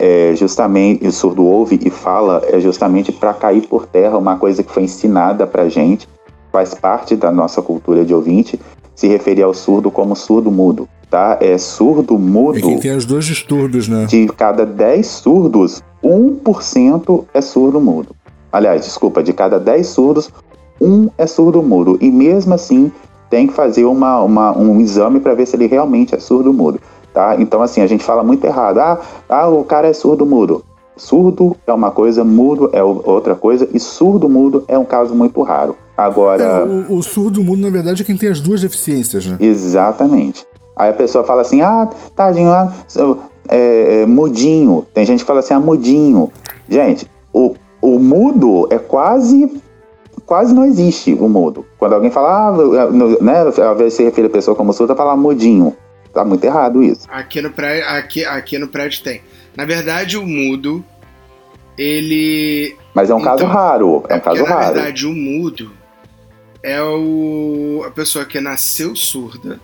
é 0.04 0.34
justamente, 0.34 1.06
o 1.06 1.12
surdo 1.12 1.44
ouve 1.44 1.78
e 1.80 1.88
fala 1.88 2.42
é 2.48 2.58
justamente 2.58 3.12
para 3.12 3.32
cair 3.32 3.68
por 3.68 3.86
terra 3.86 4.18
uma 4.18 4.36
coisa 4.36 4.60
que 4.60 4.72
foi 4.72 4.82
ensinada 4.82 5.46
para 5.46 5.68
gente, 5.68 6.08
faz 6.50 6.74
parte 6.74 7.14
da 7.14 7.30
nossa 7.30 7.62
cultura 7.62 8.04
de 8.04 8.12
ouvinte, 8.12 8.58
se 8.96 9.06
referir 9.06 9.42
ao 9.42 9.54
surdo 9.54 9.92
como 9.92 10.16
surdo 10.16 10.50
mudo, 10.50 10.88
tá? 11.08 11.38
É 11.40 11.56
surdo 11.56 12.18
mudo. 12.18 12.58
É 12.58 12.62
quem 12.62 12.80
tem 12.80 12.96
os 12.96 13.06
dois 13.06 13.24
distúrbios, 13.24 13.86
né? 13.86 14.06
De 14.06 14.26
cada 14.26 14.66
10 14.66 15.06
surdos, 15.06 15.80
1% 16.02 17.24
é 17.32 17.40
surdo 17.40 17.80
mudo. 17.80 18.08
Aliás, 18.50 18.84
desculpa, 18.84 19.22
de 19.22 19.32
cada 19.32 19.60
10 19.60 19.86
surdos, 19.86 20.30
um 20.80 21.10
é 21.16 21.28
surdo 21.28 21.62
mudo. 21.62 21.96
E 22.00 22.10
mesmo 22.10 22.52
assim, 22.52 22.90
tem 23.30 23.46
que 23.46 23.52
fazer 23.52 23.84
uma, 23.84 24.20
uma 24.20 24.58
um 24.58 24.80
exame 24.80 25.20
para 25.20 25.32
ver 25.32 25.46
se 25.46 25.54
ele 25.54 25.68
realmente 25.68 26.12
é 26.12 26.18
surdo-mudo. 26.18 26.80
Tá? 27.12 27.36
Então, 27.38 27.60
assim, 27.60 27.82
a 27.82 27.86
gente 27.86 28.02
fala 28.02 28.22
muito 28.22 28.44
errado. 28.44 28.78
Ah, 28.78 29.00
ah, 29.28 29.48
o 29.48 29.64
cara 29.64 29.88
é 29.88 29.92
surdo-mudo. 29.92 30.64
Surdo 30.96 31.56
é 31.66 31.72
uma 31.72 31.90
coisa, 31.90 32.22
mudo 32.22 32.70
é 32.72 32.82
outra 32.82 33.34
coisa, 33.34 33.68
e 33.72 33.80
surdo-mudo 33.80 34.64
é 34.68 34.78
um 34.78 34.84
caso 34.84 35.14
muito 35.14 35.42
raro. 35.42 35.76
Agora. 35.96 36.42
É, 36.42 36.64
o, 36.64 36.96
o 36.96 37.02
surdo-mudo, 37.02 37.60
na 37.60 37.70
verdade, 37.70 38.02
é 38.02 38.04
quem 38.04 38.16
tem 38.16 38.30
as 38.30 38.40
duas 38.40 38.60
deficiências, 38.60 39.26
né? 39.26 39.36
Exatamente. 39.40 40.46
Aí 40.76 40.90
a 40.90 40.94
pessoa 40.94 41.24
fala 41.24 41.42
assim: 41.42 41.60
ah, 41.60 41.88
tadinho, 42.16 42.50
ah, 42.50 42.72
é, 43.48 44.02
é, 44.02 44.06
mudinho. 44.06 44.86
Tem 44.94 45.04
gente 45.04 45.20
que 45.20 45.26
fala 45.26 45.40
assim: 45.40 45.54
ah, 45.54 45.60
mudinho. 45.60 46.30
Gente, 46.68 47.06
o, 47.32 47.54
o 47.80 47.98
mudo 47.98 48.66
é 48.70 48.78
quase 48.78 49.60
quase 50.24 50.54
não 50.54 50.64
existe 50.64 51.12
o 51.14 51.28
mudo. 51.28 51.64
Quando 51.78 51.94
alguém 51.94 52.10
fala, 52.10 52.48
ah, 52.48 52.90
né, 53.20 53.42
invés 53.72 53.76
de 53.76 53.90
se 53.90 54.04
referir 54.04 54.28
a 54.28 54.30
pessoa 54.30 54.56
como 54.56 54.72
surda, 54.72 54.94
fala 54.94 55.16
mudinho. 55.16 55.74
Tá 56.12 56.24
muito 56.24 56.44
errado 56.44 56.82
isso. 56.82 57.06
Aqui 57.08 57.40
no 57.40 57.50
prédio, 57.50 57.88
aqui, 57.88 58.24
aqui 58.24 58.58
no 58.58 58.68
prédio 58.68 59.02
tem. 59.02 59.22
Na 59.56 59.64
verdade, 59.64 60.16
o 60.16 60.26
mudo, 60.26 60.84
ele. 61.76 62.76
Mas 62.94 63.10
é 63.10 63.14
um 63.14 63.20
então, 63.20 63.36
caso 63.36 63.46
raro. 63.46 64.04
É 64.08 64.16
um 64.16 64.20
caso 64.20 64.42
na 64.42 64.48
raro. 64.48 64.60
Na 64.60 64.72
verdade, 64.72 65.06
o 65.06 65.12
mudo 65.14 65.72
é 66.62 66.82
o, 66.82 67.82
a 67.86 67.90
pessoa 67.90 68.24
que 68.24 68.40
nasceu 68.40 68.94
surda, 68.94 69.58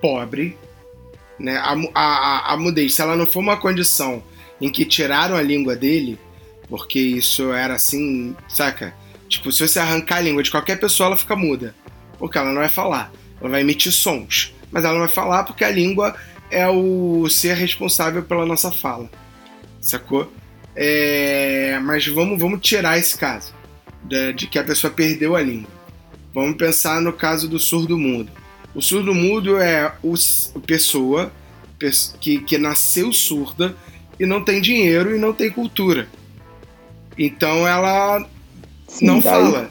pobre, 0.00 0.56
né? 1.38 1.56
A, 1.56 1.74
a, 1.94 2.52
a 2.52 2.56
mudez, 2.56 2.94
se 2.94 3.02
ela 3.02 3.16
não 3.16 3.26
for 3.26 3.40
uma 3.40 3.56
condição 3.56 4.22
em 4.60 4.70
que 4.70 4.84
tiraram 4.84 5.34
a 5.34 5.42
língua 5.42 5.74
dele, 5.74 6.18
porque 6.68 6.98
isso 6.98 7.52
era 7.52 7.74
assim, 7.74 8.36
saca? 8.48 8.94
Tipo, 9.28 9.50
se 9.50 9.66
você 9.66 9.80
arrancar 9.80 10.18
a 10.18 10.20
língua 10.20 10.42
de 10.42 10.50
qualquer 10.50 10.78
pessoa, 10.78 11.08
ela 11.08 11.16
fica 11.16 11.34
muda. 11.34 11.74
Porque 12.18 12.36
ela 12.36 12.48
não 12.48 12.60
vai 12.60 12.68
falar. 12.68 13.10
Ela 13.40 13.50
vai 13.50 13.62
emitir 13.62 13.90
sons. 13.90 14.54
Mas 14.72 14.84
ela 14.84 14.94
não 14.94 15.00
vai 15.00 15.08
falar 15.08 15.44
porque 15.44 15.62
a 15.62 15.70
língua 15.70 16.16
é 16.50 16.68
o 16.68 17.28
ser 17.28 17.54
responsável 17.54 18.22
pela 18.22 18.46
nossa 18.46 18.72
fala. 18.72 19.08
Sacou? 19.80 20.32
É... 20.74 21.78
Mas 21.82 22.06
vamos, 22.08 22.40
vamos 22.40 22.60
tirar 22.60 22.98
esse 22.98 23.16
caso. 23.16 23.52
De, 24.02 24.32
de 24.32 24.46
que 24.48 24.58
a 24.58 24.64
pessoa 24.64 24.92
perdeu 24.92 25.36
a 25.36 25.42
língua. 25.42 25.70
Vamos 26.34 26.56
pensar 26.56 27.00
no 27.00 27.12
caso 27.12 27.46
do 27.46 27.58
surdo 27.58 27.96
mudo. 27.96 28.32
O 28.74 28.80
surdo 28.80 29.14
mudo 29.14 29.58
é 29.58 29.92
o, 30.02 30.14
a 30.14 30.60
pessoa 30.60 31.30
que, 32.20 32.40
que 32.40 32.58
nasceu 32.58 33.12
surda 33.12 33.76
e 34.18 34.24
não 34.24 34.42
tem 34.42 34.60
dinheiro 34.60 35.14
e 35.14 35.18
não 35.18 35.32
tem 35.32 35.50
cultura. 35.50 36.08
Então 37.18 37.66
ela 37.66 38.26
Sim, 38.88 39.06
não 39.06 39.20
fala. 39.20 39.70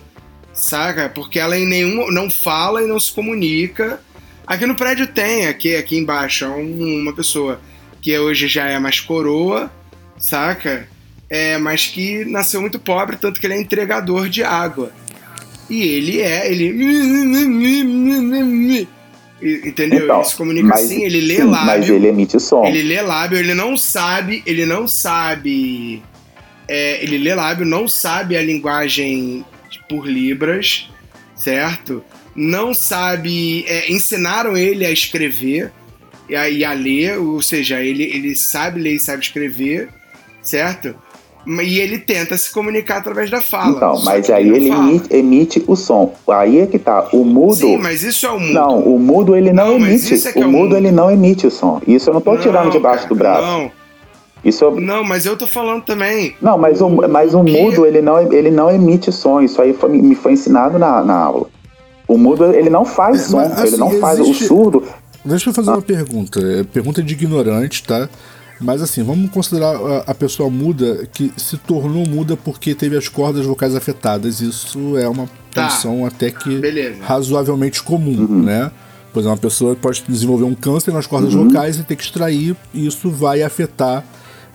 Saca? 0.53 1.09
Porque 1.09 1.39
ela 1.39 1.57
em 1.57 1.67
nenhum. 1.67 2.11
não 2.11 2.29
fala 2.29 2.83
e 2.83 2.87
não 2.87 2.99
se 2.99 3.11
comunica. 3.11 3.99
Aqui 4.45 4.65
no 4.65 4.75
prédio 4.75 5.07
tem, 5.07 5.47
aqui, 5.47 5.75
aqui 5.75 5.97
embaixo, 5.97 6.45
uma 6.47 7.13
pessoa 7.13 7.59
que 8.01 8.17
hoje 8.17 8.47
já 8.47 8.67
é 8.67 8.79
mais 8.79 8.99
coroa, 8.99 9.71
saca? 10.17 10.87
É, 11.29 11.57
mas 11.57 11.87
que 11.87 12.25
nasceu 12.25 12.59
muito 12.59 12.79
pobre, 12.79 13.15
tanto 13.15 13.39
que 13.39 13.47
ele 13.47 13.53
é 13.53 13.61
entregador 13.61 14.27
de 14.27 14.43
água. 14.43 14.91
E 15.69 15.83
ele 15.83 16.19
é, 16.19 16.51
ele. 16.51 16.67
Entendeu? 19.41 20.03
Então, 20.03 20.17
ele 20.17 20.25
se 20.25 20.35
comunica 20.35 20.67
mas, 20.67 20.85
assim, 20.85 21.03
ele 21.03 21.21
lê 21.21 21.37
sim, 21.37 21.43
lábio. 21.43 21.65
Mas 21.65 21.89
ele 21.89 22.07
emite 22.07 22.39
som. 22.39 22.65
Ele 22.65 22.83
lê 22.83 23.01
lábio, 23.01 23.37
ele 23.37 23.53
não 23.53 23.77
sabe, 23.77 24.43
ele 24.45 24.65
não 24.65 24.87
sabe 24.87 26.03
é, 26.71 27.03
ele 27.03 27.17
lê 27.17 27.35
lábio, 27.35 27.65
não 27.65 27.85
sabe 27.85 28.37
a 28.37 28.41
linguagem 28.41 29.45
por 29.89 30.07
libras, 30.07 30.89
certo? 31.35 32.01
Não 32.35 32.73
sabe. 32.73 33.65
É, 33.67 33.91
ensinaram 33.91 34.55
ele 34.57 34.85
a 34.85 34.91
escrever 34.91 35.71
e 36.29 36.35
a, 36.35 36.49
e 36.49 36.63
a, 36.63 36.73
ler, 36.73 37.17
ou 37.19 37.41
seja, 37.41 37.81
ele, 37.81 38.03
ele 38.03 38.35
sabe 38.35 38.79
ler 38.79 38.93
e 38.95 38.99
sabe 38.99 39.21
escrever, 39.23 39.89
certo? 40.41 40.95
E 41.45 41.79
ele 41.79 41.97
tenta 41.97 42.37
se 42.37 42.51
comunicar 42.53 42.97
através 42.97 43.29
da 43.31 43.41
fala. 43.41 43.71
Então, 43.75 43.99
mas 44.05 44.29
aí 44.29 44.47
ele 44.47 44.69
emite, 44.69 45.07
emite 45.13 45.63
o 45.67 45.75
som. 45.75 46.13
Aí 46.29 46.59
é 46.59 46.67
que 46.67 46.77
tá. 46.77 47.09
O 47.11 47.25
mudo. 47.25 47.55
Sim, 47.55 47.77
mas 47.79 48.03
isso 48.03 48.27
é 48.27 48.29
o 48.29 48.39
mudo. 48.39 48.53
Não, 48.53 48.79
o 48.79 48.99
mudo 48.99 49.35
ele 49.35 49.51
não, 49.51 49.71
Não, 49.71 49.79
mas 49.79 49.89
emite. 50.01 50.13
isso 50.13 50.27
é 50.27 50.31
que 50.33 50.39
o 50.39 50.43
é 50.43 50.45
o 50.45 50.51
mudo 50.51 50.61
mudo. 50.65 50.77
ele 50.77 50.91
não 50.91 51.09
emite 51.09 51.47
o 51.47 51.51
som. 51.51 51.81
Isso 51.87 52.09
eu 52.11 52.13
não 52.13 52.21
tô 52.21 52.33
Não, 52.35 52.39
tirando 52.41 52.71
debaixo 52.71 53.07
do 53.09 53.15
braço. 53.15 53.41
Não, 53.41 53.71
Isso 54.45 54.63
eu- 54.63 54.79
não, 54.79 55.03
mas 55.03 55.25
eu 55.25 55.35
tô 55.35 55.47
falando 55.47 55.83
também. 55.83 56.35
Não, 56.39 56.59
mas 56.59 56.79
o, 56.79 56.89
mas 57.09 57.33
o 57.33 57.43
que- 57.43 57.51
mudo 57.59 57.87
ele 57.87 58.01
não, 58.03 58.31
ele 58.31 58.51
não 58.51 58.69
emite 58.69 59.11
som. 59.11 59.41
Isso 59.41 59.59
aí 59.61 59.73
foi- 59.73 59.89
me 59.89 60.13
foi 60.15 60.33
ensinado 60.33 60.77
na, 60.77 61.03
na 61.03 61.15
aula. 61.17 61.47
O 62.13 62.17
mudo 62.17 62.45
ele 62.53 62.69
não 62.69 62.83
faz 62.85 63.21
É, 63.21 63.27
som, 63.29 63.37
mas, 63.37 63.57
ele 63.59 63.67
assim, 63.69 63.77
não 63.77 63.91
faz. 63.99 64.19
existe- 64.19 64.43
O 64.45 64.47
surdo. 64.47 64.83
Deixa 65.23 65.49
eu 65.49 65.53
fazer 65.53 65.69
uma 65.69 65.81
pergunta. 65.81 66.39
É 66.39 66.63
pergunta 66.63 67.01
de 67.01 67.13
ignorante, 67.13 67.83
tá? 67.83 68.09
Mas 68.59 68.81
assim, 68.81 69.01
vamos 69.03 69.31
considerar 69.31 69.75
a, 70.05 70.13
pessoa 70.13 70.49
muda 70.49 71.07
que 71.11 71.31
se 71.37 71.57
tornou 71.57 72.07
muda 72.07 72.37
porque 72.37 72.75
teve 72.75 72.95
as 72.97 73.07
cordas 73.09 73.45
vocais 73.45 73.75
afetadas. 73.75 74.39
Isso 74.41 74.97
é 74.97 75.07
uma 75.07 75.27
Tá. 75.51 75.63
condição 75.63 76.05
até 76.05 76.29
que 76.31 76.57
Beleza. 76.59 76.97
razoavelmente 77.01 77.81
comum, 77.81 78.19
Uhum. 78.29 78.43
né? 78.43 78.71
Por 79.11 79.19
exemplo, 79.19 79.35
uma 79.35 79.41
pessoa 79.41 79.75
pode 79.75 80.03
desenvolver 80.07 80.43
um 80.45 80.53
câncer 80.55 80.93
nas 80.93 81.05
cordas 81.07 81.33
Uhum. 81.33 81.47
vocais 81.49 81.77
e 81.77 81.83
ter 81.83 81.95
que 81.95 82.03
extrair, 82.03 82.55
e 82.73 82.85
isso 82.87 83.09
vai 83.09 83.41
afetar, 83.43 84.03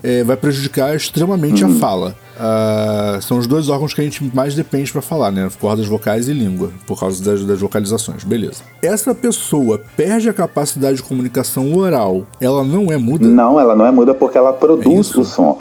é, 0.03 0.23
vai 0.23 0.37
prejudicar 0.37 0.95
extremamente 0.95 1.63
Uhum. 1.63 1.75
a 1.75 1.79
fala. 1.79 2.15
Ah, 2.39 3.17
são 3.21 3.39
os 3.39 3.47
dois 3.47 3.67
órgãos 3.67 3.93
que 3.95 4.01
a 4.01 4.03
gente 4.03 4.23
mais 4.35 4.53
depende 4.53 4.91
para 4.91 5.01
falar, 5.01 5.31
né? 5.31 5.49
Cordas 5.59 5.87
vocais 5.87 6.27
e 6.29 6.33
língua, 6.33 6.71
por 6.85 6.99
causa 6.99 7.23
das, 7.23 7.43
das 7.43 7.59
vocalizações, 7.59 8.23
beleza. 8.23 8.61
Essa 8.81 9.15
pessoa 9.15 9.81
perde 9.95 10.29
a 10.29 10.33
capacidade 10.33 10.97
de 10.97 11.03
comunicação 11.03 11.75
oral, 11.75 12.27
ela 12.39 12.63
não 12.63 12.91
é 12.91 12.97
muda? 12.97 13.27
Não, 13.27 13.59
ela 13.59 13.75
não 13.75 13.85
é 13.87 13.91
muda 13.91 14.13
porque 14.13 14.37
ela 14.37 14.53
produz 14.53 15.07
isso? 15.07 15.21
o 15.21 15.25
som. 15.25 15.59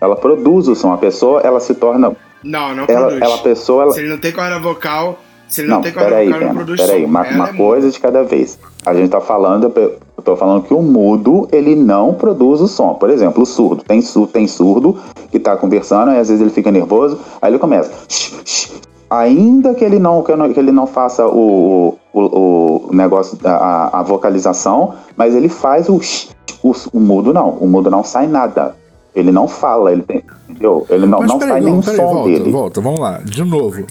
Ela 0.00 0.16
produz 0.16 0.68
o 0.68 0.74
som. 0.74 0.92
A 0.92 0.98
pessoa 0.98 1.40
ela 1.40 1.60
se 1.60 1.74
torna. 1.74 2.14
Não, 2.42 2.74
não 2.74 2.84
Ela, 2.88 3.06
produz. 3.06 3.22
ela 3.22 3.34
a 3.36 3.38
pessoa. 3.38 3.82
Ela, 3.84 3.92
Se 3.92 4.00
ele 4.00 4.08
não 4.10 4.18
tem 4.18 4.32
corda 4.32 4.58
vocal, 4.58 5.18
se 5.48 5.62
ele 5.62 5.68
não, 5.68 5.76
Não, 5.76 5.82
tem 5.82 5.92
corda 5.92 6.08
peraí, 6.10 6.26
vocal, 6.26 6.40
ele 6.40 6.44
não 6.46 6.52
Pena, 6.54 6.64
produz 6.66 6.80
peraí, 6.86 7.02
som. 7.02 7.08
uma, 7.08 7.26
Ela 7.26 7.34
uma 7.36 7.48
é 7.48 7.52
coisa 7.54 7.90
de 7.90 8.00
cada 8.00 8.22
vez. 8.22 8.58
A 8.86 8.92
gente 8.94 9.08
tá 9.10 9.20
falando, 9.20 9.72
eu 9.74 10.22
tô 10.22 10.36
falando 10.36 10.62
que 10.64 10.74
o 10.74 10.82
mudo, 10.82 11.48
ele 11.50 11.74
não 11.74 12.12
produz 12.14 12.60
o 12.60 12.68
som. 12.68 12.94
Por 12.94 13.08
exemplo, 13.10 13.42
o 13.42 13.46
surdo. 13.46 13.82
Tem, 13.82 14.00
su- 14.02 14.26
tem 14.26 14.46
surdo 14.46 14.96
que 15.30 15.38
tá 15.38 15.56
conversando, 15.56 16.10
aí 16.10 16.18
às 16.18 16.28
vezes 16.28 16.40
ele 16.42 16.50
fica 16.50 16.70
nervoso, 16.70 17.18
aí 17.40 17.50
ele 17.50 17.58
começa. 17.58 17.90
"Shh, 18.08 18.32
shh". 18.44 18.70
Ainda 19.10 19.74
que 19.74 19.84
ele 19.84 19.98
não, 19.98 20.22
que 20.22 20.32
ele 20.58 20.72
não 20.72 20.86
faça 20.86 21.26
o, 21.26 21.96
o, 22.12 22.20
o 22.20 22.90
negócio, 22.94 23.38
a, 23.44 24.00
a 24.00 24.02
vocalização, 24.02 24.94
mas 25.16 25.34
ele 25.34 25.48
faz 25.48 25.88
o, 25.88 26.00
shh, 26.00 26.28
o, 26.62 26.72
o 26.92 27.00
mudo 27.00 27.32
não. 27.32 27.50
O 27.60 27.66
mudo 27.66 27.90
não 27.90 28.02
sai 28.04 28.26
nada. 28.26 28.74
Ele 29.14 29.30
não 29.30 29.46
fala, 29.46 29.92
ele 29.92 30.02
tem, 30.02 30.22
entendeu? 30.48 30.84
Ele 30.90 31.06
não, 31.06 31.20
Mas 31.20 31.28
não 31.28 31.38
peraí, 31.38 31.52
sai 31.54 31.60
nenhum 31.62 31.80
peraí, 31.80 31.96
som 31.96 32.12
volta, 32.12 32.28
dele. 32.30 32.50
volta, 32.50 32.80
vamos 32.80 33.00
lá, 33.00 33.18
de 33.24 33.44
novo. 33.44 33.84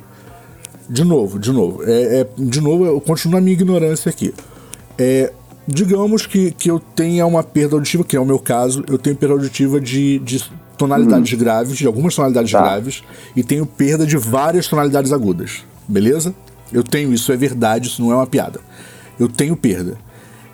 De 0.89 1.03
novo, 1.05 1.39
de 1.39 1.51
novo. 1.53 1.79
É, 1.85 2.19
é- 2.21 2.27
de 2.37 2.59
novo, 2.61 2.85
eu 2.85 2.99
continuo 2.99 3.35
na 3.35 3.41
minha 3.41 3.53
ignorância 3.53 4.09
aqui. 4.09 4.33
É, 4.97 5.31
digamos 5.67 6.25
que, 6.25 6.51
que 6.51 6.69
eu 6.69 6.79
tenha 6.79 7.25
uma 7.25 7.43
perda 7.43 7.75
auditiva, 7.75 8.03
que 8.03 8.15
é 8.15 8.19
o 8.19 8.25
meu 8.25 8.39
caso, 8.39 8.83
eu 8.87 8.97
tenho 8.97 9.15
perda 9.15 9.33
auditiva 9.35 9.79
de, 9.79 10.19
de 10.19 10.43
tonalidades 10.77 11.33
graves, 11.33 11.77
de 11.77 11.87
algumas 11.87 12.15
tonalidades 12.15 12.51
Tá. 12.51 12.61
graves, 12.61 13.03
e 13.35 13.43
tenho 13.43 13.65
perda 13.65 14.05
de 14.05 14.17
várias 14.17 14.67
tonalidades 14.67 15.11
agudas. 15.11 15.63
Beleza? 15.87 16.33
Eu 16.71 16.83
tenho 16.83 17.13
isso, 17.13 17.31
é 17.31 17.37
verdade, 17.37 17.87
isso 17.87 18.01
não 18.01 18.11
é 18.11 18.15
uma 18.15 18.27
piada. 18.27 18.59
Eu 19.19 19.27
tenho 19.27 19.55
perda. 19.55 19.97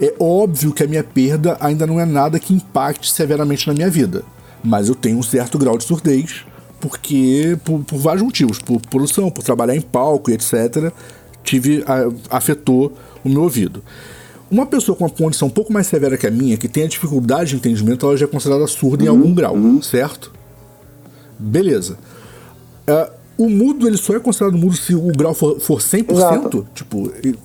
É 0.02 0.14
óbvio 0.20 0.72
que 0.74 0.84
a 0.84 0.88
minha 0.88 1.04
perda 1.04 1.58
ainda 1.60 1.86
não 1.86 2.00
é 2.00 2.06
nada 2.06 2.40
que 2.40 2.54
impacte 2.54 3.12
severamente 3.12 3.68
na 3.68 3.74
minha 3.74 3.90
vida, 3.90 4.24
mas 4.64 4.88
eu 4.90 4.96
tenho 4.96 5.18
um 5.18 5.24
certo 5.24 5.58
grau 5.58 5.78
de 5.78 5.84
surdez, 5.84 6.46
porque 6.80 7.58
por, 7.66 7.80
por 7.84 7.98
vários 7.98 8.24
motivos, 8.24 8.60
por 8.60 8.80
produção, 8.82 9.30
por 9.30 9.44
trabalhar 9.44 9.76
em 9.76 9.82
palco 9.82 10.32
e 10.32 10.34
etc, 10.34 10.92
tive 11.44 11.84
a- 11.86 12.10
afetou 12.38 12.94
o 13.24 13.30
meu 13.30 13.42
ouvido. 13.44 13.84
Uma 14.52 14.66
pessoa 14.66 14.96
com 14.96 15.04
uma 15.04 15.10
condição 15.10 15.48
um 15.48 15.52
pouco 15.52 15.72
mais 15.72 15.88
severa 15.88 16.18
que 16.18 16.26
a 16.26 16.32
minha, 16.32 16.58
que 16.58 16.68
tem 16.68 16.84
a 16.84 16.88
dificuldade 16.88 17.52
de 17.52 17.56
entendimento, 17.58 18.06
ela 18.06 18.18
já 18.18 18.26
é 18.26 18.28
considerada 18.28 18.66
surda 18.68 19.04
em 19.04 19.08
algum 19.08 19.34
grau, 19.34 19.56
certo? 19.84 20.32
Beleza. 21.38 21.98
É, 22.88 23.12
o 23.38 23.48
mudo 23.48 23.88
ele 23.88 23.98
só 23.98 24.16
é 24.16 24.20
considerado 24.20 24.58
mudo 24.58 24.76
se 24.76 24.96
o 24.96 25.08
grau 25.16 25.34
for, 25.34 25.60
for 25.60 25.80
100%? 25.80 26.12
Exato. 26.12 26.68
Tipo, 26.74 27.12
e- 27.24 27.36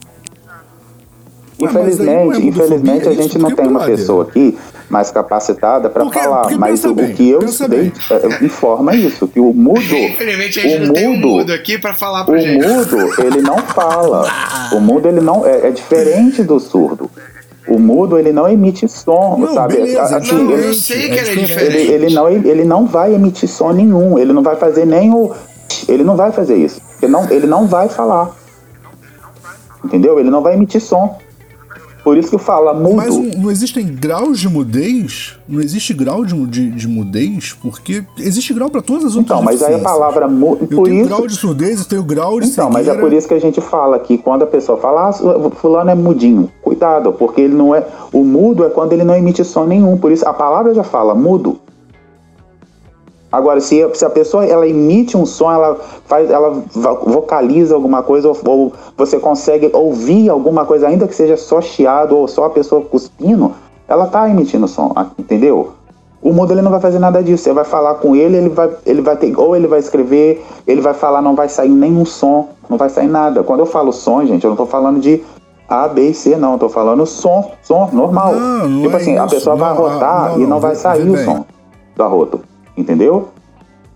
Ué, 1.60 1.72
não 1.72 1.80
é 1.82 1.84
Infelizmente, 1.90 2.46
infelizmente 2.46 3.06
é 3.06 3.10
a 3.10 3.14
gente 3.14 3.38
não 3.38 3.50
tem 3.54 3.66
uma 3.66 3.84
pessoa 3.84 4.24
aqui 4.24 4.58
mais 4.94 5.10
capacitada 5.10 5.90
para 5.90 6.08
falar, 6.08 6.42
porque 6.42 6.56
mas 6.56 6.84
o, 6.84 6.94
bem, 6.94 7.10
o 7.10 7.14
que 7.14 7.28
eu 7.28 7.40
estudei 7.44 7.92
é, 8.10 8.44
informa 8.44 8.94
isso, 8.94 9.26
que 9.26 9.40
o 9.40 9.52
mudo, 9.52 9.80
Infelizmente 9.94 10.60
a 10.60 10.62
gente 10.62 10.82
o 10.84 10.86
não 10.86 10.94
tem 10.94 11.08
um 11.08 11.16
mudo, 11.16 11.28
mudo 11.28 11.52
aqui 11.52 11.76
pra 11.78 11.92
falar 11.92 12.24
pra 12.24 12.36
o 12.36 12.38
gente. 12.38 12.64
mudo, 12.64 12.96
ele 13.24 13.42
não 13.42 13.58
fala. 13.58 14.24
O 14.72 14.78
mudo 14.80 15.08
ele 15.08 15.20
não 15.20 15.44
é, 15.44 15.66
é 15.66 15.70
diferente 15.70 16.42
do 16.44 16.60
surdo. 16.60 17.10
O 17.66 17.78
mudo 17.78 18.18
ele 18.18 18.32
não 18.32 18.46
emite 18.48 18.86
som, 18.86 19.36
Não, 19.38 19.54
sabe? 19.54 19.76
beleza, 19.76 20.16
Assim, 20.18 20.32
Não, 20.34 20.50
ele, 20.52 20.68
eu 20.68 20.74
sei 20.74 21.08
que 21.10 21.18
ele 21.18 21.30
é 21.30 21.34
diferente. 21.34 21.76
ele, 21.76 21.92
ele 22.04 22.14
não, 22.14 22.28
ele 22.28 22.64
não 22.64 22.86
vai 22.86 23.14
emitir 23.14 23.48
som 23.48 23.72
nenhum, 23.72 24.18
ele 24.18 24.32
não 24.32 24.42
vai 24.42 24.54
fazer 24.56 24.84
nem 24.86 25.12
o. 25.12 25.32
Ele 25.88 26.04
não 26.04 26.14
vai 26.14 26.30
fazer 26.30 26.56
isso. 26.56 26.80
Ele 27.02 27.10
não, 27.10 27.28
ele 27.30 27.46
não 27.46 27.66
vai 27.66 27.88
falar. 27.88 28.30
Entendeu? 29.84 30.20
Ele 30.20 30.30
não 30.30 30.42
vai 30.42 30.54
emitir 30.54 30.80
som. 30.80 31.18
Por 32.04 32.18
isso 32.18 32.30
que 32.30 32.36
fala 32.36 32.74
mudo. 32.74 32.96
Mas 32.96 33.16
não 33.16 33.50
existem 33.50 33.86
graus 33.86 34.38
de 34.38 34.46
mudez? 34.46 35.38
Não 35.48 35.58
existe 35.58 35.94
grau 35.94 36.22
de, 36.22 36.34
de, 36.46 36.70
de 36.70 36.86
mudez? 36.86 37.54
Porque 37.54 38.04
existe 38.18 38.52
grau 38.52 38.68
para 38.68 38.82
todas 38.82 39.06
as 39.06 39.16
outras 39.16 39.38
Então, 39.38 39.42
mas 39.42 39.62
aí 39.62 39.76
a 39.76 39.78
palavra 39.78 40.28
mu... 40.28 40.58
Eu 40.60 40.68
por 40.68 40.84
tenho 40.84 41.00
isso. 41.00 41.08
grau 41.08 41.26
de 41.26 41.34
surdez, 41.34 41.80
eu 41.80 41.86
tenho 41.86 42.02
grau 42.02 42.38
de 42.38 42.48
Então, 42.48 42.68
mas 42.68 42.82
é 42.82 42.90
cegueira. 42.90 43.00
por 43.00 43.16
isso 43.16 43.26
que 43.26 43.32
a 43.32 43.40
gente 43.40 43.58
fala 43.62 43.98
que 43.98 44.18
quando 44.18 44.42
a 44.42 44.46
pessoa 44.46 44.76
fala, 44.76 45.08
ah, 45.08 45.50
fulano 45.52 45.90
é 45.90 45.94
mudinho, 45.94 46.50
cuidado, 46.60 47.10
porque 47.12 47.40
ele 47.40 47.54
não 47.54 47.74
é. 47.74 47.82
O 48.12 48.22
mudo 48.22 48.64
é 48.64 48.68
quando 48.68 48.92
ele 48.92 49.02
não 49.02 49.16
emite 49.16 49.42
som 49.42 49.64
nenhum. 49.64 49.96
Por 49.96 50.12
isso 50.12 50.28
a 50.28 50.34
palavra 50.34 50.74
já 50.74 50.84
fala 50.84 51.14
mudo. 51.14 51.58
Agora, 53.36 53.60
se, 53.60 53.88
se 53.94 54.04
a 54.04 54.10
pessoa 54.10 54.44
ela 54.46 54.66
emite 54.66 55.16
um 55.16 55.26
som, 55.26 55.50
ela 55.50 55.76
faz, 56.06 56.30
ela 56.30 56.50
vo- 56.50 57.00
vocaliza 57.06 57.74
alguma 57.74 58.02
coisa, 58.02 58.28
ou, 58.28 58.36
ou 58.46 58.72
você 58.96 59.18
consegue 59.18 59.70
ouvir 59.72 60.28
alguma 60.30 60.64
coisa, 60.64 60.86
ainda 60.88 61.08
que 61.08 61.14
seja 61.14 61.36
só 61.36 61.60
chiado 61.60 62.16
ou 62.16 62.28
só 62.28 62.44
a 62.44 62.50
pessoa 62.50 62.80
cuspindo, 62.82 63.52
ela 63.88 64.06
tá 64.06 64.28
emitindo 64.30 64.68
som, 64.68 64.94
entendeu? 65.18 65.72
O 66.22 66.32
mudo 66.32 66.52
ele 66.52 66.62
não 66.62 66.70
vai 66.70 66.80
fazer 66.80 66.98
nada 66.98 67.22
disso. 67.22 67.44
Você 67.44 67.52
vai 67.52 67.64
falar 67.64 67.96
com 67.96 68.16
ele, 68.16 68.36
ele 68.36 68.48
vai, 68.48 68.70
ele 68.86 69.02
vai 69.02 69.16
ter, 69.16 69.38
ou 69.38 69.54
ele 69.54 69.66
vai 69.66 69.78
escrever, 69.78 70.42
ele 70.66 70.80
vai 70.80 70.94
falar, 70.94 71.20
não 71.20 71.34
vai 71.34 71.48
sair 71.50 71.68
nenhum 71.68 72.04
som, 72.06 72.48
não 72.70 72.78
vai 72.78 72.88
sair 72.88 73.08
nada. 73.08 73.42
Quando 73.42 73.60
eu 73.60 73.66
falo 73.66 73.92
som, 73.92 74.24
gente, 74.24 74.42
eu 74.44 74.48
não 74.50 74.56
tô 74.56 74.64
falando 74.64 75.00
de 75.00 75.22
A, 75.68 75.86
B 75.88 76.08
e 76.08 76.14
C, 76.14 76.36
não. 76.36 76.52
Eu 76.52 76.58
tô 76.58 76.68
falando 76.70 77.04
som, 77.04 77.50
som 77.62 77.90
normal. 77.92 78.32
Não, 78.34 78.68
não 78.68 78.82
tipo 78.82 78.96
é 78.96 79.00
assim, 79.00 79.18
a 79.18 79.26
isso. 79.26 79.34
pessoa 79.34 79.54
vai 79.56 79.74
Não, 79.74 79.84
arrotar 79.86 80.30
não, 80.30 80.40
e 80.40 80.46
não 80.46 80.60
vai 80.60 80.74
sair 80.74 81.10
o 81.10 81.16
som 81.24 81.44
do 81.94 82.02
arroto. 82.02 82.40
Entendeu? 82.76 83.28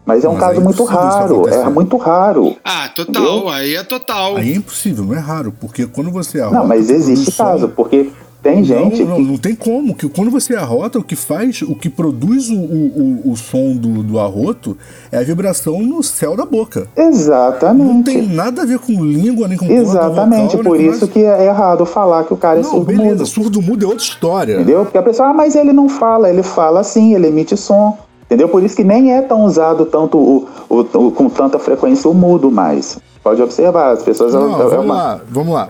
Mas 0.07 0.25
é 0.25 0.29
um 0.29 0.33
Mas 0.33 0.41
caso 0.41 0.61
é 0.61 0.65
muito 0.65 0.85
raro. 0.85 1.49
É 1.49 1.69
muito 1.69 1.97
raro. 1.99 2.57
Ah, 2.65 2.89
total, 2.89 3.23
Entendeu? 3.23 3.49
aí 3.51 3.75
é 3.75 3.83
total. 3.85 4.37
Aí 4.37 4.53
é 4.53 4.57
impossível, 4.57 5.05
não 5.05 5.15
é 5.15 5.19
raro, 5.19 5.53
porque 5.61 5.87
quando 5.87 6.11
você 6.11 6.41
arrota... 6.41 6.59
Não, 6.59 6.67
mas 6.67 6.89
existe 6.89 7.31
caso, 7.33 7.69
porque 7.69 8.11
tem 8.43 8.63
gente 8.63 9.03
não, 9.03 9.11
não, 9.11 9.17
que. 9.17 9.23
não 9.23 9.37
tem 9.37 9.55
como, 9.55 9.95
que 9.95 10.09
quando 10.09 10.31
você 10.31 10.55
arrota, 10.55 10.99
o 10.99 11.03
que 11.03 11.17
faz, 11.17 11.61
o 11.61 11.75
que 11.75 11.91
produz 11.91 12.49
o, 12.49 12.55
o, 12.55 13.21
o, 13.27 13.33
o 13.33 13.37
som 13.37 13.75
do, 13.77 14.03
do 14.03 14.19
arroto 14.19 14.77
é 15.11 15.19
a 15.19 15.23
vibração 15.23 15.81
no 15.83 16.03
céu 16.03 16.37
da 16.37 16.47
boca. 16.47 16.87
Exatamente. 16.97 17.87
Não 17.93 18.03
tem 18.03 18.27
nada 18.27 18.63
a 18.63 18.65
ver 18.65 18.79
com 18.79 19.05
língua, 19.05 19.49
nem 19.49 19.59
com 19.59 19.67
Exatamente, 19.67 20.57
vocal, 20.57 20.73
por 20.73 20.81
isso 20.81 21.01
nada. 21.01 21.09
que 21.09 21.19
é 21.23 21.47
errado 21.47 21.85
falar 21.85 22.25
que 22.25 22.33
o 22.33 22.37
cara 22.37 22.61
é 22.61 22.63
Não, 22.63 22.71
surdo 22.71 22.87
beleza, 22.87 23.17
mudo. 23.17 23.27
surdo 23.27 23.63
mudo 23.63 23.85
é 23.85 23.89
outra 23.89 24.05
história. 24.05 24.55
Entendeu? 24.55 24.85
Porque 24.85 24.99
a 24.99 25.03
pessoa, 25.03 25.31
ah, 25.31 25.35
mas 25.35 25.57
ele 25.57 25.73
não 25.73 25.89
fala, 25.89 26.31
ele 26.31 26.45
fala 26.45 26.83
sim, 26.85 27.15
ele 27.15 27.27
emite 27.27 27.57
som. 27.57 27.99
Entendeu? 28.29 28.49
Por 28.49 28.63
isso 28.63 28.77
que 28.77 28.85
nem 28.85 29.13
é 29.15 29.23
tão 29.23 29.45
usado 29.45 29.87
tanto 29.87 30.19
o, 30.19 30.49
o- 30.69 30.81
o- 31.07 31.13
com 31.13 31.31
tanta 31.31 31.59
frequência 31.59 32.11
o 32.11 32.15
mudo 32.15 32.51
mais. 32.51 32.99
Pode 33.23 33.41
observar, 33.41 33.93
as 33.93 34.03
pessoas 34.03 34.35
Não, 34.35 34.43
elas- 34.55 34.61
é 34.73 34.77
vamos 34.77 34.85
uma- 34.85 34.95
lá, 34.95 35.21
vamos 35.31 35.55
lá. 35.55 35.69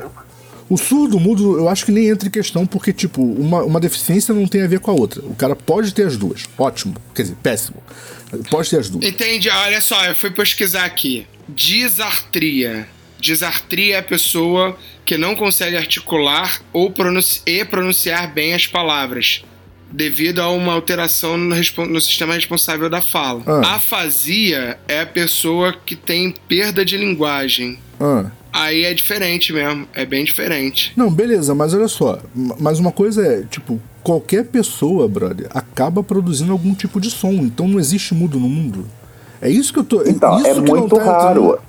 O 0.69 0.77
surdo 0.77 1.19
mudo, 1.21 1.57
eu 1.57 1.69
acho 1.69 1.87
que 1.87 1.93
nem 1.93 2.09
entra 2.09 2.29
em 2.29 2.31
questão, 2.31 2.67
porque, 2.67 2.93
tipo, 2.93 3.23
uma, 3.23 3.63
uma 3.63 3.81
deficiência 3.81 4.35
não 4.35 4.47
tem 4.47 4.63
a 4.63 4.67
ver 4.67 4.81
com 4.81 4.91
a 4.91 4.95
outra. 4.95 5.23
O 5.25 5.35
cara 5.35 5.57
pode 5.57 5.95
ter 5.95 6.07
as 6.07 6.17
duas. 6.17 6.45
Ótimo. 6.59 6.95
Quer 7.15 7.23
dizer, 7.23 7.37
péssimo. 7.43 7.77
Pode 8.51 8.69
ter 8.69 8.79
as 8.81 8.91
duas. 8.91 9.03
Entende? 9.07 9.49
Olha 9.49 9.81
só, 9.81 10.05
eu 10.05 10.15
fui 10.15 10.31
pesquisar 10.31 10.85
aqui. 10.85 11.27
Disartria. 11.49 12.87
Disartria 13.21 13.97
é 13.97 13.99
a 13.99 14.03
pessoa 14.03 14.77
que 15.05 15.17
não 15.17 15.35
consegue 15.35 15.77
articular 15.77 16.61
ou 16.73 16.91
pronunci- 16.91 17.41
e 17.47 17.65
pronunciar 17.65 18.33
bem 18.33 18.53
as 18.55 18.67
palavras, 18.67 19.43
devido 19.91 20.41
a 20.41 20.51
uma 20.51 20.73
alteração 20.75 21.37
no, 21.37 21.55
no 21.87 22.01
sistema 22.01 22.35
responsável 22.35 22.89
da 22.91 23.01
fala. 23.01 23.43
Ah. 23.47 23.77
Afasia 23.77 24.79
é 24.87 25.01
a 25.01 25.07
pessoa 25.07 25.73
que 25.73 25.97
tem 25.97 26.35
perda 26.49 26.85
de 26.85 26.97
linguagem. 26.97 27.79
Ah, 28.01 28.27
Aí 28.51 28.85
é 28.85 28.95
diferente 28.95 29.53
mesmo, 29.53 29.87
é 29.95 30.07
bem 30.07 30.25
diferente. 30.25 30.93
Não, 30.97 31.11
beleza, 31.11 31.55
mas 31.55 31.75
olha 31.75 31.87
só. 31.87 32.19
Mas 32.59 32.79
uma 32.79 32.91
coisa 32.91 33.25
é, 33.25 33.43
tipo, 33.43 33.79
qualquer 34.03 34.47
pessoa, 34.47 35.07
brother, 35.07 35.49
acaba 35.51 36.03
produzindo 36.03 36.51
algum 36.53 36.75
tipo 36.75 36.99
de 36.99 37.11
som. 37.11 37.31
Então 37.33 37.69
não 37.69 37.79
existe 37.79 38.15
mudo 38.15 38.41
no 38.41 38.49
mundo. 38.49 38.87
É 39.41 39.51
isso 39.51 39.73
que 39.73 39.79
eu 39.79 39.85
tô. 39.85 40.03
Então, 40.03 40.39
isso 40.39 40.47
é 40.47 40.55
que 40.55 40.61
não 40.61 40.65
muito 40.79 40.97
tá 40.97 41.05
raro. 41.05 41.41
entrando- 41.45 41.61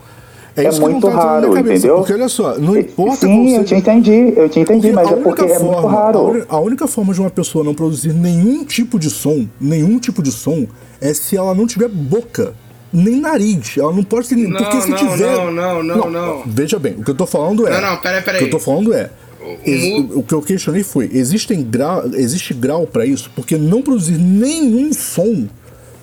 É, 0.56 0.64
É 0.66 0.70
isso 0.70 0.80
que 0.80 0.84
não 0.86 0.91
muito 0.91 1.08
tá 1.08 1.14
raro, 1.14 1.50
minha 1.50 1.56
cabeça, 1.64 1.78
entendeu? 1.78 1.95
Porque 1.97 2.14
olha 2.14 2.28
só, 2.30 2.58
não 2.58 2.78
importa 2.78 3.28
Sim, 3.28 3.45
qual 3.45 3.56
eu 3.60 3.64
te 3.66 3.76
entendi, 3.76 4.34
eu 4.36 4.50
te 4.50 4.60
entendi, 4.60 4.88
Porque 4.89 4.91
mas 4.93 5.08
a 5.08 5.12
é 5.12 5.14
única 5.14 5.30
porque 5.30 5.41
é 5.52 5.60
muito 5.60 5.82
forma- 5.82 5.97
A, 6.00 6.04
raro. 6.04 6.45
a 6.50 6.60
única 6.60 6.88
forma 6.88 7.14
de 7.14 7.22
uma 7.22 7.30
pessoa 7.30 7.64
não 7.64 7.74
produzir 7.74 8.14
nenhum 8.14 8.66
tipo 8.66 8.97
de 9.00 9.10
som, 9.10 9.47
nenhum 9.62 10.00
tipo 10.00 10.22
de 10.24 10.32
som, 10.32 10.66
é 11.00 11.14
se 11.14 11.38
ela 11.38 11.54
não 11.54 11.66
tiver 11.68 11.88
boca, 11.88 12.54
nem 12.91 13.22
nariz. 13.22 13.78
Ela 13.78 13.93
não 13.93 14.04
pode 14.04 14.28
ter 14.28 14.36
nem. 14.36 14.47
Não, 14.50 14.58
porque 14.58 14.82
se 14.82 14.89
não, 14.89 14.97
tiver. 14.97 15.36
não, 15.36 15.52
não, 15.54 15.84
não, 15.84 16.10
não. 16.10 16.43
Veja 16.45 16.80
bem, 16.80 16.93
o 17.00 17.04
que 17.04 17.12
eu 17.12 17.16
tô 17.16 17.26
falando 17.28 17.68
é. 17.68 17.80
Não, 17.80 17.91
não, 17.91 17.97
peraí, 17.97 18.22
peraí. 18.22 18.41
O 18.41 18.43
que 18.50 18.56
eu 18.56 18.60
tô 18.60 18.66
falando 18.66 18.93
é. 18.93 19.10
O- 19.41 19.70
ex- 19.70 20.04
mu- 20.04 20.20
o 20.20 20.24
que 20.24 20.34
eu 20.34 20.41
questionei 20.41 20.84
foi: 20.84 21.10
existem 21.14 21.64
grau, 21.64 22.04
existe 22.14 22.54
grau 22.54 22.86
pra 22.88 23.06
isso? 23.06 23.32
Porque 23.36 23.56
não 23.58 23.82
produzir 23.82 24.18
nenhum 24.18 24.91
som 24.91 25.47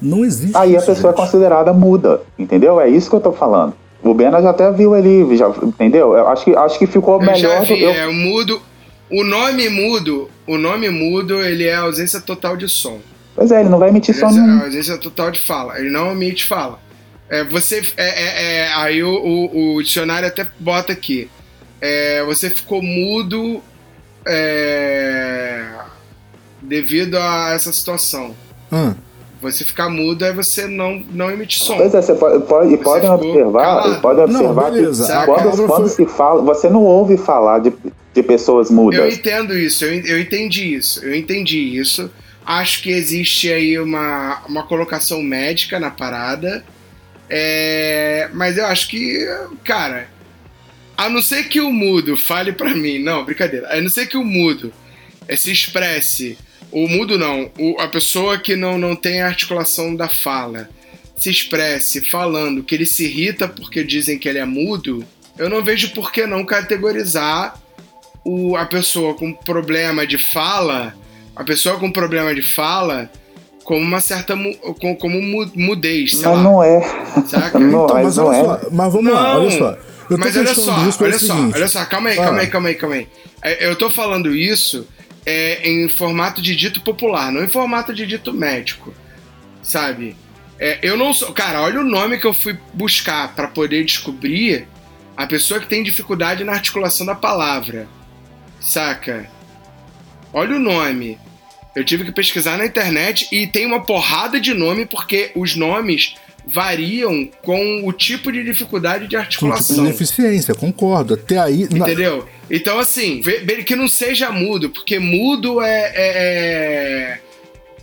não 0.01 0.25
existe. 0.25 0.57
Aí 0.57 0.77
a 0.77 0.81
pessoa 0.81 1.13
é 1.13 1.17
gente. 1.17 1.25
considerada 1.27 1.73
muda, 1.73 2.21
entendeu? 2.39 2.81
É 2.81 2.89
isso 2.89 3.11
que 3.11 3.17
eu 3.17 3.21
tô 3.21 3.33
falando. 3.33 3.75
O 4.11 4.15
Bena 4.15 4.41
já 4.43 4.51
até 4.51 4.71
viu 4.71 4.95
ali, 4.95 5.37
já, 5.37 5.49
entendeu? 5.63 6.15
Eu 6.15 6.29
acho 6.29 6.45
que, 6.45 6.55
acho 6.57 6.79
que 6.79 6.87
ficou 6.87 7.21
Eu 7.21 7.27
já 7.27 7.33
melhor. 7.33 7.61
do- 7.61 7.67
vi, 7.67 7.83
eu- 7.83 7.91
é 7.93 8.07
o 8.07 8.13
mudo. 8.13 8.61
O 9.11 9.23
nome 9.25 9.69
mudo, 9.69 10.29
o 10.47 10.57
nome 10.59 10.89
mudo, 10.91 11.41
ele 11.41 11.65
é 11.65 11.75
ausência 11.77 12.21
total 12.21 12.57
de 12.57 12.69
som. 12.69 12.99
Pois 13.35 13.51
é, 13.53 13.61
ele 13.61 13.69
não 13.69 13.79
vai 13.79 13.89
emitir 13.91 14.15
Ele 14.15 14.21
som 14.21 14.29
é 14.29 14.33
nenhum. 14.41 14.63
ausência 14.65 14.97
total 14.99 15.31
de 15.31 15.41
fala. 15.41 15.79
Ele 15.79 15.91
não 15.91 16.11
emite 16.13 16.45
fala. 16.47 16.81
É, 17.29 17.45
você. 17.45 17.83
É, 17.97 18.05
é- 18.09 18.57
é- 18.67 18.73
aí 18.75 19.03
o, 19.03 19.11
o- 19.11 19.75
o 19.77 19.83
dicionário 19.83 20.27
até 20.29 20.47
bota 20.59 20.93
aqui. 20.93 21.29
É, 21.81 22.25
você 22.25 22.49
ficou 22.51 22.83
mudo 22.83 23.63
é, 24.27 25.65
devido 26.63 27.17
a 27.17 27.53
essa 27.55 27.73
situação. 27.73 28.35
Ah, 28.73 28.95
Você 29.53 29.65
ficar 29.65 29.89
mudo 29.89 30.25
é 30.25 30.33
você 30.33 30.67
não, 30.67 31.03
não 31.13 31.31
emite 31.31 31.59
som. 31.59 31.77
Pois 31.77 31.95
é, 31.95 32.03
você 32.03 32.15
pode, 32.15 32.45
pode, 32.47 32.73
e 32.73 32.77
Você 32.77 32.83
podem 32.85 33.01
ficou 33.11 33.15
observar, 33.31 33.63
calado. 33.63 33.93
e 33.93 34.01
podem 34.01 34.27
Não, 34.27 34.41
observar 34.41 34.71
beleza, 34.73 35.19
que 35.21 35.25
quando, 35.27 35.67
quando 35.67 35.89
foi- 35.89 35.89
se 35.89 36.07
fala, 36.07 36.43
você 36.43 36.69
não 36.69 36.83
ouve 36.83 37.17
falar 37.17 37.61
de, 37.61 37.73
de 38.15 38.23
pessoas 38.23 38.71
Eu 38.71 38.77
mudas. 38.77 39.15
entendo 39.15 39.57
isso, 39.59 39.85
eu, 39.85 39.93
eu 40.05 40.21
entendi 40.21 40.75
isso, 40.75 41.05
eu 41.05 41.15
entendi 41.15 41.59
isso. 41.79 42.11
Acho 42.45 42.83
que 42.83 42.91
existe 42.91 43.53
aí 43.53 43.79
uma, 43.79 44.41
uma 44.49 44.63
colocação 44.65 45.21
médica 45.23 45.81
na 45.81 45.91
parada. 45.91 46.65
É, 47.29 48.29
mas 48.33 48.57
eu 48.57 48.67
acho 48.67 48.89
que, 48.89 49.27
cara, 49.65 50.07
a 50.97 51.09
não 51.09 51.21
ser 51.21 51.45
que 51.49 51.61
o 51.61 51.73
mudo 51.73 52.17
fale 52.17 52.53
pra 52.53 52.73
mim, 52.75 53.01
não, 53.01 53.25
brincadeira, 53.25 53.69
a 53.77 53.81
não 53.81 53.89
ser 53.91 54.07
que 54.07 54.17
o 54.17 54.25
mudo 54.25 54.73
se 55.37 55.51
expresse, 55.51 56.39
o 56.85 56.89
mudo 56.89 57.19
não, 57.19 57.51
o- 57.59 57.77
a 57.81 57.89
pessoa 57.89 58.39
que 58.39 58.55
não, 58.57 58.77
não 58.79 58.95
tem 58.97 59.23
a 59.23 59.27
articulação 59.27 59.95
da 59.95 60.09
fala 60.09 60.69
se 61.17 61.31
expresse 61.31 62.03
falando 62.03 62.63
que 62.63 62.75
ele 62.75 62.85
se 62.87 63.05
irrita 63.05 63.49
porque 63.49 63.83
dizem 63.83 64.19
que 64.19 64.29
ele 64.29 64.39
é 64.39 64.45
mudo, 64.45 65.05
eu 65.39 65.49
não 65.49 65.63
vejo 65.65 65.91
por 65.91 66.13
que 66.13 66.27
não 66.27 66.45
categorizar 66.45 67.59
o, 68.25 68.57
a 68.57 68.67
pessoa 68.67 69.15
com 69.15 69.33
problema 69.33 70.07
de 70.07 70.19
fala, 70.19 70.95
a 71.35 71.45
pessoa 71.45 71.79
com 71.79 71.91
problema 71.91 72.35
de 72.35 72.43
fala, 72.43 73.11
como 73.65 73.81
uma 73.81 74.01
certa 74.01 74.37
mu- 74.37 74.57
com- 74.81 74.95
como 74.97 75.21
mu- 75.23 75.51
mudez, 75.55 76.11
sei 76.17 76.27
Mas 76.29 76.37
lá. 76.37 76.43
não 76.43 76.63
é. 76.63 76.81
Saca? 77.27 77.59
Não, 77.59 77.85
então, 77.85 78.03
mas 78.03 78.17
não 78.17 78.27
olha 78.27 78.37
é. 78.37 78.45
só, 78.45 78.61
mas 78.71 78.93
vamos 78.93 79.13
lá, 79.13 79.23
Não, 79.35 79.41
olha 79.41 79.51
só. 79.59 79.71
Eu 80.11 80.17
tô 80.19 80.25
Mas 80.25 80.37
olha 80.37 80.55
só, 80.55 80.73
olha 81.03 81.19
só, 81.19 81.35
olha 81.55 81.69
só, 81.69 81.85
calma 81.87 82.11
aí, 82.11 82.19
Ah. 82.19 82.23
calma 82.25 82.41
aí, 82.41 82.47
calma 82.49 82.69
aí, 82.69 82.75
calma 82.75 82.95
aí. 82.97 83.09
É, 83.43 83.67
Eu 83.69 83.75
tô 83.77 83.89
falando 83.91 84.35
isso 84.37 84.87
é, 85.27 85.69
em 85.69 85.89
formato 85.89 86.41
de 86.41 86.55
dito 86.55 86.81
popular, 86.81 87.33
não 87.33 87.43
em 87.43 87.49
formato 87.49 87.93
de 87.93 88.07
dito 88.07 88.33
médico, 88.33 88.95
sabe? 89.61 90.17
É, 90.59 90.79
eu 90.83 90.97
não 90.97 91.13
sou. 91.13 91.33
Cara, 91.33 91.61
olha 91.61 91.81
o 91.81 91.85
nome 91.85 92.19
que 92.19 92.27
eu 92.27 92.33
fui 92.33 92.57
buscar 92.73 93.35
pra 93.35 93.49
poder 93.49 93.85
descobrir 93.85 94.67
a 95.17 95.27
pessoa 95.27 95.61
que 95.61 95.67
tem 95.67 95.83
dificuldade 95.83 96.45
na 96.45 96.53
articulação 96.53 97.05
da 97.05 97.15
palavra, 97.15 97.89
saca? 98.61 99.29
Olha 100.33 100.57
o 100.57 100.61
nome. 100.61 101.19
Eu 101.75 101.85
tive 101.85 102.05
que 102.05 102.13
pesquisar 102.13 102.57
na 102.57 102.65
internet 102.65 103.29
e 103.31 103.47
tem 103.47 103.67
uma 103.67 103.85
porrada 103.85 104.41
de 104.41 104.55
nome 104.55 104.87
porque 104.87 105.31
os 105.35 105.55
nomes 105.57 106.15
variam 106.47 107.29
com 107.43 107.83
o 107.87 107.93
tipo 107.93 108.31
de 108.31 108.45
dificuldade 108.45 109.09
de 109.09 109.17
Com 109.17 109.23
tipo 109.25 109.47
de 109.47 109.53
articulação. 109.53 109.85
deficiência, 109.85 110.55
concordo. 110.55 111.15
Até 111.15 111.39
aí. 111.39 111.67
na- 111.71 111.87
Entendeu? 111.87 112.27
Então, 112.51 112.79
assim, 112.79 113.21
que 113.67 113.75
não 113.75 113.89
seja 113.89 114.31
mudo, 114.31 114.71
porque 114.71 114.99
mudo 114.99 115.61
é. 115.61 115.93
é, 115.95 117.21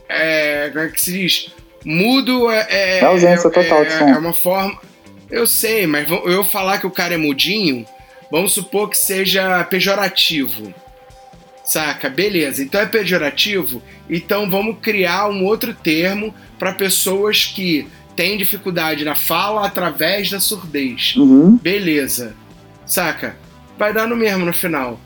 é- 0.10 0.66
é- 0.66 0.70
como 0.70 0.86
é 0.86 0.88
que 0.90 1.02
se 1.02 1.12
diz? 1.12 1.52
Mudo 1.86 2.50
é. 2.50 2.66
É, 2.70 3.00
É 3.00 3.06
ausência 3.06 3.50
total 3.50 3.84
de 3.84 3.92
som. 3.92 4.08
É 4.08 4.18
uma 4.18 4.34
forma. 4.34 4.80
Eu 5.30 5.46
sei, 5.48 5.86
mas 5.86 6.08
eu 6.10 6.44
falar 6.46 6.78
que 6.80 6.88
o 6.88 6.92
cara 6.92 7.16
é 7.16 7.18
mudinho, 7.18 7.86
vamos 8.32 8.54
supor 8.54 8.90
que 8.90 8.98
seja 8.98 9.64
pejorativo. 9.66 10.74
Saca? 11.66 12.10
Beleza. 12.10 12.62
Então 12.62 12.80
é 12.80 12.86
pejorativo? 12.86 13.82
Então 14.10 14.50
vamos 14.50 14.78
criar 14.82 15.28
um 15.30 15.44
outro 15.46 15.74
termo 15.74 16.34
para 16.60 16.74
pessoas 16.74 17.46
que 17.46 17.88
têm 18.16 18.38
dificuldade 18.38 19.04
na 19.06 19.16
fala 19.16 19.66
através 19.66 20.30
da 20.30 20.40
surdez. 20.40 21.16
Uhum. 21.18 21.58
Beleza. 21.62 22.34
Saca? 22.86 23.36
Vai 23.78 23.94
dar 23.94 24.08
no 24.08 24.16
mesmo 24.16 24.46
no 24.46 24.54
final. 24.54 25.00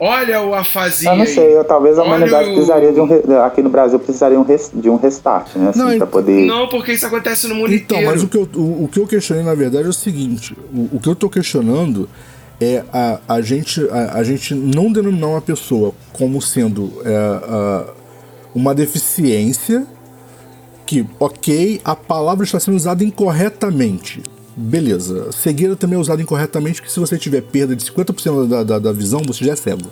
Olha 0.00 0.42
o 0.42 0.52
afasia. 0.52 1.10
Eu 1.10 1.16
não 1.16 1.26
sei, 1.26 1.56
eu- 1.56 1.62
talvez 1.64 1.96
a 1.96 2.02
Olha 2.02 2.08
humanidade 2.16 2.48
o- 2.50 2.52
precisaria 2.54 2.92
de 2.92 2.98
um. 3.00 3.40
Aqui 3.44 3.62
no 3.62 3.70
Brasil 3.70 3.98
precisaria 4.00 4.38
um 4.38 4.42
res- 4.42 4.72
de 4.74 4.90
um 4.90 4.96
restart, 4.96 5.54
né? 5.54 5.68
Assim, 5.68 5.78
Não, 5.78 5.86
pra 5.86 5.96
ent- 5.96 6.06
poder. 6.10 6.44
Não, 6.46 6.66
porque 6.68 6.92
isso 6.92 7.06
acontece 7.06 7.46
no 7.46 7.54
mundo 7.54 7.72
Então, 7.72 7.98
inteiro. 7.98 8.06
mas 8.12 8.22
o 8.24 8.26
que, 8.28 8.36
eu, 8.36 8.48
o, 8.56 8.84
o 8.84 8.88
que 8.88 8.98
eu 8.98 9.06
questionei, 9.06 9.44
na 9.44 9.54
verdade, 9.54 9.86
é 9.86 9.90
o 9.90 9.92
seguinte: 9.92 10.56
o, 10.74 10.96
o 10.96 11.00
que 11.00 11.08
eu 11.08 11.14
tô 11.14 11.30
questionando 11.30 12.08
é 12.60 12.82
a, 12.92 13.20
a, 13.28 13.40
gente, 13.40 13.80
a, 13.90 14.14
a 14.18 14.24
gente 14.24 14.54
não 14.54 14.90
denominar 14.90 15.28
uma 15.28 15.40
pessoa 15.42 15.94
como 16.12 16.42
sendo 16.42 16.92
é, 17.04 17.14
a- 17.14 17.84
uma 18.52 18.74
deficiência 18.74 19.86
que, 20.92 21.06
ok, 21.18 21.80
a 21.84 21.96
palavra 21.96 22.44
está 22.44 22.60
sendo 22.60 22.76
usada 22.76 23.02
incorretamente. 23.02 24.22
Beleza. 24.54 25.32
Cegueira 25.32 25.74
também 25.74 25.96
é 25.96 26.00
usada 26.00 26.20
incorretamente, 26.20 26.82
que 26.82 26.92
se 26.92 27.00
você 27.00 27.16
tiver 27.16 27.40
perda 27.40 27.74
de 27.74 27.82
50% 27.84 28.46
da, 28.46 28.62
da, 28.62 28.78
da 28.78 28.92
visão, 28.92 29.22
você 29.26 29.42
já 29.44 29.52
é 29.54 29.56
cego. 29.56 29.90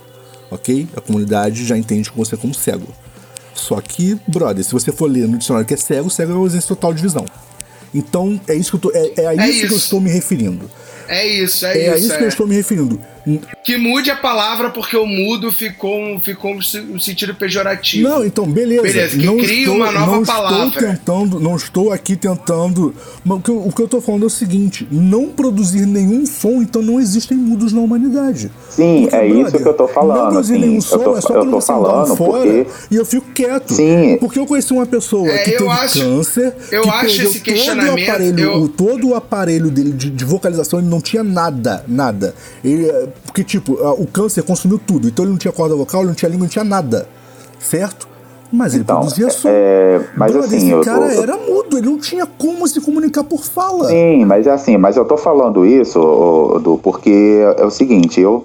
Ok? 0.50 0.86
A 0.94 1.00
comunidade 1.00 1.64
já 1.64 1.78
entende 1.78 2.10
você 2.14 2.36
como 2.36 2.52
cego. 2.52 2.86
Só 3.54 3.80
que, 3.80 4.18
brother, 4.28 4.62
se 4.62 4.72
você 4.72 4.92
for 4.92 5.10
ler 5.10 5.26
no 5.26 5.38
dicionário 5.38 5.66
que 5.66 5.72
é 5.74 5.76
cego, 5.76 6.10
cego 6.10 6.32
é 6.32 6.36
ausência 6.36 6.68
total 6.68 6.92
de 6.92 7.00
visão. 7.00 7.24
Então, 7.94 8.38
é 8.46 8.54
isso 8.54 8.70
que 8.70 8.76
eu 8.86 8.90
tô. 8.92 8.96
É, 8.96 9.12
é 9.22 9.26
a 9.26 9.32
É 9.32 9.48
isso, 9.48 9.60
que 9.60 9.64
eu 9.64 9.68
isso. 9.68 9.76
estou 9.76 10.00
me 10.00 10.10
referindo. 10.10 10.70
É 11.08 11.26
isso, 11.26 11.64
é, 11.64 11.86
É, 11.86 11.92
a 11.92 11.96
isso. 11.96 12.06
isso 12.06 12.16
que 12.16 12.22
eu 12.22 12.26
é. 12.26 12.28
estou 12.28 12.46
me 12.46 12.54
referindo. 12.54 13.00
Que 13.64 13.76
mude 13.76 14.10
a 14.10 14.16
palavra 14.16 14.70
porque 14.70 14.96
o 14.96 15.06
mudo 15.06 15.52
ficou, 15.52 15.98
um- 16.00 16.18
ficou 16.20 16.54
um 16.54 16.62
se- 16.62 16.82
sentido 17.00 17.34
pejorativo. 17.34 18.08
Não, 18.08 18.24
então, 18.24 18.46
beleza. 18.46 18.82
Beleza, 18.82 19.16
que 19.18 19.26
não 19.26 19.36
crie 19.36 19.60
estou, 19.60 19.76
uma 19.76 19.92
nova 19.92 20.12
não 20.16 20.22
palavra. 20.24 20.66
Estou 20.68 20.82
tentando, 20.82 21.40
não 21.40 21.56
estou 21.56 21.92
aqui 21.92 22.16
tentando. 22.16 22.94
Mas 23.24 23.38
o 23.38 23.40
que, 23.42 23.50
eu, 23.50 23.66
o 23.66 23.72
que 23.72 23.82
eu 23.82 23.88
tô 23.88 24.00
falando 24.00 24.22
é 24.24 24.26
o 24.26 24.30
seguinte: 24.30 24.86
não 24.90 25.26
produzir 25.28 25.86
nenhum 25.86 26.24
som, 26.26 26.62
então 26.62 26.80
não 26.82 26.98
existem 27.00 27.36
mudos 27.36 27.72
na 27.72 27.80
humanidade. 27.80 28.50
Sim, 28.70 29.08
é 29.12 29.26
isso 29.26 29.40
brother, 29.42 29.62
que 29.62 29.68
eu 29.68 29.74
tô 29.74 29.88
falando, 29.88 30.16
Não 30.24 30.30
produzir 30.30 30.52
assim, 30.54 30.60
nenhum 30.62 30.74
eu 30.76 30.80
som 30.82 30.98
tô- 30.98 31.16
é 31.16 31.20
só 31.20 31.34
eu 31.34 31.44
você 31.50 31.56
um 31.56 31.60
falando 31.60 32.16
fora 32.16 32.30
porque- 32.46 32.66
e 32.90 32.96
eu 32.96 33.04
fico 33.04 33.26
quieto. 33.32 33.74
Sim. 33.74 34.16
Porque 34.18 34.38
eu 34.38 34.46
conheci 34.46 34.72
uma 34.72 34.86
pessoa 34.86 35.28
É, 35.28 35.38
que 35.38 35.50
teve 35.52 35.68
acho- 35.68 36.00
câncer, 36.00 36.54
eu 36.72 36.82
que 36.82 36.88
acho 36.88 37.06
esse 37.22 37.34
todo 37.34 37.42
questionamento- 37.42 37.98
O 38.00 38.02
aparelho, 38.10 38.40
eu- 38.40 38.62
o- 38.62 38.68
todo 38.68 39.08
o 39.08 39.14
aparelho 39.14 39.70
dele 39.70 39.92
de, 39.92 40.10
de 40.10 40.24
vocalização, 40.24 40.78
ele 40.78 40.88
não 40.88 41.00
tinha 41.00 41.22
nada, 41.22 41.84
nada. 41.86 42.34
Ele, 42.64 42.86
é, 42.88 43.08
porque, 43.24 43.44
tipo, 43.44 43.72
o 43.74 44.06
câncer 44.06 44.42
consumiu 44.42 44.78
tudo. 44.84 45.08
Então 45.08 45.24
ele 45.24 45.32
não 45.32 45.38
tinha 45.38 45.52
corda 45.52 45.74
vocal, 45.76 46.00
ele 46.00 46.08
não 46.08 46.14
tinha 46.14 46.28
língua, 46.28 46.44
não 46.44 46.50
tinha 46.50 46.64
nada. 46.64 47.06
Certo? 47.58 48.08
Mas 48.52 48.72
ele 48.74 48.82
Então, 48.82 48.96
produzia 49.00 49.30
som. 49.30 49.48
é, 49.48 50.00
mas 50.16 50.32
Brother, 50.32 50.56
assim, 50.58 50.72
esse 50.74 50.84
cara 50.84 51.14
era 51.14 51.36
mudo, 51.36 51.78
ele 51.78 51.86
não 51.88 51.98
tinha 51.98 52.26
como 52.26 52.66
se 52.66 52.80
comunicar 52.80 53.22
por 53.22 53.44
fala. 53.44 53.84
Sim, 53.88 54.24
mas 54.24 54.46
é 54.46 54.50
assim, 54.50 54.76
mas 54.76 54.96
eu 54.96 55.04
tô 55.04 55.16
falando 55.16 55.64
isso, 55.64 56.00
Du, 56.64 56.76
porque 56.82 57.42
é 57.56 57.64
o 57.64 57.70
seguinte, 57.70 58.20
eu, 58.20 58.44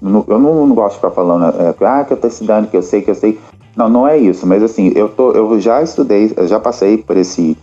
não- 0.00 0.24
eu 0.28 0.38
não, 0.38 0.66
não 0.68 0.74
gosto 0.74 0.90
de 0.90 0.96
ficar 1.00 1.10
falando, 1.10 1.46
é, 1.60 1.74
ah, 1.84 2.04
que 2.04 2.12
eu 2.12 2.16
tô 2.16 2.28
estudando, 2.28 2.70
que 2.70 2.76
eu 2.76 2.82
sei, 2.82 3.02
que 3.02 3.10
eu 3.10 3.14
sei. 3.16 3.40
Não, 3.76 3.88
não 3.88 4.06
é 4.06 4.16
isso, 4.16 4.46
mas 4.46 4.62
assim, 4.62 4.92
eu, 4.94 5.08
tô, 5.08 5.32
eu 5.32 5.58
já 5.60 5.82
estudei, 5.82 6.32
eu 6.36 6.46
já 6.46 6.60
passei 6.60 6.98
por 6.98 7.16
esse 7.16 7.56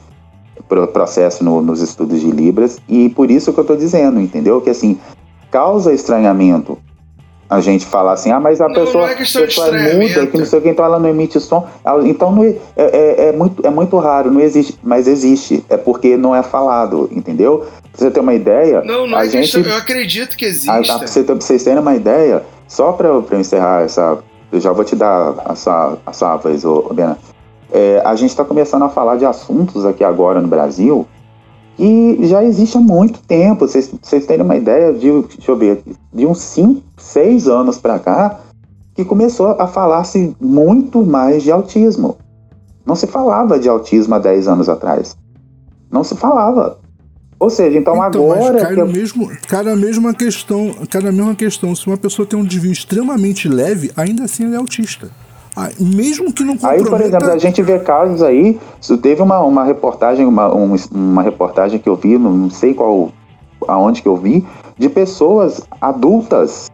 pro- 0.67 0.87
processo 0.87 1.41
no- 1.41 1.61
nos 1.61 1.81
estudos 1.81 2.19
de 2.19 2.29
Libras, 2.31 2.79
e 2.89 3.07
por 3.07 3.31
isso 3.31 3.53
que 3.53 3.59
eu 3.61 3.63
tô 3.65 3.77
dizendo, 3.77 4.19
entendeu? 4.19 4.59
Que 4.59 4.69
assim, 4.71 4.99
causa 5.51 5.93
estranhamento 5.93 6.77
a 7.49 7.61
gente 7.61 7.85
falar 7.85 8.13
assim, 8.13 8.29
ah, 8.29 8.39
mas 8.39 8.59
a 8.59 8.67
Não, 8.67 8.75
pessoa, 8.75 9.05
não 9.05 9.13
é 9.13 9.15
pessoa 9.15 9.45
é 9.77 9.95
muda, 9.95 10.27
que 10.27 10.37
não 10.37 10.45
sei 10.45 10.59
o 10.59 10.61
que, 10.61 10.69
então 10.69 10.83
ela 10.83 10.99
não 10.99 11.09
emite 11.09 11.39
som. 11.39 11.65
Então 12.05 12.31
não 12.31 12.43
é, 12.43 12.57
é, 12.75 13.27
é 13.29 13.31
muito, 13.31 13.65
é 13.65 13.69
muito 13.69 13.97
raro, 13.97 14.29
não 14.29 14.41
existe, 14.41 14.77
mas 14.83 15.07
existe. 15.07 15.63
É 15.69 15.77
porque 15.77 16.17
não 16.17 16.35
é 16.35 16.43
falado, 16.43 17.09
entendeu? 17.11 17.65
você 17.97 18.11
ter 18.11 18.19
uma 18.19 18.33
ideia, 18.33 18.83
Não, 18.83 19.07
não 19.07 19.17
a 19.17 19.25
é 19.25 19.29
gente, 19.29 19.51
questão, 19.53 19.61
eu 19.63 19.75
acredito 19.75 20.37
que 20.37 20.45
a, 20.67 20.83
pra 20.83 21.07
você 21.07 21.23
pra 21.23 21.35
vocês 21.35 21.63
terem 21.63 21.79
uma 21.79 21.95
ideia, 21.95 22.43
só 22.67 22.91
para 22.91 23.07
eu 23.07 23.25
encerrar 23.33 23.83
essa, 23.83 24.19
eu 24.51 24.59
já 24.59 24.71
vou 24.71 24.85
te 24.85 24.95
dar 24.95 25.33
a 25.45 25.55
sua, 26.13 26.35
vez, 26.37 26.63
ô, 26.63 26.85
ô, 26.89 26.93
Bena. 26.93 27.17
É, 27.71 28.01
a 28.05 28.15
gente 28.15 28.29
está 28.29 28.45
começando 28.45 28.83
a 28.83 28.89
falar 28.89 29.17
de 29.17 29.25
assuntos 29.25 29.83
aqui 29.85 30.03
agora 30.03 30.39
no 30.39 30.47
Brasil 30.47 31.07
que 31.78 32.25
já 32.28 32.43
existe 32.43 32.75
há 32.75 32.82
muito 32.82 33.21
tempo. 33.21 33.67
Vocês, 33.67 33.93
vocês 34.01 34.25
terem 34.25 34.43
uma 34.43 34.57
ideia 34.57 34.91
de, 34.91 35.09
deixa 35.09 35.51
eu 35.51 35.55
ver, 35.55 35.84
de 36.11 36.25
uns 36.25 36.39
5, 36.39 36.82
6 36.97 37.47
anos 37.47 37.78
para 37.78 37.99
cá, 37.99 38.39
que 38.95 39.05
começou 39.05 39.55
a 39.59 39.67
falar-se 39.67 40.36
muito 40.41 41.05
mais 41.05 41.43
de 41.43 41.51
autismo. 41.51 42.17
Não 42.84 42.95
se 42.95 43.05
falava 43.05 43.59
de 43.59 43.69
autismo 43.69 44.15
há 44.15 44.19
10 44.19 44.47
anos 44.47 44.67
atrás. 44.67 45.15
Não 45.91 46.03
se 46.03 46.15
falava. 46.15 46.80
Ou 47.39 47.51
seja, 47.51 47.78
então, 47.78 47.93
Então, 47.93 48.28
mas 48.28 48.38
agora. 48.45 48.61
cai, 48.61 48.73
que 48.73 48.82
no 48.82 48.88
mesmo, 48.88 49.32
cai 49.47 49.63
na 49.63 49.75
mesma 49.75 50.13
questão. 50.15 50.73
Cai 50.89 51.01
na 51.03 51.11
mesma 51.11 51.36
questão. 51.36 51.75
Se 51.75 51.86
uma 51.86 51.97
pessoa 51.97 52.25
tem 52.25 52.39
um 52.39 52.43
desvio 52.43 52.71
extremamente 52.71 53.47
leve, 53.47 53.91
ainda 53.95 54.23
assim 54.23 54.45
ela 54.45 54.55
é 54.55 54.57
autista. 54.57 55.11
Mesmo 55.80 56.32
que 56.32 56.43
não 56.43 56.53
Aí, 56.53 56.80
comprometa... 56.80 56.89
por 56.89 57.01
exemplo, 57.01 57.32
a 57.32 57.38
gente 57.38 57.62
vê 57.62 57.80
casos 57.80 58.22
aí. 58.22 58.60
Teve 59.01 59.22
uma, 59.22 59.39
uma 59.41 59.64
reportagem, 59.64 60.26
uma, 60.26 60.53
um- 60.53 60.76
uma 60.91 61.22
reportagem 61.22 61.80
que 61.80 61.89
eu 61.89 61.95
vi, 61.95 62.18
não 62.18 62.49
sei 62.49 62.74
qual, 62.74 63.12
aonde 63.68 64.01
que 64.01 64.08
eu 64.08 64.16
vi, 64.16 64.45
de 64.78 64.88
pessoas 64.89 65.62
adultas 65.82 66.70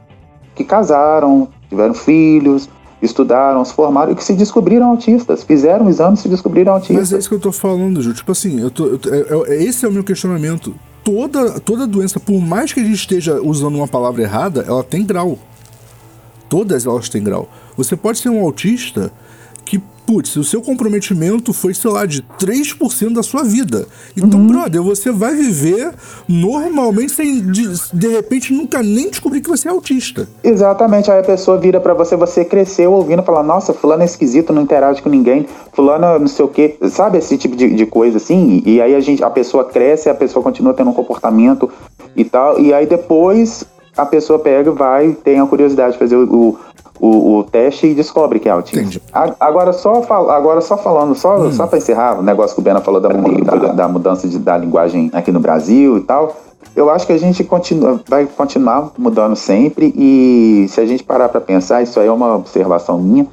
que 0.56 0.64
casaram, 0.64 1.48
tiveram 1.70 1.94
filhos, 1.94 2.70
estudaram, 3.02 3.64
se 3.66 3.74
formaram 3.74 4.12
e 4.12 4.16
que 4.16 4.24
se 4.24 4.34
descobriram 4.34 4.88
autistas. 4.90 5.44
Fizeram 5.44 5.90
exames 5.90 6.20
e 6.20 6.24
se 6.24 6.30
descobriram 6.30 6.74
Mas 6.74 6.90
é 6.90 6.94
autistas. 6.94 7.20
isso 7.20 7.30
que 7.30 7.36
eu 7.36 7.40
tô 7.40 7.52
falando, 7.52 8.02
Ju. 8.02 8.14
Tipo 8.14 8.32
assim, 8.32 8.60
eu 8.62 8.70
tô, 8.72 8.86
eu 8.88 8.98
tô- 8.98 9.10
é- 9.14 9.54
é- 9.54 9.64
esse 9.64 9.86
é 9.86 9.90
o 9.90 9.92
meu 9.92 10.04
questionamento. 10.04 10.74
Toda, 11.04 11.60
toda 11.60 11.86
doença, 11.86 12.18
por 12.20 12.40
mais 12.40 12.72
que 12.72 12.80
a 12.80 12.84
gente 12.84 12.96
esteja 12.96 13.42
usando 13.42 13.76
uma 13.76 13.88
palavra 13.88 14.22
errada, 14.22 14.64
ela 14.68 14.84
tem 14.84 15.06
grau. 15.06 15.38
Todas 16.48 16.86
elas 16.86 17.10
têm 17.10 17.24
grau. 17.24 17.48
Você 17.78 17.96
pode 17.96 18.20
ser 18.20 18.30
um 18.30 18.42
autista 18.44 19.12
que, 19.66 19.80
putz, 20.06 20.36
o 20.36 20.44
seu 20.44 20.62
comprometimento 20.62 21.54
foi, 21.54 21.74
sei 21.74 21.90
lá, 21.90 22.06
de 22.06 22.22
3% 22.38 23.14
da 23.14 23.24
sua 23.24 23.44
vida. 23.44 23.88
Então, 24.16 24.40
Uhum. 24.42 24.48
brother, 24.48 24.82
você 24.84 25.10
vai 25.10 25.34
viver 25.34 25.94
normalmente 26.28 27.14
sem, 27.14 27.40
de, 27.50 27.64
de 27.94 28.08
repente, 28.10 28.54
nunca 28.54 28.84
nem 28.84 29.10
descobrir 29.10 29.40
que 29.40 29.50
você 29.50 29.70
é 29.70 29.72
autista. 29.72 30.28
Exatamente, 30.44 31.10
aí 31.10 31.20
a 31.20 31.24
pessoa 31.24 31.58
vira 31.58 31.80
pra 31.80 31.94
você, 31.94 32.16
você 32.18 32.44
cresceu 32.44 32.92
ouvindo 32.92 33.24
falar, 33.24 33.42
nossa, 33.44 33.74
fulano 33.74 34.02
é 34.02 34.06
esquisito, 34.06 34.52
não 34.52 34.62
interage 34.64 35.02
com 35.02 35.10
ninguém, 35.10 35.46
fulano 35.72 36.06
é 36.06 36.20
não 36.20 36.28
sei 36.28 36.44
o 36.44 36.50
quê, 36.50 36.76
sabe 36.90 37.18
esse 37.18 37.38
tipo 37.38 37.56
de, 37.56 37.74
de 37.74 37.86
coisa 37.86 38.18
assim? 38.18 38.62
E 38.66 38.82
aí 38.82 38.94
a 38.94 39.00
gente, 39.00 39.24
a 39.24 39.30
pessoa 39.30 39.64
cresce, 39.64 40.10
a 40.10 40.14
pessoa 40.16 40.44
continua 40.44 40.74
tendo 40.74 40.90
um 40.90 40.94
comportamento 40.94 41.70
e 42.16 42.26
tal, 42.26 42.60
e 42.60 42.74
aí 42.74 42.86
depois 42.86 43.64
a 43.96 44.06
pessoa 44.06 44.40
pega, 44.40 44.72
vai, 44.72 45.12
tem 45.12 45.40
a 45.40 45.46
curiosidade 45.46 45.94
de 45.94 46.00
fazer 46.00 46.16
o, 46.16 46.58
o, 47.00 47.38
o 47.38 47.44
teste 47.44 47.88
e 47.88 47.94
descobre 47.94 48.40
que 48.40 48.48
é 48.50 48.52
autismo. 48.52 49.00
A- 49.14 49.36
Agora 49.40 49.72
só, 49.74 50.02
fal- 50.02 50.30
agora 50.32 50.62
só 50.62 50.78
falando, 50.78 51.14
só, 51.16 51.52
só 51.52 51.68
para 51.68 51.78
encerrar, 51.78 52.20
o 52.20 52.24
negócio 52.24 52.56
que 52.56 52.62
o 52.62 52.64
Bena 52.64 52.82
falou 52.82 53.00
da, 53.00 53.10
da, 53.10 53.68
da 53.74 53.88
mudança 53.88 54.28
de, 54.28 54.40
da 54.40 54.58
linguagem 54.58 55.10
aqui 55.14 55.32
no 55.32 55.40
Brasil 55.40 55.98
e 55.98 56.02
tal. 56.02 56.36
Eu 56.76 56.90
acho 56.90 57.06
que 57.06 57.14
a 57.14 57.20
gente 57.20 57.44
continua, 57.44 58.00
vai 58.10 58.26
continuar 58.26 58.92
mudando 58.98 59.36
sempre 59.36 59.94
e 59.96 60.66
se 60.70 60.80
a 60.82 60.86
gente 60.86 61.04
parar 61.04 61.30
para 61.30 61.40
pensar, 61.42 61.84
isso 61.84 62.00
aí 62.00 62.08
é 62.08 62.12
uma 62.12 62.36
observação 62.36 62.98
minha. 63.00 63.28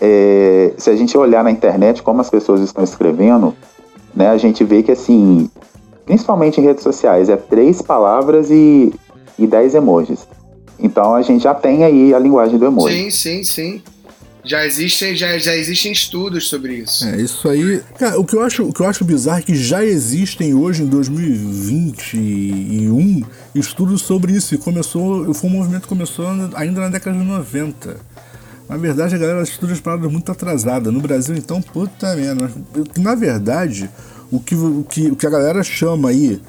é, 0.00 0.72
se 0.76 0.90
a 0.90 0.96
gente 0.96 1.16
olhar 1.16 1.42
na 1.42 1.50
internet 1.50 2.02
como 2.02 2.20
as 2.20 2.28
pessoas 2.28 2.60
estão 2.60 2.84
escrevendo, 2.84 3.54
né, 4.14 4.28
a 4.28 4.36
gente 4.36 4.62
vê 4.64 4.82
que 4.82 4.92
assim, 4.92 5.48
principalmente 6.04 6.60
em 6.60 6.64
redes 6.64 6.82
sociais, 6.82 7.28
é 7.30 7.36
três 7.36 7.80
palavras 7.80 8.50
e, 8.50 8.92
e 9.38 9.46
dez 9.46 9.74
emojis. 9.74 10.26
Então 10.78 11.14
a 11.14 11.22
gente 11.22 11.42
já 11.42 11.54
tem 11.54 11.84
aí 11.84 12.14
a 12.14 12.18
linguagem 12.18 12.58
do 12.58 12.66
emoji. 12.66 12.94
Sim, 12.94 13.10
sim, 13.10 13.44
sim. 13.44 13.82
Já 14.46 14.64
existem, 14.64 15.14
já, 15.16 15.36
já 15.38 15.56
existem 15.56 15.90
estudos 15.90 16.48
sobre 16.48 16.74
isso. 16.74 17.04
É, 17.04 17.20
isso 17.20 17.48
aí. 17.48 17.82
Cara, 17.98 18.20
o 18.20 18.24
que 18.24 18.36
eu 18.36 18.42
acho, 18.42 18.62
o 18.62 18.72
que 18.72 18.80
eu 18.80 18.86
acho 18.86 19.04
bizarro 19.04 19.40
é 19.40 19.42
que 19.42 19.56
já 19.56 19.84
existem 19.84 20.54
hoje, 20.54 20.84
em 20.84 20.86
2021, 20.86 23.24
estudos 23.56 24.02
sobre 24.02 24.32
isso. 24.32 24.54
E 24.54 24.58
começou. 24.58 25.34
Foi 25.34 25.50
um 25.50 25.52
movimento 25.52 25.82
que 25.82 25.88
começou 25.88 26.28
ainda 26.54 26.80
na 26.80 26.90
década 26.90 27.18
de 27.18 27.24
90. 27.24 27.96
Na 28.68 28.76
verdade, 28.76 29.16
a 29.16 29.18
galera 29.18 29.42
estuda 29.42 29.72
as 29.72 29.80
palavras 29.80 30.12
muito 30.12 30.30
atrasada. 30.30 30.92
No 30.92 31.00
Brasil, 31.00 31.34
então, 31.34 31.60
puta 31.60 32.14
merda. 32.14 32.48
Na 32.98 33.16
verdade, 33.16 33.90
o 34.30 34.38
que, 34.38 34.54
o 34.54 34.86
que, 34.88 35.08
o 35.08 35.16
que 35.16 35.26
a 35.26 35.30
galera 35.30 35.64
chama 35.64 36.10
aí 36.10 36.40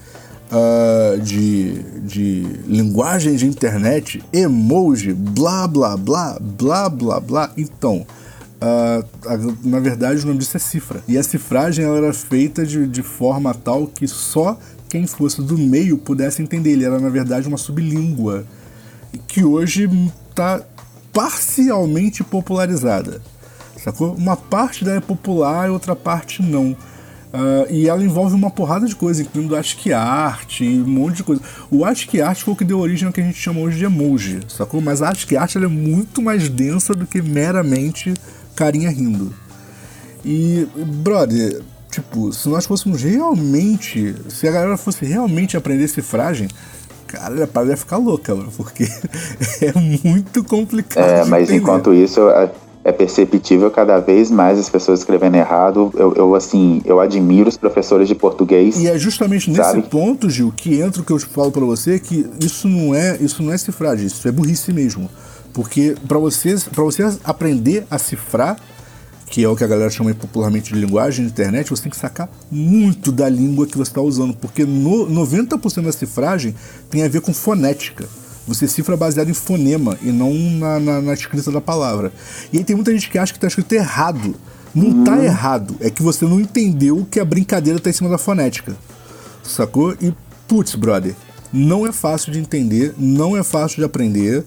ah, 0.52 1.18
de, 1.22 1.82
de 2.02 2.42
linguagem 2.68 3.36
de 3.36 3.46
internet, 3.46 4.24
emoji, 4.32 5.14
blá 5.14 5.68
blá 5.68 5.96
blá, 5.98 6.38
blá 6.40 6.90
blá 6.90 7.20
blá. 7.20 7.52
Então, 7.58 8.06
a- 8.62 9.04
na 9.64 9.80
verdade, 9.80 10.24
o 10.24 10.28
nome 10.28 10.40
disso 10.40 10.58
é 10.58 10.60
cifra. 10.60 11.04
E 11.08 11.18
a 11.18 11.24
cifragem 11.24 11.86
ela 11.86 11.98
era 11.98 12.14
feita 12.14 12.66
de, 12.66 12.88
de 12.88 13.04
forma 13.04 13.54
tal 13.54 13.88
que 13.88 14.08
só 14.08 14.58
quem 14.90 15.06
fosse 15.06 15.42
do 15.42 15.58
meio 15.58 15.98
pudesse 15.98 16.42
entender. 16.42 16.72
Ele 16.72 16.86
era, 16.86 17.00
na 17.00 17.10
verdade, 17.10 17.48
uma 17.48 17.58
sublíngua 17.58 18.46
que 19.28 19.44
hoje 19.44 19.90
está 20.30 20.62
parcialmente 21.14 22.24
popularizada. 22.24 23.22
Sacou? 23.84 24.14
Uma 24.14 24.36
parte 24.38 24.84
dela 24.86 24.98
é 24.98 25.02
popular 25.02 25.68
e 25.68 25.72
outra 25.72 25.96
parte 25.96 26.42
não. 26.42 26.76
Ah, 27.34 27.66
e 27.70 27.88
ela 27.88 28.04
envolve 28.04 28.34
uma 28.36 28.50
porrada 28.50 28.86
de 28.86 28.96
coisa, 28.96 29.22
incluindo 29.22 29.56
ASCII 29.56 29.94
art 29.94 30.62
e 30.62 30.80
um 30.80 30.88
monte 30.88 31.18
de 31.18 31.24
coisa. 31.24 31.42
O 31.70 31.84
ASCII 31.84 32.22
art 32.22 32.42
foi 32.42 32.54
o 32.54 32.58
que 32.58 32.64
deu 32.64 32.80
origem 32.80 33.08
ao 33.08 33.14
que 33.14 33.22
a 33.22 33.24
gente 33.24 33.38
chama 33.38 33.60
hoje 33.60 33.78
de 33.78 33.86
emoji, 33.86 34.40
sacou? 34.48 34.82
Mas 34.82 35.02
a 35.02 35.10
ASCII 35.10 35.38
art 35.38 35.56
ela 35.56 35.66
é 35.66 35.70
muito 35.70 36.22
mais 36.22 36.50
densa 36.50 36.94
do 36.94 37.06
que 37.06 37.22
meramente 37.22 38.14
carinha 38.56 38.90
rindo. 38.90 39.34
E, 40.26 40.68
brother, 40.76 41.62
tipo, 41.92 42.34
se 42.34 42.50
nós 42.50 42.66
fôssemos 42.66 43.02
realmente. 43.04 44.16
Se 44.30 44.48
a 44.48 44.52
galera 44.52 44.78
fosse 44.78 45.06
realmente 45.06 45.56
aprender 45.56 45.88
cifragem, 45.88 46.48
cara, 47.06 47.44
a 47.44 47.48
parada 47.48 47.72
ia 47.72 47.78
ficar 47.78 47.98
louca, 47.98 48.34
mano, 48.34 48.52
porque 48.56 48.84
é 49.62 49.74
muito 50.04 50.44
complicado. 50.44 51.04
É, 51.04 51.26
mas 51.26 51.44
entender. 51.44 51.62
enquanto 51.62 51.94
isso, 51.94 52.22
é 52.88 52.92
perceptível 52.94 53.70
cada 53.70 54.00
vez 54.00 54.32
mais 54.32 54.58
as 54.58 54.70
pessoas 54.70 55.00
escrevendo 55.00 55.36
errado. 55.36 55.92
Eu, 55.94 56.14
eu, 56.14 56.36
assim, 56.36 56.82
eu 56.86 57.02
admiro 57.02 57.50
os 57.50 57.58
professores 57.58 58.08
de 58.08 58.16
português. 58.16 58.78
E 58.78 58.88
é 58.88 58.98
justamente 58.98 59.50
nesse 59.50 59.62
Sabe? 59.62 59.82
ponto, 59.84 60.30
Gil, 60.30 60.54
que 60.56 60.80
entra 60.80 61.02
o 61.02 61.06
que 61.06 61.12
eu 61.12 61.20
falo 61.20 61.52
pra 61.52 61.66
você, 61.66 62.00
que 62.00 62.26
isso 62.40 62.66
não 62.66 62.96
é, 62.96 63.18
isso 63.20 63.44
não 63.44 63.52
é 63.52 63.58
cifragem, 63.58 64.08
isso 64.08 64.26
é 64.26 64.32
burrice 64.32 64.72
mesmo. 64.72 65.10
Porque 65.54 65.98
pra 66.08 66.18
você, 66.18 66.56
pra 66.74 66.82
você 66.82 67.04
aprender 67.26 67.86
a 67.92 68.00
cifrar, 68.00 68.56
que 69.26 69.44
é 69.44 69.50
o 69.50 69.56
que 69.58 69.66
a 69.66 69.68
galera 69.68 69.90
chama 69.90 70.14
popularmente 70.14 70.74
de 70.74 70.80
linguagem 70.80 71.26
de 71.26 71.32
internet, 71.32 71.70
você 71.70 71.84
tem 71.84 71.92
que 71.92 71.98
sacar 71.98 72.30
muito 72.50 73.12
da 73.12 73.28
língua 73.28 73.68
que 73.68 73.78
você 73.78 73.92
está 73.92 74.02
usando, 74.02 74.34
porque 74.34 74.64
no 74.64 75.08
90% 75.08 75.84
da 75.84 75.92
cifragem 75.92 76.56
tem 76.90 77.04
a 77.04 77.10
ver 77.10 77.20
com 77.20 77.34
fonética. 77.34 78.08
Você 78.48 78.68
cifra 78.68 78.96
baseado 78.96 79.30
em 79.30 79.34
fonema 79.34 79.98
e 80.02 80.12
não 80.12 80.34
na, 80.34 80.80
na- 80.80 81.02
na 81.02 81.14
escrita 81.14 81.52
da 81.52 81.60
palavra. 81.62 82.14
E 82.54 82.58
aí 82.58 82.64
tem 82.64 82.76
muita 82.76 82.92
gente 82.94 83.10
que 83.10 83.18
acha 83.18 83.34
que 83.34 83.38
está 83.38 83.48
escrito 83.48 83.74
errado. 83.74 84.36
Não 84.74 85.04
tá 85.04 85.24
errado, 85.24 85.76
é 85.80 85.90
que 85.90 86.04
você 86.04 86.24
não 86.26 86.40
entendeu 86.40 87.06
que 87.10 87.20
a 87.20 87.26
brincadeira 87.26 87.80
tá 87.80 87.90
em 87.90 87.94
cima 87.94 88.10
da 88.10 88.18
fonética. 88.18 88.76
Sacou? 89.44 89.94
E, 90.00 90.14
putz, 90.48 90.76
brother, 90.76 91.16
não 91.52 91.88
é 91.88 91.92
fácil 91.92 92.32
de 92.32 92.40
entender, 92.40 92.94
não 92.98 93.36
é 93.36 93.44
fácil 93.44 93.78
de 93.78 93.84
aprender. 93.86 94.46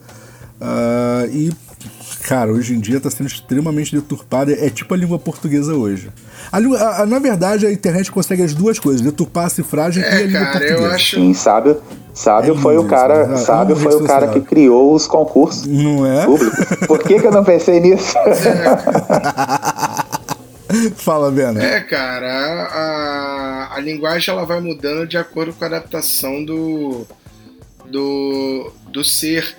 ah, 0.61 1.27
e, 1.33 1.51
cara, 2.19 2.53
hoje 2.53 2.75
em 2.75 2.81
dia 2.81 3.01
tá 3.01 3.11
sendo 3.11 3.27
extremamente 3.27 3.95
deturpada. 3.95 4.53
É 4.53 4.69
tipo 4.71 4.93
a 4.93 4.97
língua 4.97 5.19
portuguesa 5.19 5.75
hoje. 5.75 6.11
A 6.51 6.59
língua- 6.59 6.79
a- 6.79 7.03
a- 7.03 7.07
na 7.07 7.19
verdade, 7.19 7.67
a 7.67 7.73
internet 7.73 8.11
consegue 8.11 8.43
as 8.43 8.55
duas 8.55 8.79
coisas: 8.79 9.01
deturpar 9.01 9.47
a 9.47 9.51
cifragem 9.51 10.03
e 10.03 10.07
a 10.07 10.09
É, 10.09 10.23
língua 10.25 10.41
cara, 10.41 10.51
portuguesa. 10.53 10.83
eu 10.83 10.91
acho. 10.93 11.17
Sim, 11.17 11.35
sábio, 11.35 11.81
sábio 12.15 12.55
É 12.55 12.59
foi 12.59 12.77
o 12.79 12.85
cara, 12.85 13.23
isso, 13.23 13.31
né? 13.31 13.37
sábio 13.39 13.77
foi 13.77 13.95
o 13.95 14.05
cara 14.05 14.29
que 14.29 14.41
criou 14.41 14.95
os 14.95 15.07
concursos 15.07 15.67
Não 15.67 16.07
é? 16.07 16.25
públicos. 16.27 16.65
Por 16.87 16.99
que, 17.01 17.21
que 17.21 17.27
eu 17.27 17.33
não 17.33 17.45
pensei 17.45 17.81
nisso? 17.81 18.15
Fala, 20.97 21.31
Bena. 21.33 21.61
É, 21.63 21.81
cara, 21.81 22.29
a, 22.33 23.73
a, 23.73 23.77
a 23.77 23.81
linguagem 23.81 24.33
ela 24.33 24.45
vai 24.47 24.61
mudando 24.61 25.07
de 25.07 25.17
acordo 25.19 25.53
com 25.53 25.65
a 25.65 25.67
adaptação 25.67 26.45
do, 26.45 27.05
do, 27.87 28.71
do 28.93 29.05
ser. 29.05 29.57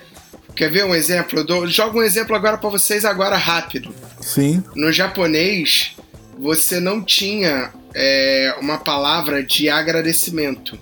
Quer 0.62 0.70
ver 0.70 0.86
um 0.86 0.94
exemplo? 0.94 1.40
Eu 1.40 1.44
dou- 1.44 1.66
jogo 1.68 1.98
um 1.98 2.04
exemplo 2.04 2.36
agora 2.36 2.56
pra 2.56 2.70
vocês, 2.70 3.04
agora 3.04 3.36
rápido. 3.36 3.92
Sim, 4.22 4.64
No 4.76 4.92
japonês, 4.92 5.96
você 6.38 6.80
não 6.80 7.04
tinha 7.04 7.72
é, 7.96 8.54
uma 8.62 8.78
palavra 8.78 9.42
de 9.42 9.70
agradecimento. 9.72 10.78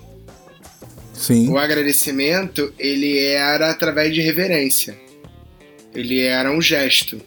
sim. 1.14 1.48
O 1.48 1.56
agradecimento, 1.56 2.74
ele 2.78 3.20
era 3.20 3.70
através 3.70 4.14
de 4.14 4.20
reverência. 4.20 4.94
Ele 5.94 6.20
era 6.20 6.52
um 6.52 6.60
gesto, 6.60 7.18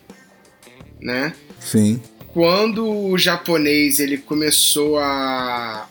né? 1.02 1.34
Sim. 1.60 2.00
quando 2.28 2.88
o 2.88 3.18
japonês 3.18 4.00
ele 4.00 4.20
começou 4.20 5.00
a, 5.00 5.88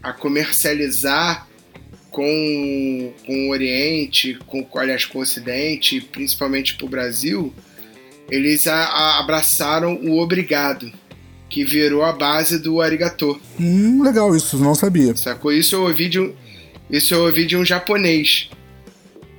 a 0.00 0.12
comercializar 0.12 1.48
com, 2.10 3.12
com 3.24 3.48
o 3.48 3.50
Oriente, 3.50 4.38
com, 4.46 4.66
aliás, 4.74 5.04
com 5.04 5.18
o 5.18 5.22
Ocidente, 5.22 6.00
principalmente 6.00 6.74
para 6.74 6.86
o 6.86 6.88
Brasil, 6.88 7.54
eles 8.30 8.66
a, 8.66 8.76
a, 8.76 9.20
abraçaram 9.20 9.94
o 9.94 10.18
obrigado, 10.20 10.90
que 11.48 11.64
virou 11.64 12.02
a 12.02 12.12
base 12.12 12.58
do 12.58 12.80
arigato. 12.80 13.40
Hum, 13.58 14.02
legal, 14.02 14.34
isso 14.34 14.58
não 14.58 14.74
sabia. 14.74 15.16
Sacou? 15.16 15.52
Isso 15.52 15.74
eu 15.74 15.82
ouvi 15.82 16.08
de 16.08 16.20
um, 16.20 16.32
isso 16.90 17.14
eu 17.14 17.24
ouvi 17.24 17.46
de 17.46 17.56
um 17.56 17.64
japonês. 17.64 18.50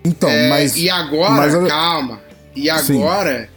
Então, 0.03 0.29
é, 0.29 0.49
mas. 0.49 0.75
E 0.75 0.89
agora, 0.89 1.31
mas... 1.31 1.67
calma. 1.67 2.21
E 2.55 2.69
agora, 2.69 3.43
Sim. 3.43 3.47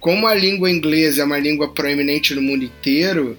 como 0.00 0.26
a 0.26 0.34
língua 0.34 0.70
inglesa 0.70 1.22
é 1.22 1.24
uma 1.24 1.38
língua 1.38 1.72
proeminente 1.72 2.34
no 2.34 2.42
mundo 2.42 2.64
inteiro, 2.64 3.38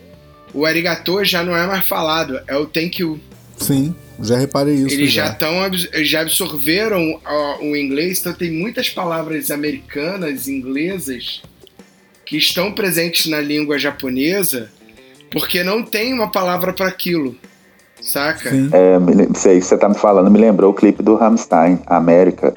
o 0.53 0.65
arigato 0.65 1.23
já 1.23 1.43
não 1.43 1.55
é 1.55 1.67
mais 1.67 1.87
falado, 1.87 2.39
é 2.47 2.57
o 2.57 2.65
thank 2.65 3.01
you. 3.01 3.19
Sim, 3.57 3.95
já 4.21 4.37
reparei 4.37 4.75
isso. 4.75 4.93
Eles 4.93 5.11
já, 5.11 5.27
estão 5.27 5.53
já 6.03 6.21
absorveram 6.21 7.19
o 7.61 7.75
inglês, 7.75 8.19
então 8.19 8.33
tem 8.33 8.51
muitas 8.51 8.89
palavras 8.89 9.51
americanas, 9.51 10.47
inglesas, 10.47 11.41
que 12.25 12.37
estão 12.37 12.71
presentes 12.71 13.27
na 13.27 13.39
língua 13.39 13.77
japonesa, 13.77 14.71
porque 15.31 15.63
não 15.63 15.83
tem 15.83 16.13
uma 16.13 16.31
palavra 16.31 16.73
para 16.73 16.87
aquilo. 16.87 17.35
Saca? 18.01 18.51
Sim. 18.51 18.69
É, 18.71 19.33
sei 19.33 19.59
que 19.59 19.65
você 19.65 19.77
tá 19.77 19.89
me 19.89 19.95
falando, 19.95 20.29
me 20.29 20.39
lembrou 20.39 20.71
o 20.71 20.73
clipe 20.73 21.01
do 21.01 21.15
Rammstein, 21.15 21.79
América. 21.87 22.53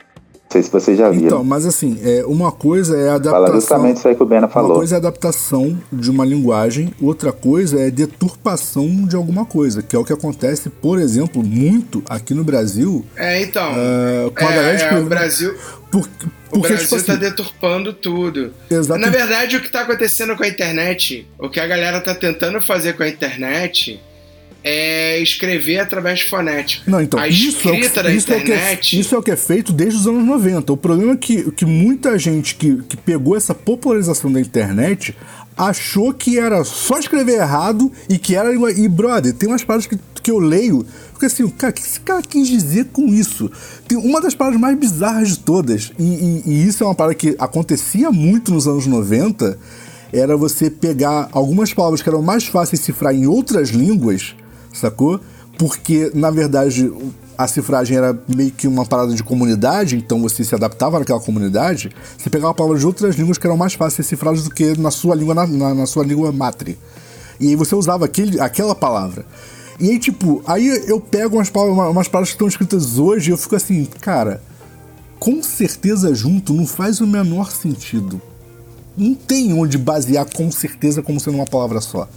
Não 0.48 0.52
sei 0.52 0.62
se 0.62 0.70
você 0.70 0.96
já 0.96 1.10
viu. 1.10 1.26
Então, 1.26 1.44
mas 1.44 1.66
assim, 1.66 2.00
é, 2.02 2.24
uma 2.24 2.50
coisa 2.50 2.96
é 2.96 3.10
a 3.10 3.14
adaptação. 3.16 3.44
Fala 3.44 3.54
justamente 3.54 3.96
isso 3.98 4.08
aí 4.08 4.14
que 4.14 4.22
o 4.22 4.26
Bena 4.26 4.48
falou. 4.48 4.70
Uma 4.70 4.76
coisa 4.78 4.94
é 4.94 4.96
a 4.96 4.98
adaptação 4.98 5.78
de 5.92 6.10
uma 6.10 6.24
linguagem, 6.24 6.90
outra 7.02 7.32
coisa 7.32 7.78
é 7.78 7.90
deturpação 7.90 9.06
de 9.06 9.14
alguma 9.14 9.44
coisa, 9.44 9.82
que 9.82 9.94
é 9.94 9.98
o 9.98 10.04
que 10.04 10.12
acontece, 10.12 10.70
por 10.70 10.98
exemplo, 10.98 11.42
muito 11.44 12.02
aqui 12.08 12.32
no 12.32 12.42
Brasil. 12.42 13.04
É, 13.14 13.42
então. 13.42 13.72
Uh, 13.72 14.30
com 14.30 14.46
a 14.46 14.54
é, 14.54 14.88
é, 14.90 14.98
o 14.98 15.04
Brasil. 15.04 15.54
Por, 15.90 16.08
porque, 16.08 16.56
o 16.56 16.60
Brasil 16.60 16.76
está 16.76 16.96
tipo 16.96 17.10
assim, 17.12 17.20
deturpando 17.20 17.92
tudo. 17.92 18.54
Exatamente. 18.70 19.04
Na 19.04 19.12
verdade, 19.12 19.56
o 19.58 19.60
que 19.60 19.66
está 19.66 19.82
acontecendo 19.82 20.34
com 20.34 20.44
a 20.44 20.48
internet, 20.48 21.28
o 21.38 21.50
que 21.50 21.60
a 21.60 21.66
galera 21.66 21.98
está 21.98 22.14
tentando 22.14 22.58
fazer 22.62 22.94
com 22.94 23.02
a 23.02 23.08
internet 23.08 24.00
é 24.68 25.22
escrever 25.22 25.78
através 25.78 26.20
de 26.20 26.26
fonética. 26.26 26.82
Não, 26.86 27.00
então, 27.00 27.18
a 27.18 27.26
isso 27.26 27.56
escrita 27.56 28.00
é, 28.00 28.02
da 28.02 28.12
isso 28.12 28.30
internet. 28.30 28.96
É, 28.96 29.00
isso 29.00 29.14
é 29.14 29.18
o 29.18 29.22
que 29.22 29.30
é 29.30 29.36
feito 29.36 29.72
desde 29.72 30.00
os 30.00 30.06
anos 30.06 30.24
90. 30.24 30.72
O 30.72 30.76
problema 30.76 31.12
é 31.12 31.16
que, 31.16 31.50
que 31.52 31.64
muita 31.64 32.18
gente 32.18 32.54
que, 32.54 32.82
que 32.82 32.96
pegou 32.96 33.36
essa 33.36 33.54
popularização 33.54 34.30
da 34.30 34.40
internet 34.40 35.16
achou 35.56 36.12
que 36.12 36.38
era 36.38 36.62
só 36.64 36.98
escrever 36.98 37.40
errado 37.40 37.90
e 38.08 38.18
que 38.18 38.36
era. 38.36 38.52
E, 38.52 38.88
brother, 38.88 39.32
tem 39.32 39.48
umas 39.48 39.64
palavras 39.64 39.86
que, 39.86 39.98
que 40.22 40.30
eu 40.30 40.38
leio. 40.38 40.84
Porque 41.12 41.26
assim, 41.26 41.48
cara, 41.48 41.70
o 41.70 41.74
que 41.74 41.80
esse 41.80 42.00
cara 42.00 42.22
quis 42.22 42.46
dizer 42.46 42.86
com 42.92 43.06
isso? 43.08 43.50
Tem 43.88 43.96
uma 43.96 44.20
das 44.20 44.34
palavras 44.34 44.60
mais 44.60 44.78
bizarras 44.78 45.30
de 45.30 45.38
todas, 45.38 45.90
e, 45.98 46.04
e, 46.04 46.42
e 46.46 46.68
isso 46.68 46.84
é 46.84 46.86
uma 46.86 46.94
palavra 46.94 47.16
que 47.16 47.34
acontecia 47.38 48.12
muito 48.12 48.52
nos 48.52 48.68
anos 48.68 48.86
90, 48.86 49.58
era 50.12 50.36
você 50.36 50.70
pegar 50.70 51.28
algumas 51.32 51.74
palavras 51.74 52.02
que 52.02 52.08
eram 52.08 52.22
mais 52.22 52.44
fáceis 52.44 52.78
de 52.80 52.86
cifrar 52.86 53.14
em 53.14 53.26
outras 53.26 53.70
línguas 53.70 54.36
sacou? 54.72 55.20
Porque, 55.58 56.10
na 56.14 56.30
verdade, 56.30 56.90
a 57.36 57.46
cifragem 57.46 57.96
era 57.96 58.18
meio 58.28 58.50
que 58.50 58.66
uma 58.66 58.84
parada 58.84 59.14
de 59.14 59.22
comunidade, 59.22 59.96
então 59.96 60.20
você 60.20 60.42
se 60.42 60.54
adaptava 60.54 60.98
naquela 60.98 61.20
comunidade, 61.20 61.90
você 62.16 62.28
pegava 62.28 62.52
palavras 62.54 62.80
de 62.80 62.86
outras 62.86 63.16
línguas 63.16 63.38
que 63.38 63.46
eram 63.46 63.56
mais 63.56 63.74
fáceis 63.74 63.98
de 63.98 64.02
ser 64.04 64.16
cifradas 64.16 64.44
do 64.44 64.50
que 64.50 64.78
na 64.78 64.90
sua 64.90 65.14
língua, 65.14 65.34
na, 65.34 65.46
na, 65.46 65.74
na 65.74 65.86
sua 65.86 66.04
língua 66.04 66.32
matre. 66.32 66.78
E 67.40 67.48
aí 67.48 67.56
você 67.56 67.74
usava 67.74 68.04
aquele, 68.04 68.40
aquela 68.40 68.74
palavra. 68.74 69.24
E 69.78 69.90
aí, 69.90 69.98
tipo, 70.00 70.42
aí 70.44 70.66
eu 70.88 71.00
pego 71.00 71.36
umas 71.36 71.48
palavras, 71.48 71.90
umas 71.90 72.08
palavras 72.08 72.30
que 72.30 72.34
estão 72.34 72.48
escritas 72.48 72.98
hoje 72.98 73.30
e 73.30 73.32
eu 73.32 73.38
fico 73.38 73.54
assim, 73.54 73.84
cara, 74.00 74.42
com 75.20 75.40
certeza 75.40 76.12
junto 76.12 76.52
não 76.52 76.66
faz 76.66 77.00
o 77.00 77.06
menor 77.06 77.52
sentido. 77.52 78.20
Não 78.96 79.14
tem 79.14 79.52
onde 79.52 79.78
basear 79.78 80.26
com 80.34 80.50
certeza 80.50 81.00
como 81.00 81.20
sendo 81.20 81.36
uma 81.36 81.46
palavra 81.46 81.80
só. 81.80 82.08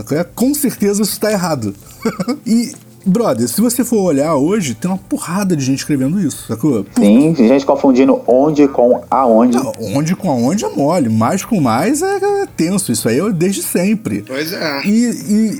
Sacou? 0.00 0.24
Com 0.34 0.54
certeza 0.54 1.02
isso 1.02 1.12
está 1.12 1.30
errado. 1.30 1.74
e, 2.46 2.72
brother, 3.04 3.48
se 3.48 3.60
você 3.60 3.84
for 3.84 4.02
olhar 4.02 4.34
hoje, 4.34 4.74
tem 4.74 4.90
uma 4.90 4.98
porrada 4.98 5.54
de 5.54 5.64
gente 5.64 5.78
escrevendo 5.78 6.20
isso, 6.20 6.46
sacou? 6.46 6.84
Sim, 6.96 7.34
gente 7.34 7.66
confundindo 7.66 8.20
onde 8.26 8.66
com 8.68 9.02
aonde. 9.10 9.56
Não, 9.56 9.72
onde 9.94 10.16
com 10.16 10.30
aonde 10.30 10.64
é 10.64 10.68
mole, 10.68 11.08
mais 11.08 11.44
com 11.44 11.60
mais 11.60 12.02
é, 12.02 12.16
é 12.16 12.46
tenso. 12.56 12.90
Isso 12.90 13.08
aí 13.08 13.18
é 13.18 13.30
desde 13.30 13.62
sempre. 13.62 14.24
Pois 14.26 14.52
é. 14.52 14.82
E, 14.84 15.10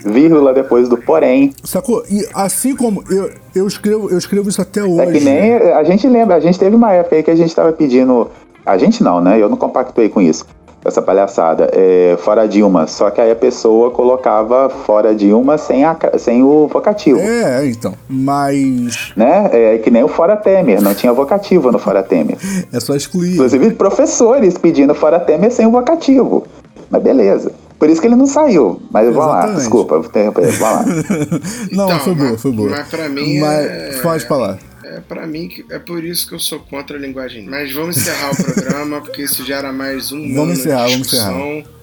e, 0.04 0.10
Vírgula 0.10 0.52
depois 0.52 0.88
do 0.88 0.96
porém. 0.96 1.52
Sacou? 1.62 2.02
E 2.10 2.26
assim 2.34 2.74
como 2.74 3.04
eu, 3.10 3.30
eu, 3.54 3.66
escrevo, 3.66 4.10
eu 4.10 4.18
escrevo 4.18 4.48
isso 4.48 4.62
até 4.62 4.82
hoje. 4.82 5.00
É 5.00 5.12
que 5.12 5.20
nem 5.20 5.54
a 5.72 5.84
gente 5.84 6.08
lembra, 6.08 6.36
a 6.36 6.40
gente 6.40 6.58
teve 6.58 6.74
uma 6.74 6.92
época 6.92 7.16
aí 7.16 7.22
que 7.22 7.30
a 7.30 7.36
gente 7.36 7.54
tava 7.54 7.72
pedindo. 7.72 8.30
A 8.64 8.76
gente 8.76 9.02
não, 9.02 9.20
né? 9.20 9.40
Eu 9.40 9.48
não 9.48 9.56
compactuei 9.56 10.08
com 10.08 10.20
isso 10.20 10.44
essa 10.84 11.02
palhaçada, 11.02 11.68
é, 11.72 12.16
fora 12.20 12.46
Dilma. 12.48 12.86
Só 12.86 13.10
que 13.10 13.20
aí 13.20 13.30
a 13.30 13.36
pessoa 13.36 13.90
colocava 13.90 14.68
fora 14.68 15.14
Dilma 15.14 15.58
sem, 15.58 15.84
a, 15.84 15.96
sem 16.18 16.42
o 16.42 16.66
vocativo. 16.68 17.20
É, 17.20 17.66
então. 17.66 17.94
Mas. 18.08 19.12
Né? 19.16 19.50
É 19.52 19.78
que 19.78 19.90
nem 19.90 20.02
o 20.02 20.08
fora 20.08 20.36
Temer, 20.36 20.80
não 20.80 20.94
tinha 20.94 21.12
vocativo 21.12 21.70
no 21.70 21.78
fora 21.78 22.02
Temer. 22.02 22.36
É 22.72 22.78
só 22.78 22.94
excluir. 22.94 23.34
Inclusive 23.34 23.72
professores 23.72 24.56
pedindo 24.56 24.94
fora 24.94 25.18
Temer 25.18 25.50
sem 25.50 25.66
o 25.66 25.70
vocativo. 25.70 26.46
Mas 26.88 27.02
beleza. 27.02 27.52
Por 27.78 27.88
isso 27.88 28.00
que 28.00 28.06
ele 28.06 28.16
não 28.16 28.26
saiu. 28.26 28.80
Mas 28.90 29.06
vamos 29.12 29.26
lá, 29.26 29.46
desculpa, 29.52 29.98
vamos 29.98 30.60
lá. 30.60 30.84
não, 31.72 31.86
então, 31.86 32.00
foi 32.00 32.14
boa, 32.14 32.38
foi 32.38 32.52
boa. 32.52 32.70
Mas 32.70 32.88
pra 32.88 33.08
mim. 33.08 33.40
Mas 33.40 33.66
é... 33.66 34.00
pode 34.02 34.26
falar 34.26 34.58
é 34.90 35.00
para 35.00 35.24
mim 35.26 35.48
é 35.70 35.78
por 35.78 36.04
isso 36.04 36.28
que 36.28 36.34
eu 36.34 36.40
sou 36.40 36.58
contra 36.58 36.96
a 36.96 37.00
linguagem. 37.00 37.46
Mas 37.46 37.72
vamos 37.72 37.96
encerrar 37.96 38.32
o 38.32 38.36
programa 38.36 39.00
porque 39.00 39.22
isso 39.22 39.44
gera 39.44 39.72
mais 39.72 40.10
um 40.10 40.34
Vamos 40.34 40.58
encerrar, 40.58 40.88
vamos 40.88 41.06
encerrar. 41.06 41.32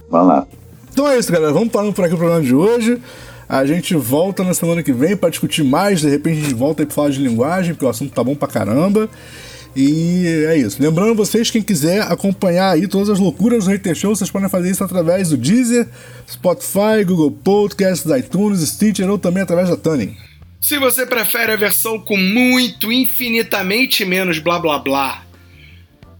Vamos 0.09 0.27
lá. 0.27 0.47
Então 0.91 1.07
é 1.07 1.17
isso, 1.17 1.31
galera. 1.31 1.53
Vamos 1.53 1.69
parando 1.69 1.93
por 1.93 2.03
aqui 2.03 2.13
o 2.13 2.17
programa 2.17 2.43
de 2.43 2.53
hoje. 2.53 3.01
A 3.47 3.65
gente 3.65 3.95
volta 3.95 4.43
na 4.43 4.53
semana 4.53 4.83
que 4.83 4.91
vem 4.91 5.15
para 5.15 5.29
discutir 5.29 5.63
mais. 5.63 6.01
De 6.01 6.09
repente 6.09 6.39
a 6.39 6.43
gente 6.43 6.53
volta 6.53 6.81
aí 6.81 6.85
pra 6.85 6.95
falar 6.95 7.09
de 7.09 7.19
linguagem, 7.19 7.73
porque 7.73 7.85
o 7.85 7.89
assunto 7.89 8.13
tá 8.13 8.23
bom 8.23 8.35
pra 8.35 8.47
caramba. 8.47 9.09
E 9.73 10.25
é 10.47 10.57
isso. 10.57 10.81
Lembrando 10.81 11.15
vocês, 11.15 11.49
quem 11.49 11.61
quiser 11.61 12.01
acompanhar 12.01 12.71
aí 12.71 12.87
todas 12.87 13.09
as 13.09 13.19
loucuras 13.19 13.65
do 13.65 13.71
Hater 13.71 13.95
Show, 13.95 14.15
vocês 14.15 14.29
podem 14.29 14.49
fazer 14.49 14.71
isso 14.71 14.83
através 14.83 15.29
do 15.29 15.37
Deezer, 15.37 15.87
Spotify, 16.29 17.05
Google 17.05 17.31
Podcasts, 17.31 18.11
iTunes, 18.11 18.67
Stitcher 18.67 19.09
ou 19.09 19.17
também 19.17 19.43
através 19.43 19.69
da 19.69 19.77
Tuning. 19.77 20.17
Se 20.59 20.79
você 20.79 21.05
prefere 21.05 21.51
a 21.51 21.55
versão 21.55 21.99
com 21.99 22.17
muito, 22.17 22.91
infinitamente 22.91 24.03
menos 24.03 24.39
blá 24.39 24.57
blá 24.57 24.79
blá, 24.79 25.23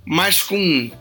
mas 0.06 0.44
com 0.44 0.92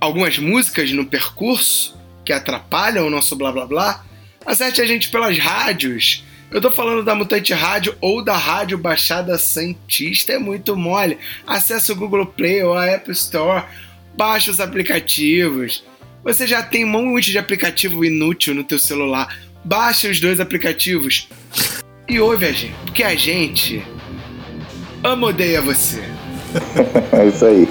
algumas 0.00 0.38
músicas 0.38 0.92
no 0.92 1.04
percurso 1.04 1.98
que 2.24 2.32
atrapalham 2.32 3.06
o 3.06 3.10
nosso 3.10 3.34
blá 3.34 3.50
blá 3.50 3.66
blá, 3.66 4.04
acerte 4.46 4.80
a 4.80 4.86
gente 4.86 5.10
pelas 5.10 5.36
rádios. 5.38 6.24
Eu 6.52 6.60
tô 6.60 6.70
falando 6.70 7.02
da 7.02 7.16
Mutante 7.16 7.52
Rádio 7.52 7.96
ou 8.00 8.22
da 8.22 8.36
Rádio 8.36 8.78
Baixada 8.78 9.36
Santista, 9.38 10.32
é 10.32 10.38
muito 10.38 10.76
mole. 10.76 11.18
Acesse 11.46 11.90
o 11.90 11.96
Google 11.96 12.26
Play 12.26 12.62
ou 12.62 12.74
a 12.74 12.86
App 12.86 13.10
Store, 13.10 13.64
baixe 14.16 14.50
os 14.50 14.60
aplicativos. 14.60 15.82
Você 16.22 16.46
já 16.46 16.62
tem 16.62 16.84
um 16.84 16.88
monte 16.88 17.32
de 17.32 17.38
aplicativo 17.38 18.04
inútil 18.04 18.54
no 18.54 18.62
teu 18.62 18.78
celular. 18.78 19.36
Baixe 19.64 20.08
os 20.08 20.20
dois 20.20 20.38
aplicativos 20.38 21.28
e 22.08 22.20
ouve 22.20 22.46
a 22.46 22.52
gente, 22.52 22.74
porque 22.84 23.02
a 23.02 23.14
gente 23.14 23.84
ama 25.02 25.28
odeia 25.28 25.60
você. 25.60 26.02
é 27.12 27.26
isso 27.26 27.44
aí. 27.44 27.68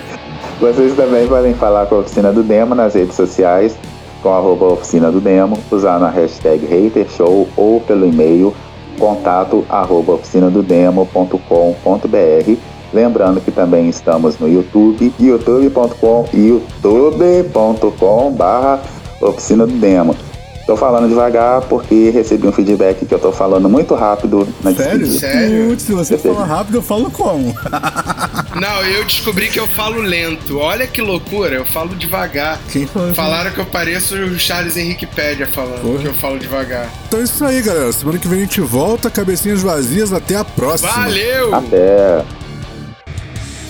Vocês 0.59 0.95
também 0.95 1.27
podem 1.27 1.53
falar 1.53 1.87
com 1.87 1.95
a 1.95 1.99
Oficina 1.99 2.31
do 2.31 2.43
Demo 2.43 2.75
nas 2.75 2.93
redes 2.93 3.15
sociais, 3.15 3.77
com 4.21 4.29
arroba 4.29 4.67
Oficina 4.67 5.11
do 5.11 5.19
Demo, 5.19 5.57
usando 5.71 6.05
a 6.05 6.09
hashtag 6.09 6.65
HaterShow 6.65 7.47
ou 7.55 7.81
pelo 7.81 8.05
e-mail 8.05 8.55
contato 8.99 9.65
arroba 9.69 10.13
oficinadodemo.com.br 10.13 12.71
Lembrando 12.93 13.39
que 13.39 13.51
também 13.51 13.89
estamos 13.89 14.37
no 14.37 14.49
YouTube, 14.49 15.13
youtube.com 15.19 16.25
youtube.com 16.33 18.31
barra 18.33 18.81
Oficina 19.21 19.65
do 19.65 19.73
Demo. 19.73 20.15
Tô 20.65 20.77
falando 20.77 21.09
devagar 21.09 21.61
porque 21.61 22.09
recebi 22.11 22.47
um 22.47 22.51
feedback 22.51 23.05
que 23.05 23.13
eu 23.13 23.19
tô 23.19 23.31
falando 23.31 23.67
muito 23.67 23.93
rápido 23.95 24.47
na 24.63 24.73
Sério? 24.73 24.99
despedida. 24.99 25.19
Sério? 25.19 25.67
Putz, 25.69 25.83
se 25.83 25.93
você 25.93 26.17
fala 26.17 26.45
rápido, 26.45 26.75
eu 26.77 26.81
falo 26.81 27.09
como? 27.11 27.53
Não, 28.59 28.83
eu 28.85 29.03
descobri 29.03 29.49
que 29.49 29.59
eu 29.59 29.67
falo 29.67 30.01
lento. 30.01 30.57
Olha 30.59 30.85
que 30.87 31.01
loucura, 31.01 31.55
eu 31.55 31.65
falo 31.65 31.95
devagar. 31.95 32.59
Quem 32.71 32.85
falou? 32.85 33.13
Falaram 33.13 33.51
que 33.51 33.59
eu 33.59 33.65
pareço 33.65 34.15
o 34.15 34.37
Charles 34.39 34.77
Henrique 34.77 35.05
Pédia 35.05 35.47
falando 35.47 35.81
Porra. 35.81 35.99
que 35.99 36.05
eu 36.07 36.13
falo 36.13 36.37
devagar. 36.39 36.89
Então 37.07 37.19
é 37.19 37.23
isso 37.23 37.43
aí, 37.43 37.61
galera. 37.61 37.91
Semana 37.91 38.17
que 38.19 38.27
vem 38.27 38.39
a 38.39 38.41
gente 38.43 38.61
volta, 38.61 39.09
cabecinhas 39.09 39.61
vazias. 39.61 40.13
Até 40.13 40.35
a 40.35 40.43
próxima. 40.45 40.89
Valeu! 40.91 41.55
Até! 41.55 42.23